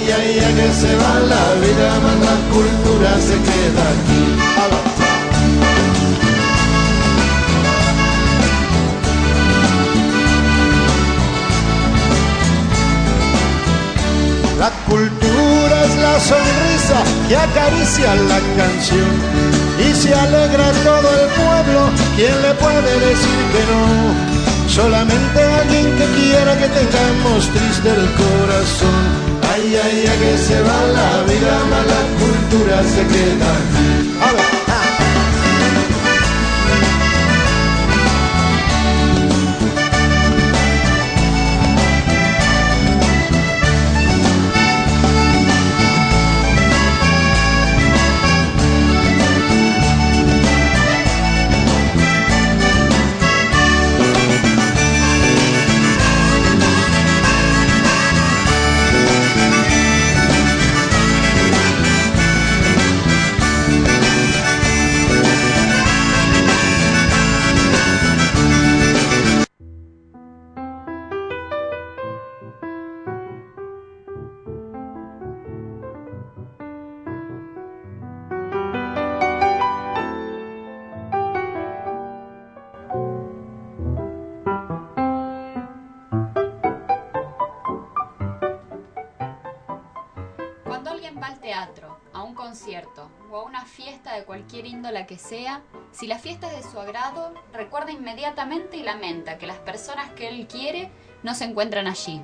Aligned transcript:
Ay, 0.00 0.10
ay, 0.12 0.40
ay, 0.40 0.54
que 0.54 0.72
se 0.72 0.96
va 0.96 1.14
la 1.28 1.44
vida, 1.60 2.00
más 2.00 2.18
la 2.24 2.36
cultura 2.54 3.10
se 3.20 3.36
queda 3.48 3.84
aquí. 3.92 4.22
La 14.58 14.70
cultura 14.88 15.84
es 15.84 15.96
la 15.96 16.20
sonrisa 16.20 17.02
que 17.28 17.36
acaricia 17.36 18.14
la 18.14 18.40
canción 18.56 19.10
y 19.78 19.94
se 19.94 20.14
alegra 20.14 20.72
todo 20.82 21.10
el 21.20 21.28
pueblo. 21.28 21.90
¿Quién 22.16 22.40
le 22.40 22.54
puede 22.54 23.00
decir 23.00 23.40
que 23.52 23.62
no? 23.70 24.68
Solamente 24.68 25.42
alguien 25.42 25.86
que 25.98 26.06
quiera 26.20 26.58
que 26.58 26.68
tengamos 26.68 27.48
triste 27.48 27.88
el 27.90 28.08
corazón. 28.14 29.29
Ay, 29.52 29.76
ay, 29.82 30.04
ay, 30.06 30.18
que 30.18 30.38
se 30.38 30.62
va 30.62 30.86
la 30.86 31.22
vida, 31.24 31.64
más 31.70 31.86
la 31.86 32.02
cultura 32.20 32.82
se 32.84 33.06
queda. 33.06 34.59
Una 93.50 93.64
fiesta 93.64 94.14
de 94.14 94.22
cualquier 94.22 94.64
índola 94.64 95.06
que 95.06 95.18
sea, 95.18 95.62
si 95.90 96.06
la 96.06 96.20
fiesta 96.20 96.46
es 96.52 96.64
de 96.64 96.70
su 96.70 96.78
agrado, 96.78 97.34
recuerda 97.52 97.90
inmediatamente 97.90 98.76
y 98.76 98.84
lamenta 98.84 99.38
que 99.38 99.48
las 99.48 99.58
personas 99.58 100.08
que 100.10 100.28
él 100.28 100.46
quiere 100.46 100.88
no 101.24 101.34
se 101.34 101.46
encuentran 101.46 101.88
allí. 101.88 102.20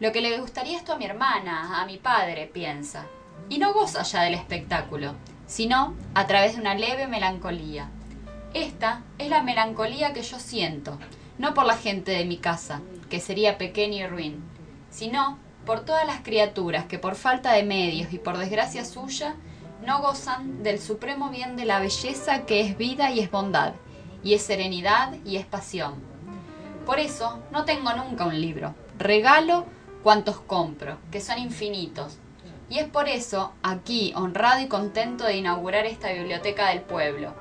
Lo 0.00 0.10
que 0.10 0.20
le 0.20 0.40
gustaría 0.40 0.76
esto 0.76 0.92
a 0.92 0.96
mi 0.96 1.04
hermana, 1.04 1.80
a 1.80 1.86
mi 1.86 1.98
padre, 1.98 2.50
piensa. 2.52 3.06
Y 3.48 3.58
no 3.58 3.72
goza 3.72 4.02
ya 4.02 4.22
del 4.22 4.34
espectáculo, 4.34 5.14
sino 5.46 5.94
a 6.14 6.26
través 6.26 6.56
de 6.56 6.62
una 6.62 6.74
leve 6.74 7.06
melancolía. 7.06 7.88
Esta 8.52 9.04
es 9.18 9.28
la 9.28 9.44
melancolía 9.44 10.12
que 10.12 10.22
yo 10.22 10.40
siento, 10.40 10.98
no 11.38 11.54
por 11.54 11.64
la 11.64 11.76
gente 11.76 12.10
de 12.10 12.24
mi 12.24 12.38
casa, 12.38 12.80
que 13.08 13.20
sería 13.20 13.56
pequeña 13.56 13.98
y 13.98 14.06
ruin, 14.08 14.42
sino 14.90 15.38
por 15.64 15.84
todas 15.84 16.08
las 16.08 16.22
criaturas 16.22 16.86
que 16.86 16.98
por 16.98 17.14
falta 17.14 17.52
de 17.52 17.62
medios 17.62 18.12
y 18.12 18.18
por 18.18 18.36
desgracia 18.36 18.84
suya 18.84 19.36
no 19.82 20.00
gozan 20.00 20.62
del 20.62 20.78
supremo 20.78 21.30
bien 21.30 21.56
de 21.56 21.64
la 21.64 21.80
belleza 21.80 22.44
que 22.44 22.60
es 22.60 22.76
vida 22.76 23.10
y 23.10 23.20
es 23.20 23.30
bondad, 23.30 23.72
y 24.22 24.34
es 24.34 24.42
serenidad 24.42 25.14
y 25.24 25.36
es 25.36 25.46
pasión. 25.46 25.94
Por 26.84 26.98
eso 26.98 27.40
no 27.50 27.64
tengo 27.64 27.92
nunca 27.94 28.26
un 28.26 28.40
libro, 28.40 28.74
regalo 28.98 29.66
cuantos 30.02 30.40
compro, 30.40 30.98
que 31.10 31.20
son 31.20 31.38
infinitos. 31.38 32.18
Y 32.68 32.78
es 32.78 32.88
por 32.88 33.08
eso 33.08 33.52
aquí 33.62 34.12
honrado 34.14 34.60
y 34.60 34.68
contento 34.68 35.24
de 35.24 35.36
inaugurar 35.36 35.86
esta 35.86 36.12
biblioteca 36.12 36.68
del 36.68 36.82
pueblo, 36.82 37.34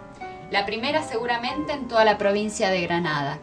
la 0.49 0.65
primera 0.65 1.03
seguramente 1.03 1.73
en 1.73 1.87
toda 1.87 2.03
la 2.03 2.17
provincia 2.17 2.69
de 2.69 2.81
Granada. 2.81 3.37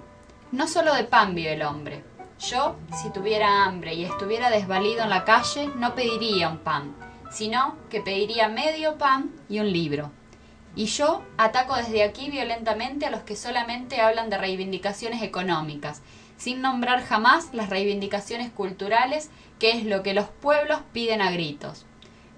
No 0.51 0.67
solo 0.67 0.95
de 0.95 1.05
pan 1.05 1.35
vive 1.35 1.53
el 1.53 1.63
hombre. 1.63 2.03
Yo, 2.41 2.77
si 3.01 3.11
tuviera 3.11 3.65
hambre 3.65 3.95
y 3.95 4.05
estuviera 4.05 4.51
desvalido 4.51 5.05
en 5.05 5.11
la 5.11 5.25
calle, 5.25 5.71
no 5.77 5.95
pediría 5.95 6.49
un 6.49 6.59
pan, 6.59 6.95
sino 7.31 7.77
que 7.91 8.01
pediría 8.01 8.49
medio 8.49 8.99
pan 8.99 9.31
y 9.49 9.61
un 9.61 9.73
libro. 9.73 10.11
Y 10.75 10.87
yo 10.87 11.23
ataco 11.39 11.75
desde 11.77 12.03
aquí 12.03 12.31
violentamente 12.31 13.07
a 13.07 13.11
los 13.11 13.23
que 13.23 13.37
solamente 13.37 14.01
hablan 14.01 14.29
de 14.29 14.39
reivindicaciones 14.39 15.23
económicas, 15.23 16.03
sin 16.37 16.61
nombrar 16.61 17.03
jamás 17.03 17.49
las 17.53 17.71
reivindicaciones 17.71 18.51
culturales, 18.51 19.31
que 19.59 19.71
es 19.71 19.85
lo 19.85 20.03
que 20.03 20.13
los 20.13 20.27
pueblos 20.27 20.81
piden 20.93 21.23
a 21.23 21.31
gritos. 21.31 21.87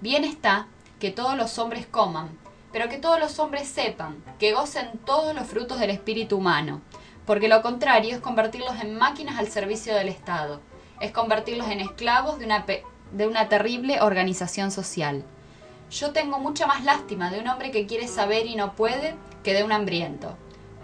Bien 0.00 0.22
está 0.22 0.68
que 1.00 1.10
todos 1.10 1.36
los 1.36 1.58
hombres 1.58 1.86
coman, 1.86 2.28
pero 2.72 2.88
que 2.88 2.98
todos 2.98 3.18
los 3.18 3.38
hombres 3.38 3.66
sepan, 3.66 4.22
que 4.38 4.52
gocen 4.52 4.98
todos 5.04 5.34
los 5.34 5.46
frutos 5.46 5.80
del 5.80 5.90
espíritu 5.90 6.36
humano, 6.36 6.80
porque 7.26 7.48
lo 7.48 7.62
contrario 7.62 8.14
es 8.14 8.20
convertirlos 8.20 8.80
en 8.80 8.96
máquinas 8.96 9.38
al 9.38 9.48
servicio 9.48 9.94
del 9.94 10.08
Estado, 10.08 10.60
es 11.00 11.10
convertirlos 11.10 11.68
en 11.68 11.80
esclavos 11.80 12.38
de 12.38 12.44
una, 12.44 12.64
de 13.12 13.26
una 13.26 13.48
terrible 13.48 14.00
organización 14.00 14.70
social. 14.70 15.24
Yo 15.90 16.12
tengo 16.12 16.38
mucha 16.38 16.66
más 16.66 16.84
lástima 16.84 17.30
de 17.30 17.40
un 17.40 17.48
hombre 17.48 17.70
que 17.70 17.86
quiere 17.86 18.08
saber 18.08 18.46
y 18.46 18.56
no 18.56 18.74
puede 18.74 19.14
que 19.42 19.54
de 19.54 19.64
un 19.64 19.72
hambriento, 19.72 20.36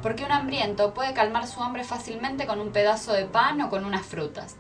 porque 0.03 0.25
un 0.25 0.33
hambriento 0.33 0.95
puede 0.95 1.13
calmar 1.13 1.47
su 1.47 1.63
hambre 1.63 1.85
fácilmente 1.85 2.47
con 2.47 2.61
un 2.61 2.73
pedazo 2.73 3.13
de 3.13 3.27
pan 3.27 3.61
o 3.61 3.71
con 3.71 3.85
unas 3.85 4.07
frutas. 4.07 4.57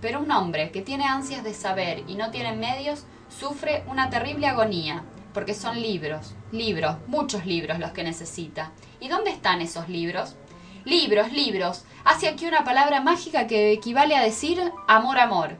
Pero 0.00 0.20
un 0.20 0.30
hombre 0.30 0.70
que 0.70 0.82
tiene 0.82 1.04
ansias 1.04 1.42
de 1.42 1.54
saber 1.54 2.04
y 2.06 2.14
no 2.14 2.30
tiene 2.30 2.54
medios 2.54 3.04
sufre 3.28 3.84
una 3.88 4.10
terrible 4.10 4.46
agonía, 4.46 5.02
porque 5.34 5.54
son 5.54 5.80
libros, 5.80 6.34
libros, 6.52 6.96
muchos 7.06 7.46
libros 7.46 7.78
los 7.78 7.92
que 7.92 8.04
necesita. 8.04 8.72
¿Y 9.00 9.08
dónde 9.08 9.30
están 9.30 9.60
esos 9.60 9.88
libros? 9.88 10.36
Libros, 10.84 11.32
libros. 11.32 11.84
Hace 12.04 12.28
aquí 12.28 12.46
una 12.46 12.64
palabra 12.64 13.00
mágica 13.00 13.46
que 13.46 13.72
equivale 13.72 14.16
a 14.16 14.22
decir 14.22 14.60
amor, 14.86 15.18
amor. 15.18 15.56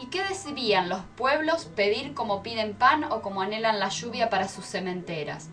¿Y 0.00 0.06
qué 0.06 0.22
decidían 0.22 0.88
los 0.88 1.00
pueblos 1.16 1.64
pedir 1.64 2.14
como 2.14 2.44
piden 2.44 2.74
pan 2.74 3.02
o 3.10 3.20
como 3.20 3.42
anhelan 3.42 3.80
la 3.80 3.88
lluvia 3.88 4.30
para 4.30 4.46
sus 4.46 4.64
cementeras? 4.64 5.50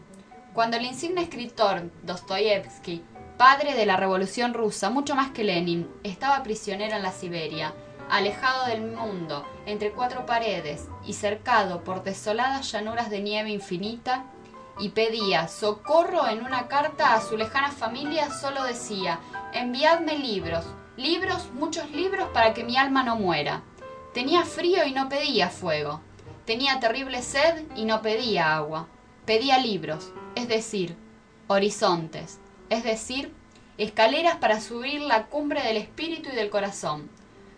Cuando 0.53 0.78
el 0.78 0.85
insigne 0.85 1.23
escritor 1.23 1.89
Dostoyevsky, 2.03 3.03
padre 3.38 3.73
de 3.73 3.88
la 3.88 3.97
Revolución 3.97 4.53
rusa, 4.53 4.91
mucho 4.91 5.16
más 5.16 5.31
que 5.31 5.44
Lenin, 5.44 5.89
estaba 6.03 6.44
prisionero 6.44 6.95
en 6.95 7.01
la 7.01 7.11
Siberia, 7.11 7.73
alejado 8.07 8.67
del 8.67 8.83
mundo, 8.83 9.47
entre 9.66 9.91
cuatro 9.91 10.28
paredes 10.28 10.88
y 11.03 11.13
cercado 11.13 11.83
por 11.83 12.03
desoladas 12.03 12.71
llanuras 12.71 13.09
de 13.09 13.21
nieve 13.21 13.50
infinita, 13.50 14.25
y 14.77 14.89
pedía 14.89 15.48
socorro 15.48 16.27
en 16.27 16.45
una 16.45 16.68
carta 16.68 17.15
a 17.15 17.21
su 17.21 17.36
lejana 17.36 17.71
familia, 17.71 18.30
solo 18.30 18.63
decía, 18.63 19.19
enviadme 19.53 20.19
libros, 20.19 20.65
libros, 20.98 21.50
muchos 21.53 21.89
libros 21.89 22.30
para 22.33 22.53
que 22.53 22.63
mi 22.63 22.77
alma 22.77 23.01
no 23.01 23.15
muera. 23.15 23.63
Tenía 24.15 24.45
frío 24.45 24.85
y 24.85 24.94
no 24.94 25.09
pedía 25.09 25.50
fuego. 25.50 26.00
Tenía 26.45 26.79
terrible 26.79 27.21
sed 27.21 27.65
y 27.75 27.83
no 27.83 28.01
pedía 28.01 28.56
agua. 28.56 28.88
Pedía 29.25 29.57
libros, 29.57 30.13
es 30.35 30.47
decir, 30.47 30.95
horizontes, 31.47 32.39
es 32.69 32.85
decir, 32.85 33.33
escaleras 33.77 34.38
para 34.38 34.62
subir 34.62 35.01
la 35.01 35.25
cumbre 35.25 35.62
del 35.63 35.75
espíritu 35.75 36.29
y 36.31 36.35
del 36.38 36.50
corazón. 36.50 37.09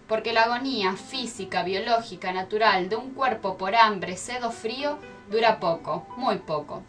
Porque 0.08 0.34
la 0.34 0.46
agonía 0.46 0.94
física, 0.94 1.62
biológica, 1.62 2.34
natural 2.34 2.90
de 2.90 2.96
un 2.96 3.12
cuerpo 3.12 3.56
por 3.56 3.76
hambre, 3.76 4.18
sed 4.18 4.44
o 4.44 4.50
frío 4.50 4.98
dura 5.30 5.60
poco, 5.60 6.08
muy 6.18 6.40
poco. 6.40 6.82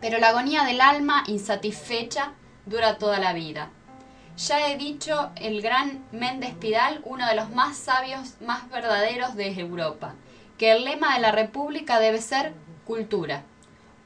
Pero 0.00 0.18
la 0.18 0.28
agonía 0.28 0.62
del 0.62 0.80
alma 0.80 1.24
insatisfecha 1.26 2.34
dura 2.66 2.98
toda 2.98 3.18
la 3.18 3.32
vida. 3.32 3.72
Ya 4.36 4.68
he 4.68 4.76
dicho 4.76 5.30
el 5.36 5.62
gran 5.62 6.04
Méndez 6.12 6.54
Pidal, 6.56 7.00
uno 7.04 7.26
de 7.26 7.34
los 7.34 7.48
más 7.50 7.74
sabios, 7.78 8.34
más 8.42 8.68
verdaderos 8.68 9.34
de 9.34 9.58
Europa, 9.58 10.14
que 10.58 10.72
el 10.72 10.84
lema 10.84 11.14
de 11.14 11.22
la 11.22 11.32
República 11.32 11.98
debe 12.00 12.20
ser 12.20 12.52
cultura. 12.84 13.44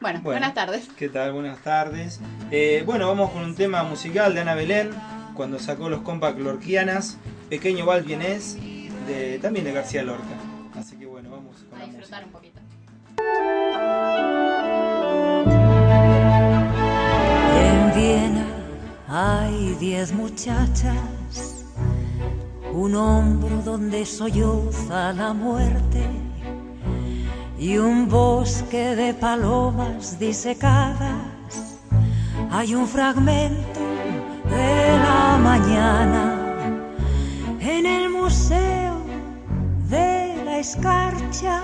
Bueno, 0.00 0.20
buenas 0.22 0.54
tardes. 0.54 0.88
¿Qué 0.96 1.08
tal? 1.10 1.32
Buenas 1.32 1.58
tardes. 1.58 2.20
Eh, 2.50 2.82
bueno, 2.86 3.06
vamos 3.06 3.30
con 3.30 3.42
un 3.42 3.54
tema 3.54 3.82
musical 3.82 4.34
de 4.34 4.40
Ana 4.40 4.54
Belén, 4.54 4.90
cuando 5.34 5.58
sacó 5.58 5.90
los 5.90 6.00
compas 6.00 6.36
Lorquianas, 6.38 7.18
Pequeño 7.50 7.84
Val 7.84 8.02
Bien 8.02 8.22
Es, 8.22 8.56
de, 9.06 9.38
también 9.40 9.64
de 9.66 9.72
García 9.72 10.02
Lorca. 10.02 10.24
Así 10.74 10.96
que 10.96 11.04
bueno, 11.04 11.30
vamos 11.30 11.56
con 11.68 11.78
A 11.78 11.82
la 11.86 11.92
disfrutar 11.92 12.26
música. 12.26 12.26
un 12.26 12.32
poquito. 12.32 12.60
En 17.58 17.94
Viena 17.94 18.46
hay 19.06 19.76
diez 19.78 20.12
muchachas, 20.12 21.66
un 22.72 22.94
hombro 22.94 23.60
donde 23.62 24.06
solloza 24.06 25.12
la 25.12 25.34
muerte 25.34 26.06
y 27.60 27.76
un 27.76 28.08
bosque 28.08 28.96
de 28.96 29.12
palomas 29.12 30.18
disecadas. 30.18 31.78
Hay 32.50 32.74
un 32.74 32.88
fragmento 32.88 33.80
de 34.48 34.98
la 34.98 35.38
mañana 35.38 36.38
en 37.60 37.84
el 37.84 38.08
museo 38.08 38.96
de 39.90 40.42
la 40.42 40.58
escarcha. 40.58 41.60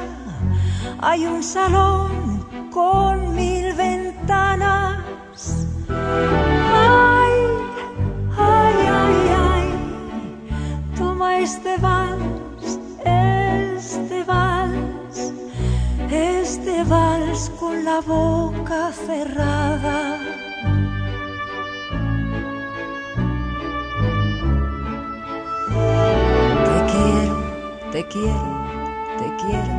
Hay 1.00 1.24
un 1.24 1.42
salón 1.42 2.44
con 2.70 3.34
mil 3.34 3.72
ventanas. 3.72 4.98
Ay, 5.88 7.32
ay, 8.36 8.74
ay, 9.00 9.16
ay, 9.48 9.66
toma 10.98 11.38
este 11.38 11.78
vals, 11.78 12.25
este 16.56 16.84
vals 16.84 17.50
con 17.60 17.84
la 17.84 18.00
boca 18.00 18.90
cerrada. 19.06 20.18
Te 26.68 26.78
quiero, 26.92 27.36
te 27.92 28.06
quiero, 28.12 28.52
te 29.20 29.28
quiero, 29.42 29.76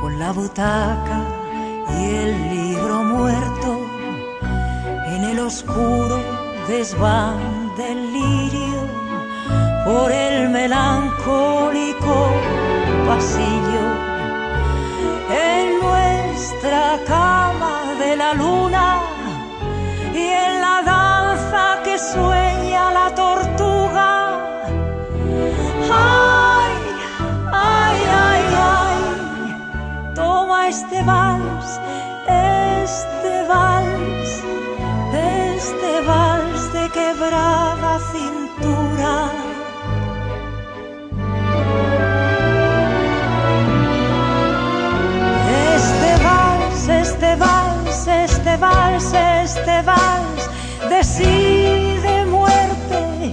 con 0.00 0.18
la 0.18 0.32
butaca 0.32 1.18
y 1.98 2.04
el 2.22 2.32
libro 2.50 3.02
muerto 3.04 3.70
en 5.14 5.24
el 5.24 5.38
oscuro 5.38 6.18
desván 6.68 7.74
del 7.76 8.12
lirio 8.12 8.80
por 9.86 10.12
el 10.12 10.50
melancólico 10.50 12.16
pasillo 13.06 14.05
en 15.28 15.80
nuestra 15.80 16.98
cama 17.06 17.94
de 17.98 18.16
la 18.16 18.34
luna 18.34 19.00
y 20.14 20.24
en 20.24 20.60
la 20.60 20.82
danza 20.82 21.78
que 21.84 21.98
sueña 21.98 22.92
la 22.92 23.14
tortuga 23.14 24.12
ay 25.90 26.76
ay 27.52 27.98
ay 28.28 28.44
ay 28.78 29.02
toma 30.14 30.68
este 30.68 31.02
vals 31.02 31.80
este 32.28 33.34
vals 33.48 34.30
este 35.12 36.00
vals 36.06 36.72
de 36.72 36.88
quebrada 36.90 37.98
cintura. 38.12 39.55
Este 47.16 47.34
vals, 47.36 48.06
este 48.06 48.56
vals, 48.58 49.12
este 49.14 49.82
vals 49.82 50.50
de 50.90 51.02
sí, 51.02 51.96
de 52.02 52.26
muerte 52.26 53.32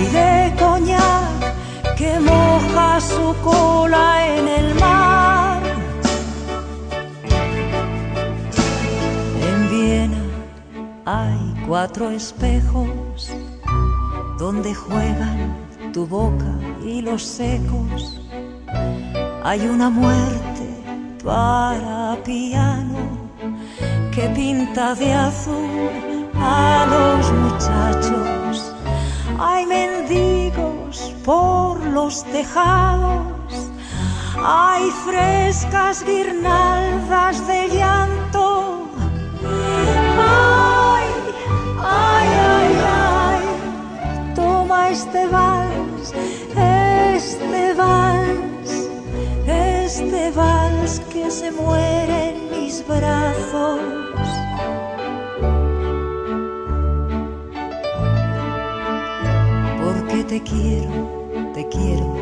y 0.00 0.04
de 0.16 0.54
coñac 0.58 1.94
que 1.94 2.18
moja 2.20 2.98
su 3.00 3.34
cola 3.42 4.26
en 4.34 4.48
el 4.48 4.74
mar. 4.76 5.62
En 9.46 9.58
Viena 9.68 10.24
hay 11.04 11.54
cuatro 11.66 12.10
espejos 12.10 13.30
donde 14.38 14.74
juegan 14.74 15.54
tu 15.92 16.06
boca 16.06 16.54
y 16.82 17.02
los 17.02 17.22
secos. 17.22 18.22
Hay 19.44 19.60
una 19.66 19.90
muerte 19.90 20.51
para 21.24 22.16
piano 22.24 22.98
que 24.12 24.28
pinta 24.30 24.94
de 24.94 25.12
azul 25.12 25.90
a 26.34 26.86
los 26.90 27.32
muchachos. 27.32 28.74
Hay 29.38 29.66
mendigos 29.66 31.14
por 31.24 31.80
los 31.86 32.24
tejados. 32.24 33.70
Hay 34.44 34.90
frescas 35.06 36.04
guirnaldas 36.04 37.46
de 37.46 37.68
llanto. 37.68 38.88
Ay, 40.18 41.06
ay, 41.78 42.28
ay, 42.56 42.72
ay, 43.28 44.34
toma 44.34 44.90
este 44.90 45.26
vals, 45.28 46.12
este 46.56 47.74
vals, 47.74 48.11
este 50.04 50.30
vals 50.32 51.00
que 51.12 51.30
se 51.30 51.50
muere 51.52 52.30
en 52.30 52.50
mis 52.50 52.84
brazos. 52.86 53.80
Porque 59.82 60.24
te 60.24 60.42
quiero, 60.42 60.94
te 61.54 61.68
quiero, 61.68 62.12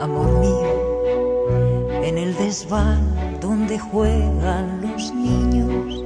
amor 0.00 0.30
mío, 0.40 2.02
en 2.02 2.18
el 2.18 2.34
desván 2.36 3.00
donde 3.40 3.78
juegan 3.78 4.80
los 4.82 5.12
niños 5.12 6.02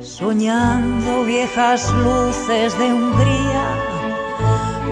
soñando 0.00 1.24
viejas 1.24 1.92
luces 1.94 2.76
de 2.78 2.92
Hungría 2.92 3.66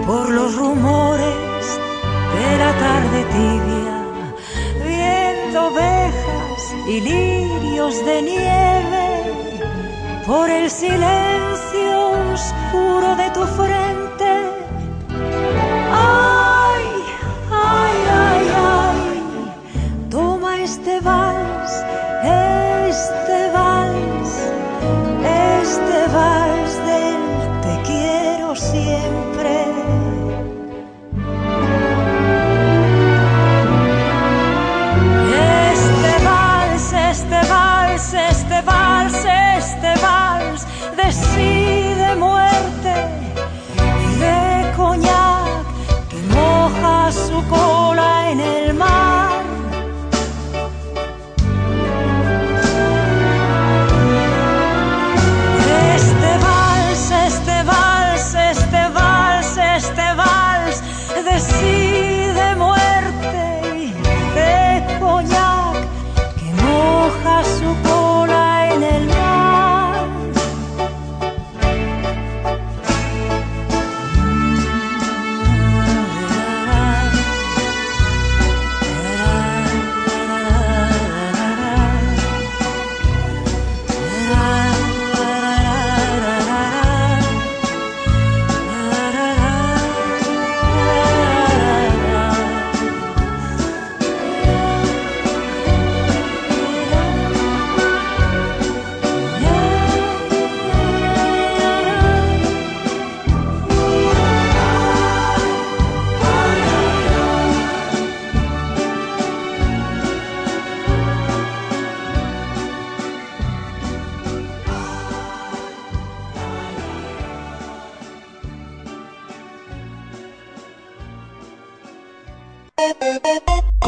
por 0.05 0.29
los 0.29 0.55
rumores 0.55 1.79
de 2.35 2.57
la 2.57 2.71
tarde 2.79 3.23
tibia, 3.31 4.00
ovejas 5.71 6.75
y 6.87 7.01
lirios 7.01 8.05
de 8.05 8.21
nieve 8.21 9.09
por 10.25 10.49
el 10.49 10.69
silencio 10.69 12.09
oscuro 12.33 13.15
de 13.15 13.29
tu 13.31 13.43
frente. 13.45 14.40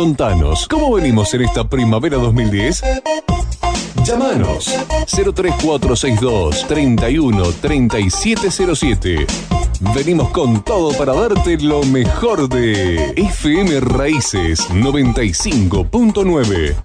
Contanos, 0.03 0.67
¿cómo 0.67 0.95
venimos 0.95 1.33
en 1.33 1.43
esta 1.43 1.69
primavera 1.69 2.17
2010? 2.17 2.83
Llámanos 4.03 4.65
03462 5.05 6.67
31 6.67 7.43
3707. 7.61 9.25
Venimos 9.95 10.29
con 10.31 10.61
todo 10.61 10.91
para 10.97 11.13
darte 11.13 11.57
lo 11.57 11.83
mejor 11.83 12.49
de 12.49 13.13
FM 13.15 13.79
Raíces 13.79 14.69
95.9. 14.71 16.75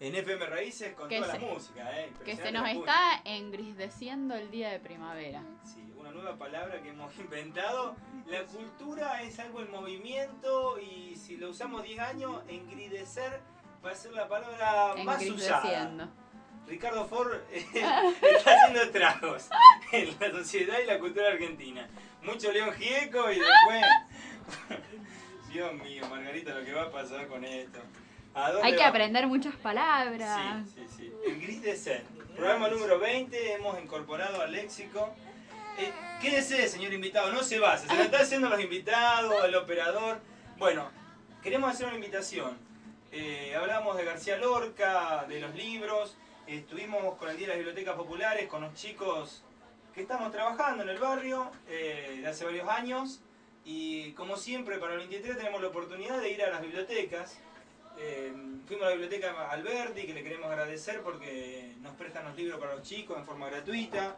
en 0.00 0.14
FM 0.14 0.46
Raíces 0.46 0.94
con 0.94 1.08
Que 1.08 1.20
toda 1.20 1.32
se- 1.34 1.40
la 1.40 1.46
música. 1.46 2.00
Eh, 2.00 2.12
Que 2.24 2.36
se 2.36 2.52
nos 2.52 2.68
está 2.68 3.20
engrisdeciendo 3.24 4.34
el 4.34 4.50
día 4.50 4.70
de 4.70 4.78
primavera. 4.80 5.42
Sí, 5.64 5.92
una 5.96 6.10
nueva 6.10 6.36
palabra 6.36 6.82
que 6.82 6.90
hemos 6.90 7.14
inventado. 7.18 7.96
La 8.26 8.44
cultura 8.44 9.22
es 9.22 9.38
algo 9.38 9.60
en 9.60 9.70
movimiento 9.70 10.78
y 10.80 11.14
si 11.16 11.36
lo 11.36 11.50
usamos 11.50 11.82
10 11.84 12.00
años, 12.00 12.42
engridecer 12.48 13.40
va 13.84 13.90
a 13.92 13.94
ser 13.94 14.12
la 14.12 14.28
palabra 14.28 14.94
más 15.04 15.22
usada. 15.24 16.08
Ricardo 16.66 17.06
Ford 17.06 17.32
eh, 17.52 17.64
está 17.72 18.54
haciendo 18.56 18.82
estragos 18.82 19.48
en 19.92 20.08
la 20.18 20.30
sociedad 20.32 20.78
y 20.82 20.86
la 20.86 20.98
cultura 20.98 21.28
argentina. 21.28 21.88
Mucho 22.22 22.50
León 22.50 22.72
Gieco 22.72 23.30
y 23.30 23.38
después... 23.38 23.84
Dios 25.48 25.72
mío, 25.74 26.04
Margarita, 26.10 26.52
lo 26.54 26.64
que 26.64 26.72
va 26.72 26.82
a 26.82 26.90
pasar 26.90 27.28
con 27.28 27.44
esto. 27.44 27.78
¿A 28.36 28.52
dónde 28.52 28.68
Hay 28.68 28.76
que 28.76 28.84
aprender 28.84 29.26
muchas 29.26 29.56
palabras. 29.56 30.68
Sí, 30.68 30.86
sí, 30.86 30.94
sí. 30.98 31.12
El 31.26 31.40
gris 31.40 31.62
de 31.62 31.74
ser. 31.74 32.04
Programa 32.36 32.68
número 32.68 32.98
20, 32.98 33.54
hemos 33.54 33.82
incorporado 33.82 34.42
al 34.42 34.52
léxico. 34.52 35.10
Eh, 35.78 35.90
quédese, 36.20 36.68
señor 36.68 36.92
invitado, 36.92 37.32
no 37.32 37.42
se 37.42 37.58
va. 37.58 37.78
Se 37.78 37.86
lo 37.86 38.02
está 38.02 38.20
haciendo 38.20 38.50
los 38.50 38.60
invitados, 38.60 39.42
el 39.42 39.54
operador. 39.54 40.18
Bueno, 40.58 40.90
queremos 41.42 41.70
hacer 41.70 41.86
una 41.86 41.96
invitación. 41.96 42.58
Eh, 43.10 43.54
hablamos 43.58 43.96
de 43.96 44.04
García 44.04 44.36
Lorca, 44.36 45.24
de 45.26 45.40
los 45.40 45.54
libros. 45.54 46.18
Estuvimos 46.46 47.16
con 47.16 47.30
el 47.30 47.38
Día 47.38 47.46
de 47.46 47.54
las 47.54 47.58
Bibliotecas 47.58 47.94
Populares, 47.94 48.48
con 48.48 48.60
los 48.60 48.74
chicos 48.74 49.44
que 49.94 50.02
estamos 50.02 50.30
trabajando 50.30 50.82
en 50.82 50.90
el 50.90 50.98
barrio 50.98 51.50
eh, 51.68 52.18
de 52.20 52.28
hace 52.28 52.44
varios 52.44 52.68
años. 52.68 53.22
Y 53.64 54.12
como 54.12 54.36
siempre, 54.36 54.76
para 54.76 54.92
el 54.92 54.98
23 54.98 55.38
tenemos 55.38 55.62
la 55.62 55.68
oportunidad 55.68 56.20
de 56.20 56.30
ir 56.32 56.42
a 56.42 56.50
las 56.50 56.60
bibliotecas. 56.60 57.38
Eh, 57.98 58.32
fuimos 58.66 58.84
a 58.84 58.90
la 58.90 58.96
biblioteca 58.96 59.50
Alberti, 59.50 60.06
que 60.06 60.14
le 60.14 60.22
queremos 60.22 60.50
agradecer 60.50 61.00
porque 61.02 61.74
nos 61.80 61.94
prestan 61.94 62.24
los 62.26 62.36
libros 62.36 62.60
para 62.60 62.74
los 62.74 62.82
chicos 62.82 63.16
en 63.16 63.24
forma 63.24 63.48
gratuita. 63.48 64.16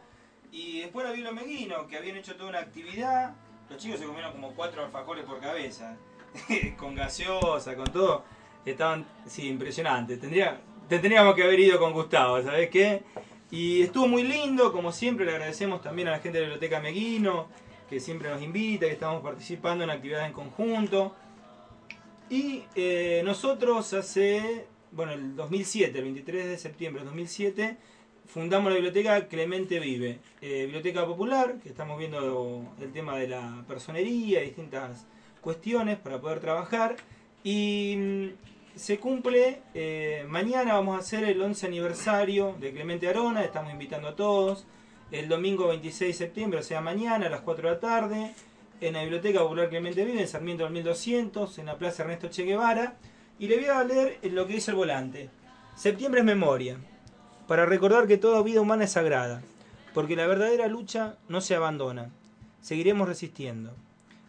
Y 0.51 0.81
después 0.81 1.05
la 1.05 1.11
Biblia 1.11 1.31
Meguino, 1.31 1.87
que 1.87 1.97
habían 1.97 2.17
hecho 2.17 2.35
toda 2.35 2.49
una 2.49 2.59
actividad. 2.59 3.35
Los 3.69 3.77
chicos 3.77 3.99
se 3.99 4.05
comieron 4.05 4.31
como 4.31 4.53
cuatro 4.55 4.83
alfajores 4.83 5.23
por 5.25 5.39
cabeza, 5.39 5.95
con 6.77 6.95
gaseosa, 6.95 7.75
con 7.75 7.85
todo. 7.85 8.23
Estaban, 8.65 9.05
sí, 9.27 9.47
impresionante. 9.47 10.17
Tendría, 10.17 10.59
te 10.87 10.97
tendríamos 10.97 11.35
que 11.35 11.43
haber 11.43 11.59
ido 11.59 11.79
con 11.79 11.93
Gustavo, 11.93 12.41
¿sabes 12.41 12.69
qué? 12.69 13.03
Y 13.51 13.81
estuvo 13.81 14.07
muy 14.07 14.23
lindo, 14.23 14.71
como 14.71 14.91
siempre, 14.91 15.25
le 15.25 15.31
agradecemos 15.31 15.81
también 15.81 16.07
a 16.07 16.11
la 16.11 16.19
gente 16.19 16.37
de 16.37 16.45
la 16.45 16.53
Biblioteca 16.53 16.79
Meguino, 16.79 17.47
que 17.89 17.99
siempre 17.99 18.29
nos 18.29 18.41
invita, 18.41 18.85
que 18.85 18.91
estamos 18.93 19.23
participando 19.23 19.83
en 19.83 19.89
actividades 19.89 20.27
en 20.27 20.33
conjunto. 20.33 21.15
Y 22.29 22.63
eh, 22.75 23.21
nosotros 23.25 23.91
hace, 23.93 24.65
bueno, 24.91 25.13
el 25.13 25.35
2007, 25.35 25.97
el 25.97 26.03
23 26.03 26.47
de 26.47 26.57
septiembre 26.59 27.01
del 27.01 27.07
2007, 27.07 27.77
fundamos 28.27 28.69
la 28.69 28.75
biblioteca 28.75 29.27
Clemente 29.27 29.79
Vive, 29.79 30.19
eh, 30.41 30.65
biblioteca 30.65 31.07
popular, 31.07 31.55
que 31.63 31.69
estamos 31.69 31.97
viendo 31.97 32.71
el 32.79 32.91
tema 32.91 33.17
de 33.17 33.29
la 33.29 33.65
personería, 33.67 34.41
distintas 34.41 35.07
cuestiones 35.41 35.97
para 35.97 36.21
poder 36.21 36.39
trabajar. 36.39 36.97
Y 37.43 37.95
mm, 37.97 38.27
se 38.75 38.99
cumple, 38.99 39.63
eh, 39.73 40.23
mañana 40.27 40.75
vamos 40.75 40.97
a 40.97 40.99
hacer 40.99 41.23
el 41.23 41.41
11 41.41 41.65
aniversario 41.65 42.55
de 42.59 42.71
Clemente 42.71 43.07
Arona, 43.07 43.43
estamos 43.43 43.71
invitando 43.71 44.09
a 44.09 44.15
todos. 44.15 44.67
El 45.11 45.27
domingo 45.27 45.69
26 45.69 46.19
de 46.19 46.25
septiembre, 46.25 46.59
o 46.59 46.63
sea 46.63 46.81
mañana 46.81 47.25
a 47.25 47.29
las 47.29 47.41
4 47.41 47.67
de 47.67 47.73
la 47.73 47.79
tarde, 47.79 48.35
en 48.81 48.93
la 48.93 49.01
Biblioteca 49.01 49.39
Popular 49.39 49.69
Clemente 49.69 50.05
Vive, 50.05 50.21
en 50.21 50.27
Sarmiento 50.27 50.63
del 50.63 50.73
1200, 50.73 51.57
en 51.59 51.65
la 51.65 51.77
Plaza 51.77 52.03
Ernesto 52.03 52.29
Che 52.29 52.43
Guevara. 52.43 52.97
Y 53.37 53.47
le 53.47 53.57
voy 53.57 53.65
a 53.65 53.83
leer 53.83 54.19
lo 54.31 54.47
que 54.47 54.53
dice 54.53 54.71
el 54.71 54.77
volante. 54.77 55.29
Septiembre 55.75 56.21
es 56.21 56.25
memoria, 56.25 56.77
para 57.47 57.65
recordar 57.65 58.05
que 58.05 58.17
toda 58.17 58.43
vida 58.43 58.61
humana 58.61 58.83
es 58.83 58.91
sagrada, 58.91 59.41
porque 59.93 60.15
la 60.15 60.27
verdadera 60.27 60.67
lucha 60.67 61.17
no 61.29 61.41
se 61.41 61.55
abandona. 61.55 62.11
Seguiremos 62.61 63.07
resistiendo. 63.07 63.73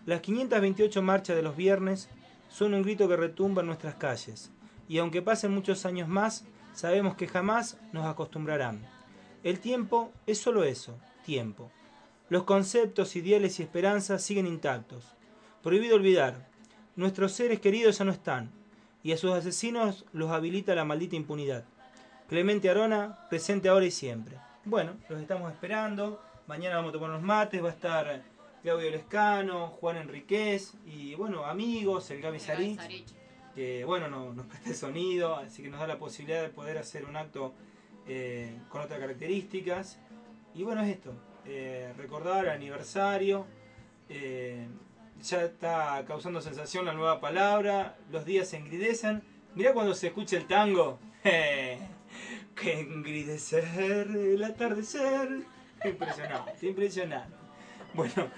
Las 0.06 0.20
528 0.20 1.02
marchas 1.02 1.36
de 1.36 1.42
los 1.42 1.56
viernes 1.56 2.08
son 2.48 2.72
un 2.72 2.82
grito 2.82 3.08
que 3.08 3.16
retumba 3.16 3.60
en 3.60 3.66
nuestras 3.66 3.96
calles, 3.96 4.50
y 4.88 4.98
aunque 4.98 5.22
pasen 5.22 5.52
muchos 5.52 5.84
años 5.86 6.08
más, 6.08 6.44
sabemos 6.72 7.16
que 7.16 7.28
jamás 7.28 7.78
nos 7.92 8.06
acostumbrarán. 8.06 8.86
El 9.42 9.60
tiempo 9.60 10.12
es 10.26 10.38
solo 10.38 10.64
eso, 10.64 10.98
tiempo. 11.24 11.70
Los 12.30 12.44
conceptos, 12.44 13.14
ideales 13.16 13.58
y 13.60 13.62
esperanzas 13.64 14.22
siguen 14.22 14.46
intactos. 14.46 15.04
Prohibido 15.62 15.96
olvidar, 15.96 16.48
nuestros 16.96 17.32
seres 17.32 17.60
queridos 17.60 17.98
ya 17.98 18.04
no 18.06 18.12
están, 18.12 18.50
y 19.02 19.12
a 19.12 19.16
sus 19.16 19.32
asesinos 19.32 20.06
los 20.12 20.30
habilita 20.30 20.74
la 20.74 20.84
maldita 20.84 21.16
impunidad. 21.16 21.64
Clemente 22.28 22.70
Arona, 22.70 23.26
presente 23.28 23.68
ahora 23.68 23.84
y 23.86 23.90
siempre. 23.90 24.36
Bueno, 24.64 24.92
los 25.08 25.20
estamos 25.20 25.50
esperando. 25.52 26.22
Mañana 26.46 26.76
vamos 26.76 26.90
a 26.90 26.92
tomar 26.92 27.10
unos 27.10 27.22
mates. 27.22 27.62
Va 27.62 27.68
a 27.68 27.72
estar 27.72 28.22
Claudio 28.62 28.90
Lescano, 28.90 29.68
Juan 29.80 29.96
Enriquez 29.96 30.74
y, 30.86 31.14
bueno, 31.16 31.44
amigos, 31.44 32.10
el 32.10 32.20
Gaby 32.20 32.38
Sarich, 32.38 32.78
que, 33.54 33.84
bueno, 33.84 34.08
no- 34.08 34.32
nos 34.32 34.46
presta 34.46 34.68
el 34.70 34.76
sonido, 34.76 35.34
así 35.36 35.62
que 35.62 35.68
nos 35.70 35.80
da 35.80 35.86
la 35.88 35.98
posibilidad 35.98 36.42
de 36.42 36.50
poder 36.50 36.78
hacer 36.78 37.04
un 37.04 37.16
acto 37.16 37.52
eh, 38.06 38.56
con 38.68 38.80
otras 38.82 38.98
características. 39.00 39.98
y 40.54 40.62
bueno, 40.62 40.82
es 40.82 40.88
esto, 40.90 41.12
eh, 41.46 41.92
recordar 41.96 42.48
aniversario, 42.48 43.46
eh, 44.08 44.66
ya 45.22 45.44
está 45.44 46.04
causando 46.06 46.40
sensación 46.40 46.84
la 46.84 46.94
nueva 46.94 47.20
palabra, 47.20 47.96
los 48.10 48.24
días 48.24 48.48
se 48.48 48.56
engridecen. 48.56 49.22
Mirá 49.54 49.72
cuando 49.72 49.94
se 49.94 50.08
escucha 50.08 50.36
el 50.36 50.46
tango. 50.46 50.98
que 52.60 52.80
engridecer 52.80 54.08
el 54.08 54.42
atardecer. 54.44 55.28
Impresionante, 55.84 56.66
impresionante. 56.66 57.34
Bueno, 57.94 58.28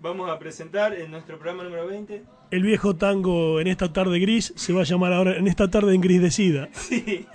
vamos 0.00 0.30
a 0.30 0.38
presentar 0.38 0.94
en 0.94 1.10
nuestro 1.10 1.38
programa 1.38 1.64
número 1.64 1.86
20. 1.86 2.22
El 2.50 2.62
viejo 2.62 2.96
tango 2.96 3.60
en 3.60 3.66
esta 3.66 3.92
tarde 3.92 4.18
gris 4.20 4.52
se 4.56 4.72
va 4.72 4.82
a 4.82 4.84
llamar 4.84 5.12
ahora 5.12 5.36
en 5.36 5.48
esta 5.48 5.68
tarde 5.68 5.94
engrisecida. 5.94 6.68
Sí, 6.72 7.26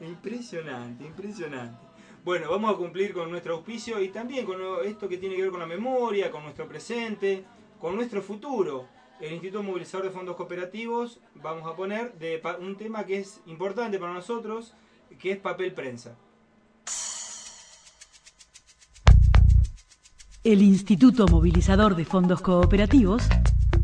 impresionante, 0.00 1.04
impresionante. 1.04 1.89
Bueno, 2.22 2.50
vamos 2.50 2.74
a 2.74 2.76
cumplir 2.76 3.14
con 3.14 3.30
nuestro 3.30 3.54
auspicio 3.54 3.98
y 4.02 4.08
también 4.08 4.44
con 4.44 4.58
esto 4.84 5.08
que 5.08 5.16
tiene 5.16 5.36
que 5.36 5.42
ver 5.42 5.50
con 5.50 5.60
la 5.60 5.66
memoria, 5.66 6.30
con 6.30 6.42
nuestro 6.42 6.68
presente, 6.68 7.44
con 7.80 7.96
nuestro 7.96 8.20
futuro. 8.20 8.88
El 9.20 9.32
Instituto 9.32 9.62
Movilizador 9.62 10.06
de 10.06 10.12
Fondos 10.12 10.36
Cooperativos 10.36 11.20
vamos 11.36 11.66
a 11.66 11.74
poner 11.74 12.12
de 12.18 12.42
un 12.60 12.76
tema 12.76 13.06
que 13.06 13.20
es 13.20 13.40
importante 13.46 13.98
para 13.98 14.12
nosotros, 14.12 14.74
que 15.18 15.32
es 15.32 15.38
papel 15.38 15.72
prensa. 15.72 16.14
El 20.44 20.60
Instituto 20.60 21.26
Movilizador 21.26 21.96
de 21.96 22.04
Fondos 22.04 22.42
Cooperativos 22.42 23.22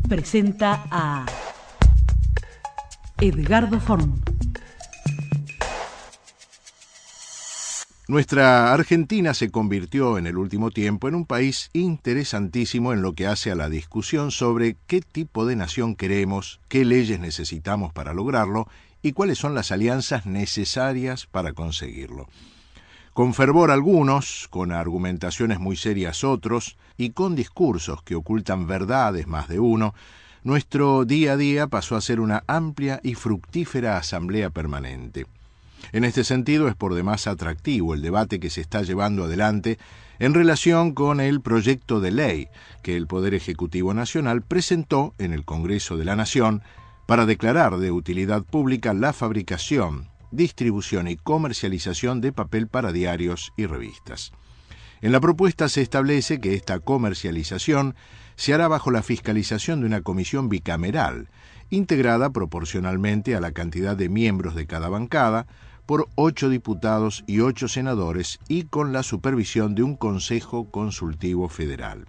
presenta 0.07 0.85
a 0.91 1.25
Edgardo 3.19 3.79
Forn. 3.79 4.21
Nuestra 8.09 8.71
Argentina 8.71 9.33
se 9.33 9.51
convirtió 9.51 10.17
en 10.17 10.27
el 10.27 10.37
último 10.37 10.71
tiempo 10.71 11.09
en 11.09 11.15
un 11.15 11.25
país 11.25 11.69
interesantísimo 11.73 12.93
en 12.93 13.01
lo 13.01 13.11
que 13.11 13.27
hace 13.27 13.51
a 13.51 13.55
la 13.55 13.67
discusión 13.67 14.31
sobre 14.31 14.77
qué 14.87 15.01
tipo 15.01 15.45
de 15.45 15.57
nación 15.57 15.93
queremos, 15.93 16.61
qué 16.69 16.85
leyes 16.85 17.19
necesitamos 17.19 17.91
para 17.91 18.13
lograrlo 18.13 18.69
y 19.01 19.11
cuáles 19.11 19.39
son 19.39 19.55
las 19.55 19.73
alianzas 19.73 20.25
necesarias 20.25 21.25
para 21.25 21.51
conseguirlo. 21.51 22.29
Con 23.11 23.33
fervor 23.33 23.71
algunos, 23.71 24.47
con 24.49 24.71
argumentaciones 24.71 25.59
muy 25.59 25.75
serias 25.75 26.23
otros, 26.23 26.77
y 26.95 27.09
con 27.09 27.35
discursos 27.35 28.03
que 28.03 28.15
ocultan 28.15 28.67
verdades 28.67 29.27
más 29.27 29.49
de 29.49 29.59
uno, 29.59 29.93
nuestro 30.43 31.03
día 31.03 31.33
a 31.33 31.37
día 31.37 31.67
pasó 31.67 31.97
a 31.97 32.01
ser 32.01 32.21
una 32.21 32.45
amplia 32.47 33.01
y 33.03 33.15
fructífera 33.15 33.97
asamblea 33.97 34.49
permanente. 34.49 35.25
En 35.91 36.03
este 36.03 36.23
sentido 36.23 36.67
es 36.67 36.75
por 36.75 36.93
demás 36.93 37.27
atractivo 37.27 37.93
el 37.93 38.01
debate 38.01 38.39
que 38.39 38.49
se 38.49 38.61
está 38.61 38.81
llevando 38.81 39.23
adelante 39.23 39.77
en 40.19 40.33
relación 40.33 40.93
con 40.93 41.19
el 41.19 41.41
proyecto 41.41 41.99
de 41.99 42.11
ley 42.11 42.47
que 42.81 42.97
el 42.97 43.07
Poder 43.07 43.33
Ejecutivo 43.33 43.93
Nacional 43.93 44.41
presentó 44.41 45.13
en 45.17 45.33
el 45.33 45.45
Congreso 45.45 45.97
de 45.97 46.05
la 46.05 46.15
Nación 46.15 46.61
para 47.05 47.25
declarar 47.25 47.77
de 47.77 47.91
utilidad 47.91 48.43
pública 48.43 48.93
la 48.93 49.13
fabricación, 49.13 50.09
distribución 50.31 51.07
y 51.07 51.15
comercialización 51.15 52.21
de 52.21 52.33
papel 52.33 52.67
para 52.67 52.91
diarios 52.91 53.53
y 53.55 53.65
revistas. 53.65 54.33
En 55.01 55.11
la 55.11 55.19
propuesta 55.19 55.69
se 55.69 55.81
establece 55.81 56.39
que 56.41 56.55
esta 56.55 56.79
comercialización 56.79 57.95
se 58.35 58.53
hará 58.53 58.67
bajo 58.67 58.91
la 58.91 59.03
fiscalización 59.03 59.81
de 59.81 59.87
una 59.87 60.01
comisión 60.01 60.49
bicameral, 60.49 61.29
integrada 61.69 62.31
proporcionalmente 62.31 63.35
a 63.35 63.41
la 63.41 63.51
cantidad 63.51 63.95
de 63.95 64.09
miembros 64.09 64.55
de 64.55 64.65
cada 64.65 64.89
bancada, 64.89 65.47
por 65.87 66.09
ocho 66.13 66.49
diputados 66.49 67.23
y 67.25 67.39
ocho 67.39 67.67
senadores 67.67 68.39
y 68.47 68.65
con 68.65 68.93
la 68.93 69.01
supervisión 69.01 69.73
de 69.73 69.81
un 69.81 69.95
Consejo 69.95 70.69
Consultivo 70.69 71.49
Federal. 71.49 72.05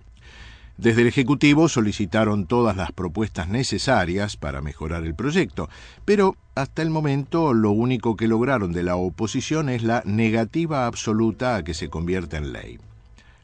Desde 0.76 1.02
el 1.02 1.08
Ejecutivo 1.08 1.68
solicitaron 1.68 2.46
todas 2.46 2.76
las 2.76 2.92
propuestas 2.92 3.48
necesarias 3.48 4.36
para 4.36 4.60
mejorar 4.60 5.04
el 5.04 5.14
proyecto, 5.14 5.68
pero 6.04 6.36
hasta 6.54 6.82
el 6.82 6.90
momento 6.90 7.54
lo 7.54 7.70
único 7.70 8.16
que 8.16 8.28
lograron 8.28 8.72
de 8.72 8.82
la 8.82 8.96
oposición 8.96 9.70
es 9.70 9.82
la 9.82 10.02
negativa 10.04 10.86
absoluta 10.86 11.56
a 11.56 11.64
que 11.64 11.74
se 11.74 11.88
convierta 11.88 12.36
en 12.36 12.52
ley. 12.52 12.78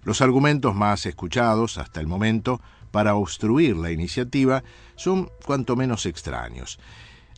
Los 0.04 0.20
argumentos 0.20 0.74
más 0.74 1.06
escuchados 1.06 1.78
hasta 1.78 2.00
el 2.00 2.06
momento 2.06 2.60
para 2.90 3.14
obstruir 3.14 3.76
la 3.76 3.90
iniciativa 3.90 4.62
son 4.96 5.28
cuanto 5.44 5.74
menos 5.74 6.06
extraños. 6.06 6.78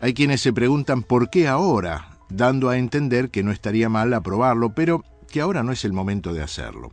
Hay 0.01 0.13
quienes 0.13 0.43
se 0.43 0.53
preguntan 0.53 1.03
por 1.03 1.31
qué 1.31 1.49
ahora, 1.49 2.16
dando 2.29 2.69
a 2.69 2.79
entender 2.79 3.31
que 3.31 3.43
no 3.43 3.53
estaría 3.53 3.89
mal 3.89 4.12
aprobarlo, 4.15 4.75
pero 4.75 5.05
que 5.31 5.41
ahora 5.41 5.62
no 5.62 5.73
es 5.73 5.85
el 5.85 5.93
momento 5.93 6.33
de 6.33 6.43
hacerlo. 6.43 6.93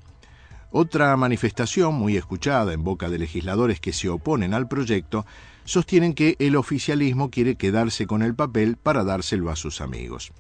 Otra 0.72 1.16
manifestación 1.18 1.94
muy 1.94 2.18
escuchada 2.18 2.74
en 2.74 2.84
boca 2.84 3.10
de 3.10 3.20
legisladores 3.20 3.80
que 3.80 3.94
se 3.94 4.10
oponen 4.10 4.56
al 4.56 4.68
proyecto 4.68 5.26
sostienen 5.66 6.14
que 6.14 6.36
el 6.40 6.56
oficialismo 6.56 7.30
quiere 7.30 7.56
quedarse 7.56 8.08
con 8.08 8.24
el 8.24 8.34
papel 8.34 8.78
para 8.78 9.04
dárselo 9.04 9.52
a 9.52 9.56
sus 9.56 9.82
amigos. 9.82 10.32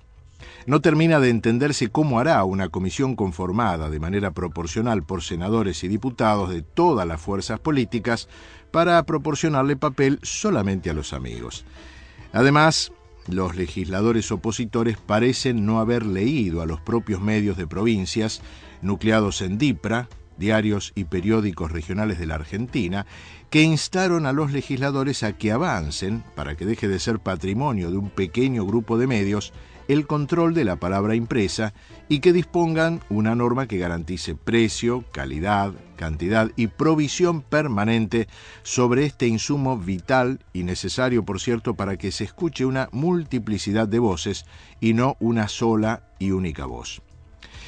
No 0.65 0.81
termina 0.81 1.19
de 1.19 1.29
entenderse 1.29 1.89
cómo 1.89 2.19
hará 2.19 2.43
una 2.43 2.69
comisión 2.69 3.15
conformada 3.15 3.89
de 3.89 3.99
manera 3.99 4.31
proporcional 4.31 5.03
por 5.03 5.21
senadores 5.21 5.83
y 5.83 5.87
diputados 5.87 6.49
de 6.49 6.61
todas 6.61 7.07
las 7.07 7.21
fuerzas 7.21 7.59
políticas 7.59 8.27
para 8.71 9.03
proporcionarle 9.03 9.75
papel 9.75 10.19
solamente 10.23 10.89
a 10.89 10.93
los 10.93 11.13
amigos. 11.13 11.65
Además, 12.31 12.91
los 13.27 13.55
legisladores 13.55 14.31
opositores 14.31 14.97
parecen 14.97 15.65
no 15.65 15.79
haber 15.79 16.05
leído 16.05 16.61
a 16.61 16.65
los 16.65 16.81
propios 16.81 17.21
medios 17.21 17.57
de 17.57 17.67
provincias, 17.67 18.41
nucleados 18.81 19.41
en 19.41 19.57
DIPRA, 19.57 20.09
diarios 20.37 20.91
y 20.95 21.05
periódicos 21.05 21.71
regionales 21.71 22.19
de 22.19 22.25
la 22.25 22.35
Argentina, 22.35 23.05
que 23.49 23.61
instaron 23.61 24.25
a 24.25 24.33
los 24.33 24.51
legisladores 24.51 25.23
a 25.23 25.37
que 25.37 25.51
avancen, 25.51 26.23
para 26.35 26.55
que 26.55 26.65
deje 26.65 26.87
de 26.87 26.99
ser 26.99 27.19
patrimonio 27.19 27.91
de 27.91 27.97
un 27.97 28.09
pequeño 28.09 28.65
grupo 28.65 28.97
de 28.97 29.07
medios, 29.07 29.53
el 29.87 30.07
control 30.07 30.53
de 30.53 30.63
la 30.63 30.75
palabra 30.75 31.15
impresa 31.15 31.73
y 32.09 32.19
que 32.19 32.33
dispongan 32.33 33.01
una 33.09 33.35
norma 33.35 33.67
que 33.67 33.77
garantice 33.77 34.35
precio, 34.35 35.03
calidad, 35.11 35.73
cantidad 35.95 36.51
y 36.55 36.67
provisión 36.67 37.41
permanente 37.41 38.27
sobre 38.63 39.05
este 39.05 39.27
insumo 39.27 39.77
vital 39.77 40.39
y 40.53 40.63
necesario, 40.63 41.23
por 41.23 41.39
cierto, 41.39 41.75
para 41.75 41.97
que 41.97 42.11
se 42.11 42.23
escuche 42.23 42.65
una 42.65 42.89
multiplicidad 42.91 43.87
de 43.87 43.99
voces 43.99 44.45
y 44.79 44.93
no 44.93 45.17
una 45.19 45.47
sola 45.47 46.03
y 46.19 46.31
única 46.31 46.65
voz. 46.65 47.01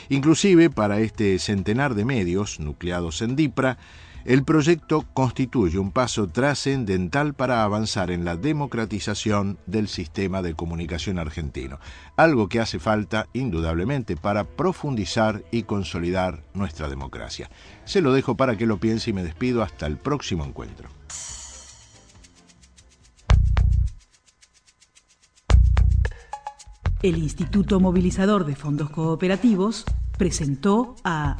Inclusive 0.09 0.69
para 0.69 0.99
este 0.99 1.39
centenar 1.39 1.95
de 1.95 2.05
medios 2.05 2.59
nucleados 2.59 3.21
en 3.21 3.35
DIPRA, 3.35 3.77
el 4.25 4.43
proyecto 4.43 5.05
constituye 5.13 5.77
un 5.77 5.91
paso 5.91 6.27
trascendental 6.27 7.35
para 7.35 7.63
avanzar 7.63 8.09
en 8.09 8.25
la 8.25 8.35
democratización 8.35 9.59
del 9.67 9.87
sistema 9.87 10.41
de 10.41 10.55
comunicación 10.55 11.19
argentino, 11.19 11.79
algo 12.17 12.49
que 12.49 12.59
hace 12.59 12.79
falta 12.79 13.27
indudablemente 13.33 14.17
para 14.17 14.43
profundizar 14.43 15.43
y 15.51 15.63
consolidar 15.63 16.43
nuestra 16.55 16.89
democracia. 16.89 17.51
Se 17.85 18.01
lo 18.01 18.13
dejo 18.13 18.35
para 18.35 18.57
que 18.57 18.65
lo 18.65 18.79
piense 18.79 19.11
y 19.11 19.13
me 19.13 19.23
despido 19.23 19.61
hasta 19.61 19.85
el 19.85 19.97
próximo 19.97 20.43
encuentro. 20.43 20.89
El 27.03 27.17
Instituto 27.19 27.79
Movilizador 27.79 28.47
de 28.47 28.55
Fondos 28.55 28.89
Cooperativos 28.89 29.85
presentó 30.17 30.95
a 31.03 31.37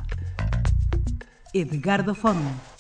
Edgardo 1.54 2.13
Forn. 2.13 2.75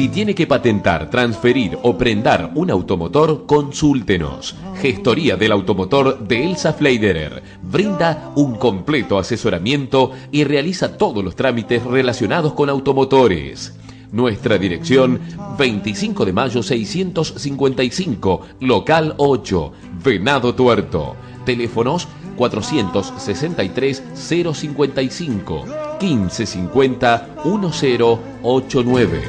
Si 0.00 0.08
tiene 0.08 0.34
que 0.34 0.46
patentar, 0.46 1.10
transferir 1.10 1.76
o 1.82 1.98
prendar 1.98 2.52
un 2.54 2.70
automotor, 2.70 3.44
consúltenos. 3.44 4.56
Gestoría 4.80 5.36
del 5.36 5.52
automotor 5.52 6.26
de 6.26 6.46
Elsa 6.46 6.72
Fleiderer 6.72 7.42
brinda 7.62 8.32
un 8.34 8.54
completo 8.54 9.18
asesoramiento 9.18 10.12
y 10.32 10.44
realiza 10.44 10.96
todos 10.96 11.22
los 11.22 11.36
trámites 11.36 11.84
relacionados 11.84 12.54
con 12.54 12.70
automotores. 12.70 13.76
Nuestra 14.12 14.58
dirección 14.58 15.20
25 15.58 16.24
de 16.24 16.32
mayo 16.32 16.62
655, 16.62 18.40
local 18.60 19.14
8, 19.18 19.72
Venado 20.02 20.54
Tuerto. 20.54 21.14
Teléfonos 21.44 22.08
463 22.40 24.02
055 24.14 25.64
1550 26.00 27.28
1089. 27.44 29.22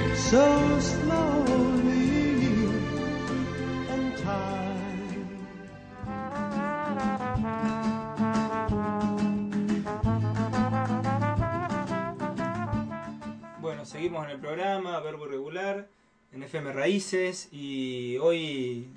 Bueno, 13.59 13.83
seguimos 13.83 14.23
en 14.23 14.31
el 14.31 14.39
programa, 14.39 14.97
verbo 15.01 15.25
irregular. 15.25 15.89
en 16.31 16.43
FM 16.43 16.71
Raíces 16.71 17.49
y 17.51 18.15
hoy 18.19 18.87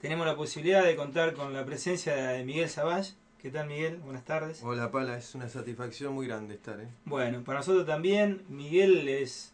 tenemos 0.00 0.26
la 0.26 0.34
posibilidad 0.34 0.82
de 0.82 0.96
contar 0.96 1.34
con 1.34 1.52
la 1.52 1.66
presencia 1.66 2.14
de 2.16 2.42
Miguel 2.42 2.70
Savage. 2.70 3.20
¿Qué 3.42 3.50
tal 3.50 3.66
Miguel? 3.68 3.96
Buenas 3.98 4.24
tardes. 4.24 4.60
Hola 4.62 4.90
Pala, 4.90 5.16
es 5.16 5.34
una 5.34 5.48
satisfacción 5.48 6.12
muy 6.14 6.26
grande 6.26 6.54
estar. 6.54 6.78
¿eh? 6.80 6.88
Bueno, 7.04 7.42
para 7.42 7.58
nosotros 7.60 7.86
también, 7.86 8.42
Miguel 8.48 9.08
es 9.08 9.52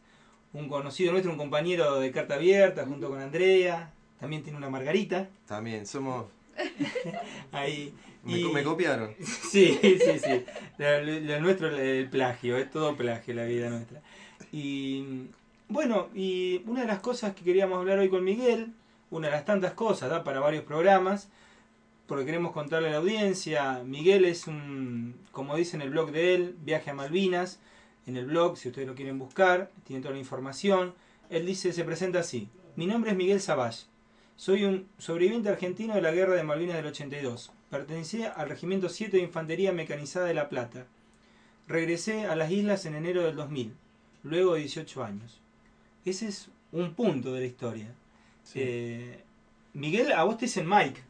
un 0.53 0.69
conocido 0.69 1.13
nuestro, 1.13 1.31
un 1.33 1.39
compañero 1.39 2.01
de 2.01 2.11
carta 2.11 2.35
abierta 2.35 2.85
junto 2.85 3.09
con 3.09 3.21
Andrea, 3.21 3.93
también 4.19 4.43
tiene 4.43 4.59
una 4.59 4.71
margarita. 4.71 5.29
También, 5.47 5.87
somos... 5.87 6.27
Ahí. 7.53 7.95
Me, 8.25 8.39
y- 8.41 8.45
me 8.53 8.65
copiaron. 8.65 9.15
Sí, 9.21 9.79
sí, 9.83 10.19
sí. 10.19 10.45
Lo, 10.79 11.03
lo- 11.05 11.21
lo 11.21 11.41
nuestro 11.41 11.69
es 11.71 11.79
el 11.81 12.11
plagio, 12.11 12.57
es 12.57 12.71
todo 12.71 12.97
plagio 12.97 13.35
la 13.35 13.45
vida 13.45 13.71
nuestra. 13.71 14.03
Y 14.51 15.29
bueno, 15.69 16.09
y 16.15 16.63
una 16.67 16.81
de 16.81 16.87
las 16.89 16.99
cosas 17.01 17.35
que 17.35 17.45
queríamos 17.45 17.79
hablar 17.79 17.99
hoy 18.01 18.09
con 18.09 18.25
Miguel, 18.25 18.73
una 19.11 19.29
de 19.29 19.35
las 19.35 19.45
tantas 19.45 19.75
cosas, 19.75 20.11
da 20.11 20.25
para 20.25 20.41
varios 20.41 20.65
programas, 20.65 21.29
porque 22.07 22.25
queremos 22.25 22.53
contarle 22.53 22.89
a 22.89 22.93
la 22.93 22.97
audiencia, 22.99 23.83
Miguel 23.85 24.25
es 24.25 24.47
un, 24.47 25.17
como 25.33 25.57
dice 25.57 25.77
en 25.77 25.83
el 25.83 25.91
blog 25.91 26.13
de 26.13 26.35
él, 26.35 26.57
Viaje 26.63 26.91
a 26.91 26.95
Malvinas, 26.95 27.59
en 28.07 28.17
el 28.17 28.27
blog, 28.27 28.57
si 28.57 28.69
ustedes 28.69 28.87
lo 28.87 28.95
quieren 28.95 29.19
buscar, 29.19 29.71
tiene 29.85 30.03
toda 30.03 30.15
la 30.15 30.21
información. 30.21 30.95
Él 31.31 31.45
dice, 31.45 31.73
se 31.73 31.85
presenta 31.85 32.21
así, 32.21 32.49
mi 32.77 32.87
nombre 32.87 33.11
es 33.11 33.17
Miguel 33.17 33.41
Savage, 33.41 33.87
soy 34.37 34.65
un 34.65 34.87
sobreviviente 34.99 35.49
argentino 35.49 35.95
de 35.95 36.03
la 36.03 36.13
guerra 36.13 36.35
de 36.35 36.45
Malvinas 36.45 36.77
del 36.77 36.87
82. 36.87 37.53
Pertenecía 37.71 38.31
al 38.31 38.51
Regimiento 38.51 38.91
7 38.91 39.17
de 39.17 39.23
Infantería 39.23 39.73
Mecanizada 39.73 40.27
de 40.27 40.35
La 40.35 40.49
Plata. 40.51 40.87
Regresé 41.67 42.27
a 42.27 42.37
las 42.37 42.51
islas 42.51 42.85
en 42.85 42.95
enero 42.95 43.23
del 43.23 43.35
2000, 43.35 43.75
luego 44.23 44.55
de 44.55 44.61
18 44.61 45.03
años. 45.03 45.41
Ese 46.05 46.29
es 46.29 46.51
un 46.71 46.95
punto 46.95 47.33
de 47.33 47.41
la 47.41 47.47
historia. 47.47 47.95
Sí. 48.45 48.61
Eh, 48.63 49.25
Miguel, 49.73 50.13
a 50.13 50.23
vos 50.25 50.37
te 50.37 50.45
dicen 50.45 50.69
Mike 50.69 51.01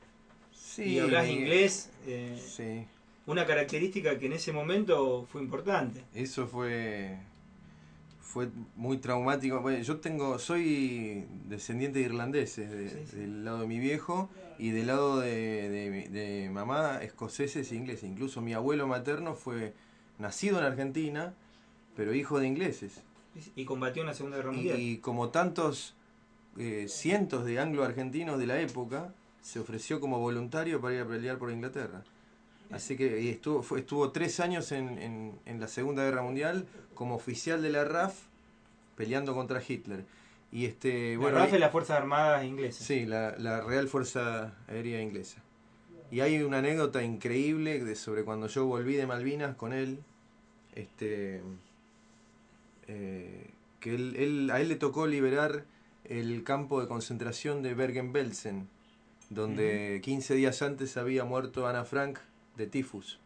Sí, 0.77 0.83
y 0.85 0.99
hablas 0.99 1.29
inglés. 1.29 1.91
eh, 2.07 2.39
Sí, 2.39 2.87
una 3.27 3.47
característica 3.47 4.19
que 4.19 4.27
en 4.27 4.35
ese 4.35 4.53
momento 4.53 5.27
fue 5.31 5.43
importante. 5.43 6.05
eso 6.15 6.47
fue 6.47 7.17
fue 8.21 8.49
muy 8.75 8.99
traumático. 8.99 9.61
Bueno, 9.61 9.83
yo 9.83 9.99
tengo 9.99 10.39
soy 10.39 11.25
descendiente 11.49 12.01
de 12.01 12.05
irlandeses 12.07 12.71
de- 12.71 12.89
Sí, 12.91 12.97
sí. 13.11 13.17
del 13.17 13.45
lado 13.45 13.61
de 13.61 13.67
mi 13.67 13.79
viejo 13.79 14.29
y 14.59 14.71
del 14.71 14.89
lado 14.89 15.21
de, 15.21 15.31
de 15.71 16.09
de 16.11 16.51
mamá 16.51 16.99
escoceses 17.03 17.73
e 17.73 17.77
ingleses. 17.77 18.05
Incluso 18.05 18.43
mi 18.43 18.53
abuelo 18.53 18.87
materno 18.87 19.35
fue 19.35 19.73
nacido 20.19 20.59
en 20.59 20.65
Argentina, 20.65 21.35
pero 21.97 22.15
hijo 22.15 22.39
de 22.39 22.47
ingleses. 22.49 23.03
Y 23.55 23.65
combatió 23.65 24.03
en 24.03 24.09
la 24.09 24.15
Segunda 24.15 24.37
Guerra 24.39 24.53
Y, 24.53 24.57
Mundial. 24.57 24.81
y 24.81 24.99
como 24.99 25.29
tantos 25.31 25.95
eh, 26.59 26.87
cientos 26.89 27.45
de 27.47 27.59
anglo-argentinos 27.61 28.39
de 28.39 28.47
la 28.47 28.61
época, 28.61 29.15
se 29.47 29.61
ofreció 29.61 30.01
como 30.01 30.19
voluntario 30.19 30.81
para 30.81 30.95
ir 30.97 31.01
a 31.03 31.07
pelear 31.07 31.39
por 31.39 31.53
Inglaterra. 31.53 32.03
Así 32.73 32.97
que 32.97 33.21
y 33.21 33.29
estuvo, 33.29 33.63
fue- 33.63 33.79
estuvo 33.79 34.11
tres 34.11 34.41
años 34.41 34.73
en, 34.73 34.99
en- 34.99 35.39
en 35.47 35.61
la 35.61 35.69
Segunda 35.69 36.03
Guerra 36.03 36.23
Mundial 36.23 36.67
como 36.95 37.15
oficial 37.15 37.63
de 37.63 37.71
la 37.71 37.85
RAF 37.85 38.15
peleando 38.97 39.35
contra 39.37 39.63
Hitler. 39.67 40.05
Y 40.51 40.65
este, 40.65 41.13
La 41.13 41.19
bueno, 41.21 41.39
RAF 41.39 41.53
es 41.53 41.61
las 41.61 41.71
Fuerzas 41.71 41.97
Armadas 41.99 42.45
Inglesas. 42.45 42.85
Sí, 42.85 43.07
la, 43.07 43.37
la 43.39 43.61
Real 43.61 43.87
Fuerza 43.87 44.55
Aérea 44.67 45.01
Inglesa. 45.01 45.41
Y 46.11 46.21
hay 46.21 46.43
una 46.43 46.59
anécdota 46.59 47.05
increíble 47.05 47.85
de 47.85 47.95
sobre 47.95 48.25
cuando 48.25 48.49
yo 48.49 48.67
volví 48.67 48.95
de 48.97 49.07
Malvinas 49.07 49.55
con 49.55 49.73
él, 49.73 50.01
este, 50.75 51.41
eh, 52.89 53.51
que 53.81 53.95
él, 53.95 54.17
él- 54.17 54.51
a 54.53 54.61
él 54.61 54.69
le 54.69 54.77
tocó 54.77 55.07
liberar 55.07 55.65
el 56.05 56.43
campo 56.45 56.81
de 56.81 56.89
concentración 56.89 57.63
de 57.63 57.75
Bergen-Belsen, 57.75 58.69
donde 59.31 60.01
15 60.03 60.35
días 60.35 60.63
antes 60.63 60.97
había 60.97 61.25
muerto 61.25 61.67
Ana 61.67 61.85
Frank 61.85 62.19
de 62.57 62.67
tifus. 62.67 63.19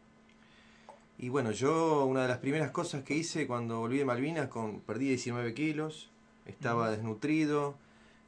Y 1.17 1.29
bueno, 1.29 1.51
yo 1.51 2.05
una 2.05 2.23
de 2.23 2.27
las 2.27 2.39
primeras 2.39 2.71
cosas 2.71 3.03
que 3.03 3.15
hice 3.15 3.45
cuando 3.45 3.79
volví 3.79 3.99
de 3.99 4.05
Malvinas, 4.05 4.47
con, 4.47 4.79
perdí 4.81 5.09
19 5.09 5.53
kilos, 5.53 6.09
estaba 6.47 6.89
desnutrido, 6.89 7.75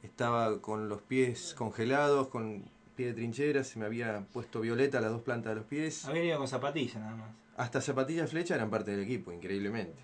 estaba 0.04 0.60
con 0.60 0.88
los 0.88 1.02
pies 1.02 1.54
congelados, 1.58 2.28
con 2.28 2.62
pie 2.94 3.06
de 3.06 3.14
trinchera, 3.14 3.64
se 3.64 3.78
me 3.78 3.86
había 3.86 4.24
puesto 4.32 4.60
violeta 4.60 5.00
las 5.00 5.10
dos 5.10 5.22
plantas 5.22 5.50
de 5.50 5.56
los 5.56 5.64
pies. 5.64 6.04
Había 6.04 6.20
venido 6.20 6.38
con 6.38 6.48
zapatillas 6.48 6.96
nada 6.96 7.16
más. 7.16 7.30
Hasta 7.56 7.80
zapatillas 7.80 8.30
flecha 8.30 8.54
eran 8.54 8.70
parte 8.70 8.92
del 8.92 9.00
equipo, 9.00 9.32
increíblemente. 9.32 9.94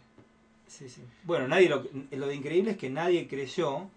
Sí, 0.67 0.89
sí. 0.89 1.03
Bueno, 1.25 1.49
nadie 1.49 1.69
lo, 1.69 1.85
lo 2.11 2.27
de 2.27 2.35
increíble 2.35 2.73
es 2.73 2.77
que 2.77 2.91
nadie 2.91 3.27
creyó, 3.29 3.89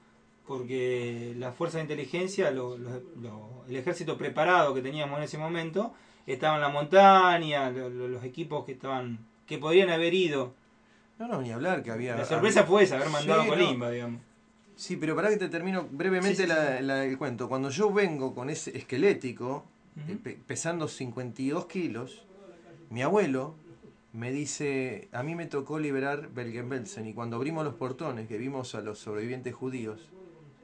porque 0.47 1.33
la 1.37 1.51
fuerza 1.51 1.77
de 1.77 1.83
inteligencia, 1.83 2.51
lo- 2.51 2.77
lo- 2.77 3.01
lo- 3.21 3.63
el 3.67 3.75
ejército 3.75 4.17
preparado 4.17 4.73
que 4.73 4.81
teníamos 4.81 5.17
en 5.17 5.23
ese 5.23 5.37
momento, 5.37 5.93
estaba 6.27 6.55
en 6.55 6.61
la 6.61 6.69
montaña, 6.69 7.69
lo- 7.69 7.89
lo- 7.89 8.07
los 8.07 8.23
equipos 8.23 8.65
que 8.65 8.73
estaban 8.73 9.19
que 9.47 9.57
podrían 9.57 9.89
haber 9.89 10.13
ido. 10.13 10.53
No, 11.19 11.27
no, 11.27 11.41
ni 11.41 11.51
hablar 11.51 11.83
que 11.83 11.91
había... 11.91 12.15
La 12.15 12.25
sorpresa 12.25 12.61
había- 12.61 12.69
fue 12.69 12.83
esa, 12.83 12.95
haber 12.95 13.09
mandado 13.09 13.43
Sí, 13.43 13.47
a 13.47 13.51
no. 13.51 13.57
Colimba, 13.61 13.91
digamos. 13.91 14.21
Sí, 14.75 14.97
pero 14.97 15.15
para 15.15 15.29
que 15.29 15.37
te 15.37 15.49
termino 15.49 15.87
brevemente 15.91 16.35
Sí, 16.35 16.41
sí, 16.43 16.47
la- 16.47 16.81
la- 16.81 17.05
el 17.05 17.17
cuento. 17.17 17.47
Cuando 17.47 17.69
yo 17.69 17.91
vengo 17.93 18.33
con 18.33 18.49
ese 18.49 18.75
esquelético, 18.77 19.65
Ujú. 20.01 20.11
eh, 20.13 20.17
pe- 20.21 20.39
pesando 20.47 20.87
52 20.87 21.65
kilos, 21.67 22.23
mi 22.89 23.01
abuelo 23.01 23.55
me 24.13 24.31
dice, 24.31 25.09
a 25.11 25.23
mí 25.23 25.35
me 25.35 25.45
tocó 25.45 25.77
liberar 25.79 26.29
Bergen-Belsen 26.33 27.07
y 27.07 27.13
cuando 27.13 27.35
abrimos 27.35 27.63
los 27.65 27.75
portones, 27.75 28.27
que 28.27 28.37
vimos 28.37 28.73
a 28.75 28.81
los 28.81 28.97
sobrevivientes 28.99 29.53
judíos 29.53 30.09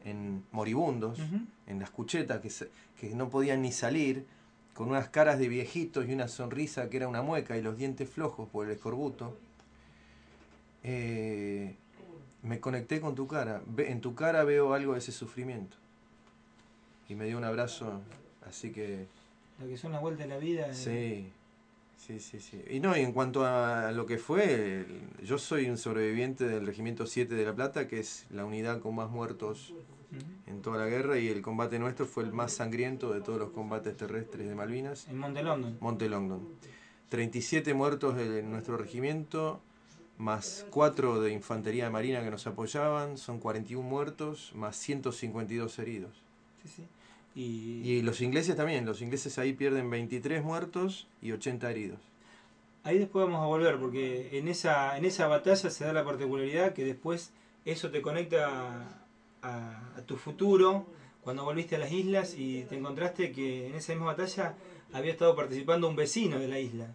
en 0.10 0.44
moribundos, 0.52 1.20
en 1.68 1.80
las 1.80 1.90
cuchetas, 1.90 2.40
que, 2.42 2.50
se- 2.50 2.70
que 3.00 3.10
no 3.16 3.30
podían 3.30 3.62
ni 3.62 3.72
salir, 3.72 4.26
con 4.74 4.90
unas 4.90 5.10
caras 5.10 5.40
de 5.40 5.48
viejitos 5.50 6.08
y 6.08 6.14
una 6.14 6.28
sonrisa 6.28 6.90
que 6.90 6.98
era 6.98 7.08
una 7.08 7.22
mueca 7.22 7.58
y 7.58 7.62
los 7.62 7.78
dientes 7.78 8.10
flojos 8.10 8.48
por 8.50 8.66
el 8.66 8.72
escorbuto, 8.74 9.38
eh, 10.84 11.76
me 12.44 12.60
conecté 12.60 13.02
con 13.02 13.16
tu 13.16 13.28
cara. 13.28 13.62
En 13.78 14.02
tu 14.02 14.16
cara 14.16 14.44
veo 14.44 14.74
algo 14.74 14.94
de 14.94 15.00
ese 15.00 15.12
sufrimiento. 15.12 15.76
Y 17.10 17.16
me 17.16 17.26
dio 17.26 17.38
un 17.38 17.44
abrazo, 17.44 18.02
así 18.48 18.72
que 18.72 19.08
Lo 19.60 19.68
que 19.68 19.78
son 19.78 19.92
las 19.92 20.02
vueltas 20.02 20.28
de 20.28 20.34
la 20.34 20.40
vida. 20.40 20.68
eh, 20.70 20.74
sí, 20.74 21.32
sí, 21.98 22.20
sí, 22.20 22.40
sí. 22.40 22.64
Y 22.70 22.80
no, 22.80 22.96
y 22.96 23.02
en 23.02 23.12
cuanto 23.12 23.46
a 23.46 23.92
lo 23.92 24.06
que 24.06 24.18
fue, 24.18 24.86
yo 25.26 25.38
soy 25.38 25.70
un 25.70 25.78
sobreviviente 25.78 26.46
del 26.48 26.66
Regimiento 26.66 27.06
7 27.08 27.34
de 27.36 27.46
La 27.46 27.54
Plata, 27.56 27.88
que 27.88 28.00
es 28.00 28.26
la 28.30 28.46
unidad 28.46 28.80
con 28.80 28.96
más 28.96 29.10
muertos 29.10 29.74
en 30.48 30.62
toda 30.62 30.78
la 30.78 30.88
guerra, 30.88 31.20
y 31.20 31.28
el 31.28 31.42
combate 31.42 31.78
nuestro 31.80 32.06
fue 32.06 32.24
el 32.24 32.34
más 32.34 32.54
sangriento 32.54 33.14
de 33.14 33.22
todos 33.22 33.40
los 33.40 33.52
combates 33.52 33.96
terrestres 33.96 34.48
de 34.48 34.56
Malvinas. 34.56 35.08
En 35.08 35.18
Monte 35.18 35.44
London. 35.44 35.78
Monte 35.80 36.10
Longdon. 36.10 36.48
37 37.10 37.74
muertos 37.74 38.16
de 38.16 38.44
nuestro 38.44 38.78
regimiento, 38.78 39.62
más 40.18 40.66
4 40.70 41.22
de 41.22 41.32
infantería 41.32 41.86
de 41.86 41.90
marina 41.90 42.24
que 42.24 42.30
nos 42.30 42.46
apoyaban, 42.46 43.18
son 43.18 43.40
41 43.40 43.88
muertos, 43.88 44.52
más 44.56 44.76
152 44.76 45.80
heridos. 45.80 46.12
Sí, 46.64 46.70
sí. 46.76 46.84
Y, 47.36 47.82
Y 47.90 48.02
los 48.02 48.22
ingleses 48.22 48.56
también, 48.56 48.86
los 48.86 49.02
ingleses 49.02 49.38
ahí 49.40 49.54
pierden 49.54 49.90
23 49.90 50.44
muertos 50.44 51.08
y 51.22 51.32
80 51.32 51.70
heridos. 51.72 52.00
ahí 52.84 52.98
después 52.98 53.26
vamos 53.26 53.42
a 53.44 53.46
volver, 53.48 53.78
porque 53.80 54.38
en 54.38 54.48
esa, 54.48 54.98
en 54.98 55.06
esa 55.06 55.28
batalla 55.28 55.70
se 55.70 55.86
da 55.86 55.94
la 55.94 56.04
particularidad 56.04 56.74
que 56.74 56.84
después 56.84 57.32
eso 57.66 57.92
te 57.92 58.02
conecta 58.02 58.99
a, 59.42 59.94
a 59.98 60.02
tu 60.02 60.18
futuro, 60.18 60.86
cuando 61.22 61.44
volviste 61.44 61.76
a 61.76 61.80
las 61.80 61.92
islas 61.92 62.36
y 62.38 62.64
te 62.64 62.78
encontraste 62.78 63.32
que 63.32 63.68
en 63.68 63.76
esa 63.76 63.94
misma 63.94 64.08
batalla 64.08 64.56
había 64.94 65.12
estado 65.12 65.36
participando 65.36 65.88
un 65.88 65.96
vecino 65.96 66.40
de 66.40 66.48
la 66.48 66.60
isla. 66.60 66.88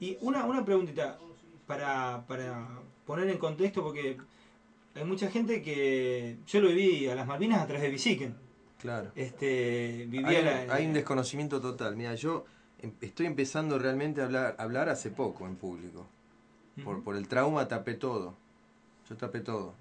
Y 0.00 0.16
una, 0.20 0.44
una 0.44 0.64
preguntita 0.64 1.18
para, 1.66 2.24
para 2.26 2.66
poner 3.06 3.28
en 3.28 3.38
contexto, 3.38 3.82
porque 3.82 4.16
hay 4.94 5.04
mucha 5.04 5.30
gente 5.30 5.62
que 5.62 6.36
yo 6.46 6.60
lo 6.60 6.68
viví 6.68 7.08
a 7.08 7.14
las 7.14 7.26
Malvinas 7.26 7.60
a 7.60 7.66
través 7.66 7.82
de 7.82 7.90
Bisiken. 7.90 8.36
Claro. 8.78 9.10
Este, 9.14 10.06
vivía 10.08 10.28
Hay, 10.28 10.44
la- 10.44 10.74
hay 10.74 10.86
un 10.86 10.92
desconocimiento 10.92 11.60
total. 11.60 11.96
Mira, 11.96 12.14
yo 12.14 12.44
em- 12.80 12.92
estoy 13.00 13.26
empezando 13.26 13.78
realmente 13.78 14.20
a 14.20 14.26
hablar, 14.26 14.54
a 14.58 14.62
hablar 14.62 14.88
hace 14.88 15.10
poco 15.10 15.46
en 15.46 15.56
público. 15.56 16.06
Por, 16.84 17.02
por 17.02 17.16
el 17.16 17.26
trauma 17.26 17.66
tapé 17.68 17.94
todo. 17.94 18.34
Yo 19.08 19.16
tapé 19.16 19.40
todo. 19.40 19.74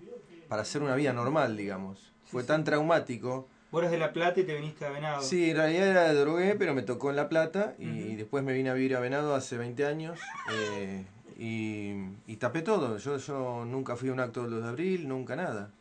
Para 0.48 0.62
hacer 0.62 0.82
una 0.82 0.96
vida 0.96 1.14
normal, 1.14 1.58
digamos. 1.58 2.14
Fue 2.26 2.42
sí. 2.42 2.48
tan 2.48 2.64
traumático 2.64 3.48
Vos 3.76 3.82
eras 3.82 3.92
de 3.92 3.98
La 3.98 4.14
Plata 4.14 4.40
y 4.40 4.46
te 4.46 4.56
viniste 4.56 4.86
a 4.86 4.90
Venado. 4.90 5.22
Sí, 5.22 5.50
en 5.50 5.58
realidad 5.58 5.88
era 5.90 6.04
de 6.04 6.14
drogué, 6.14 6.56
pero 6.56 6.74
me 6.74 6.82
tocó 6.82 7.10
en 7.10 7.18
La 7.18 7.28
Plata 7.28 7.76
y 7.78 8.16
después 8.16 8.42
me 8.42 8.54
vine 8.54 8.70
a 8.70 8.74
vivir 8.74 8.96
a 8.96 9.02
Venado 9.02 9.36
hace 9.36 9.58
20 9.58 9.86
años 9.86 10.18
eh, 10.54 11.06
y, 11.38 11.92
y 12.26 12.38
tapé 12.38 12.62
todo. 12.62 12.98
Yo, 12.98 13.18
yo 13.18 13.66
nunca 13.66 13.98
fui 13.98 14.08
a 14.08 14.14
un 14.14 14.22
acto 14.22 14.44
del 14.44 14.52
2 14.52 14.64
de 14.64 14.70
abril, 14.70 15.08
nunca 15.10 15.36
nada. 15.36 15.72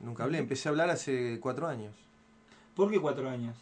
Nunca 0.00 0.24
hablé, 0.24 0.36
empecé 0.36 0.68
a 0.68 0.72
hablar 0.72 0.90
hace 0.90 1.38
cuatro 1.40 1.66
años. 1.66 1.94
¿Por 2.74 2.90
qué 2.90 3.00
cuatro 3.00 3.30
años? 3.30 3.56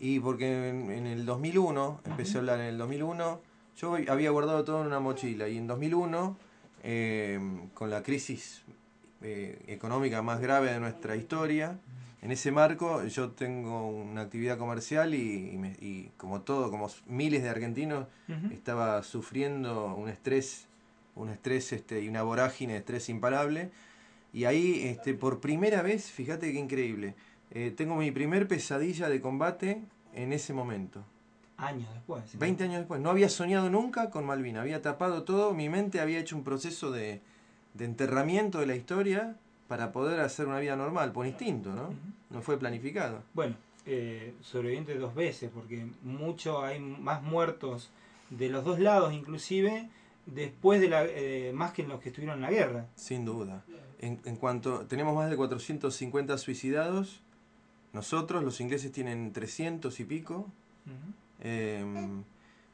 Y 0.00 0.20
porque 0.20 0.70
en, 0.70 0.90
en 0.90 1.06
el 1.06 1.26
2001, 1.26 2.00
empecé 2.06 2.38
a 2.38 2.40
hablar 2.40 2.60
en 2.60 2.66
el 2.66 2.78
2001, 2.78 3.42
yo 3.76 3.96
había 4.08 4.30
guardado 4.30 4.64
todo 4.64 4.80
en 4.80 4.86
una 4.86 5.00
mochila 5.00 5.48
y 5.48 5.58
en 5.58 5.66
2001, 5.66 6.38
eh, 6.82 7.40
con 7.74 7.90
la 7.90 8.02
crisis 8.02 8.62
eh, 9.22 9.62
económica 9.66 10.22
más 10.22 10.40
grave 10.40 10.72
de 10.72 10.80
nuestra 10.80 11.16
historia, 11.16 11.78
en 12.22 12.32
ese 12.32 12.50
marco 12.50 13.04
yo 13.06 13.30
tengo 13.30 13.88
una 13.88 14.22
actividad 14.22 14.58
comercial 14.58 15.14
y, 15.14 15.50
y 15.52 15.56
me- 15.56 15.76
y 15.80 16.10
como 16.16 16.40
todo, 16.42 16.70
como 16.70 16.90
miles 17.06 17.42
de 17.42 17.48
argentinos, 17.48 18.06
estaba 18.52 19.02
sufriendo 19.02 19.94
un 19.94 20.08
estrés, 20.08 20.66
un 21.14 21.28
estrés 21.30 21.72
este, 21.72 22.02
y 22.02 22.08
una 22.08 22.22
vorágine 22.22 22.72
de 22.74 22.78
estrés 22.80 23.08
imparable. 23.08 23.70
Y 24.32 24.44
ahí, 24.44 24.82
este, 24.86 25.14
por 25.14 25.40
primera 25.40 25.80
vez, 25.82 26.10
fíjate 26.10 26.52
qué 26.52 26.58
increíble, 26.58 27.14
eh, 27.50 27.72
tengo 27.76 27.96
mi 27.96 28.10
primer 28.10 28.46
pesadilla 28.46 29.08
de 29.08 29.20
combate 29.20 29.80
en 30.14 30.32
ese 30.32 30.52
momento. 30.52 31.02
Años 31.56 31.88
después. 31.94 32.38
20 32.38 32.64
años 32.64 32.78
después. 32.78 33.00
No 33.00 33.10
había 33.10 33.28
soñado 33.28 33.70
nunca 33.70 34.10
con 34.10 34.26
Malvina, 34.26 34.60
había 34.60 34.82
tapado 34.82 35.22
todo, 35.24 35.54
mi 35.54 35.68
mente 35.68 36.00
había 36.00 36.18
hecho 36.20 36.36
un 36.36 36.44
proceso 36.44 36.90
de, 36.92 37.20
de 37.78 37.84
enterramiento 37.84 38.58
de 38.58 38.66
la 38.66 38.74
historia 38.74 39.36
para 39.68 39.92
poder 39.92 40.20
hacer 40.20 40.46
una 40.46 40.58
vida 40.58 40.76
normal, 40.76 41.12
por 41.12 41.26
instinto, 41.26 41.72
¿no? 41.74 41.94
No 42.30 42.42
fue 42.42 42.58
planificado. 42.58 43.22
Bueno, 43.34 43.54
eh, 43.86 44.34
sobreviviente 44.42 44.94
dos 44.96 45.14
veces, 45.14 45.50
porque 45.54 45.86
mucho 46.02 46.62
hay 46.62 46.80
más 46.80 47.22
muertos 47.22 47.90
de 48.30 48.48
los 48.48 48.64
dos 48.64 48.80
lados, 48.80 49.14
inclusive 49.14 49.88
después 50.26 50.80
de 50.80 50.88
la, 50.88 51.04
eh, 51.06 51.52
más 51.54 51.72
que 51.72 51.82
en 51.82 51.88
los 51.88 52.00
que 52.00 52.08
estuvieron 52.08 52.36
en 52.36 52.42
la 52.42 52.50
guerra. 52.50 52.86
Sin 52.96 53.24
duda. 53.24 53.64
En, 54.00 54.20
en 54.24 54.36
cuanto 54.36 54.86
tenemos 54.86 55.14
más 55.14 55.30
de 55.30 55.36
450 55.36 56.36
suicidados, 56.38 57.22
nosotros, 57.92 58.44
los 58.44 58.60
ingleses, 58.60 58.92
tienen 58.92 59.32
300 59.32 59.98
y 60.00 60.04
pico. 60.04 60.50
Eh, 61.40 61.84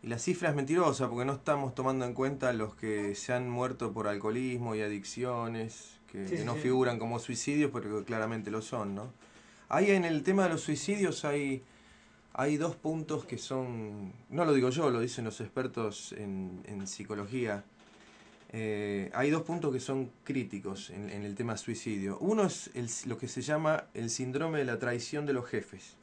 y 0.05 0.09
la 0.09 0.19
cifra 0.19 0.51
es 0.51 0.55
mentirosa 0.55 1.09
porque 1.09 1.25
no 1.25 1.33
estamos 1.33 1.75
tomando 1.75 2.05
en 2.05 2.13
cuenta 2.13 2.53
los 2.53 2.75
que 2.75 3.15
se 3.15 3.33
han 3.33 3.49
muerto 3.49 3.93
por 3.93 4.07
alcoholismo 4.07 4.75
y 4.75 4.83
adicciones, 4.83 5.99
que, 6.13 6.27
Sí, 6.29 6.33
que 6.33 6.39
sí, 6.41 6.45
no 6.45 6.55
sí. 6.55 6.61
figuran 6.61 6.99
como 6.99 7.19
suicidios, 7.19 7.71
pero 7.73 8.05
claramente 8.05 8.51
lo 8.51 8.61
son, 8.61 8.95
¿no? 8.95 9.11
Ahí 9.71 9.91
en 9.93 10.05
el 10.05 10.23
tema 10.23 10.43
de 10.45 10.51
los 10.51 10.61
suicidios 10.61 11.25
hay, 11.25 11.63
hay 12.35 12.59
dos 12.59 12.77
puntos 12.77 13.25
que 13.25 13.39
son, 13.39 14.13
no 14.29 14.45
lo 14.45 14.53
digo 14.53 14.69
yo, 14.69 14.91
lo 14.91 15.01
dicen 15.01 15.25
los 15.25 15.41
expertos 15.41 16.13
en, 16.13 16.61
en 16.67 16.87
psicología. 16.87 17.65
Eh, 18.53 19.11
hay 19.15 19.31
dos 19.31 19.43
puntos 19.43 19.73
que 19.73 19.81
son 19.81 20.11
críticos 20.23 20.91
en, 20.91 21.09
en 21.09 21.25
el 21.25 21.35
tema 21.35 21.57
suicidio. 21.57 22.19
Uno 22.21 22.45
es 22.45 22.71
el- 22.75 22.91
lo 23.07 23.17
que 23.17 23.27
se 23.27 23.41
llama 23.41 23.85
el 23.95 24.11
síndrome 24.11 24.59
de 24.59 24.65
la 24.67 24.79
traición 24.79 25.25
de 25.25 25.33
los 25.33 25.47
jefes 25.49 25.97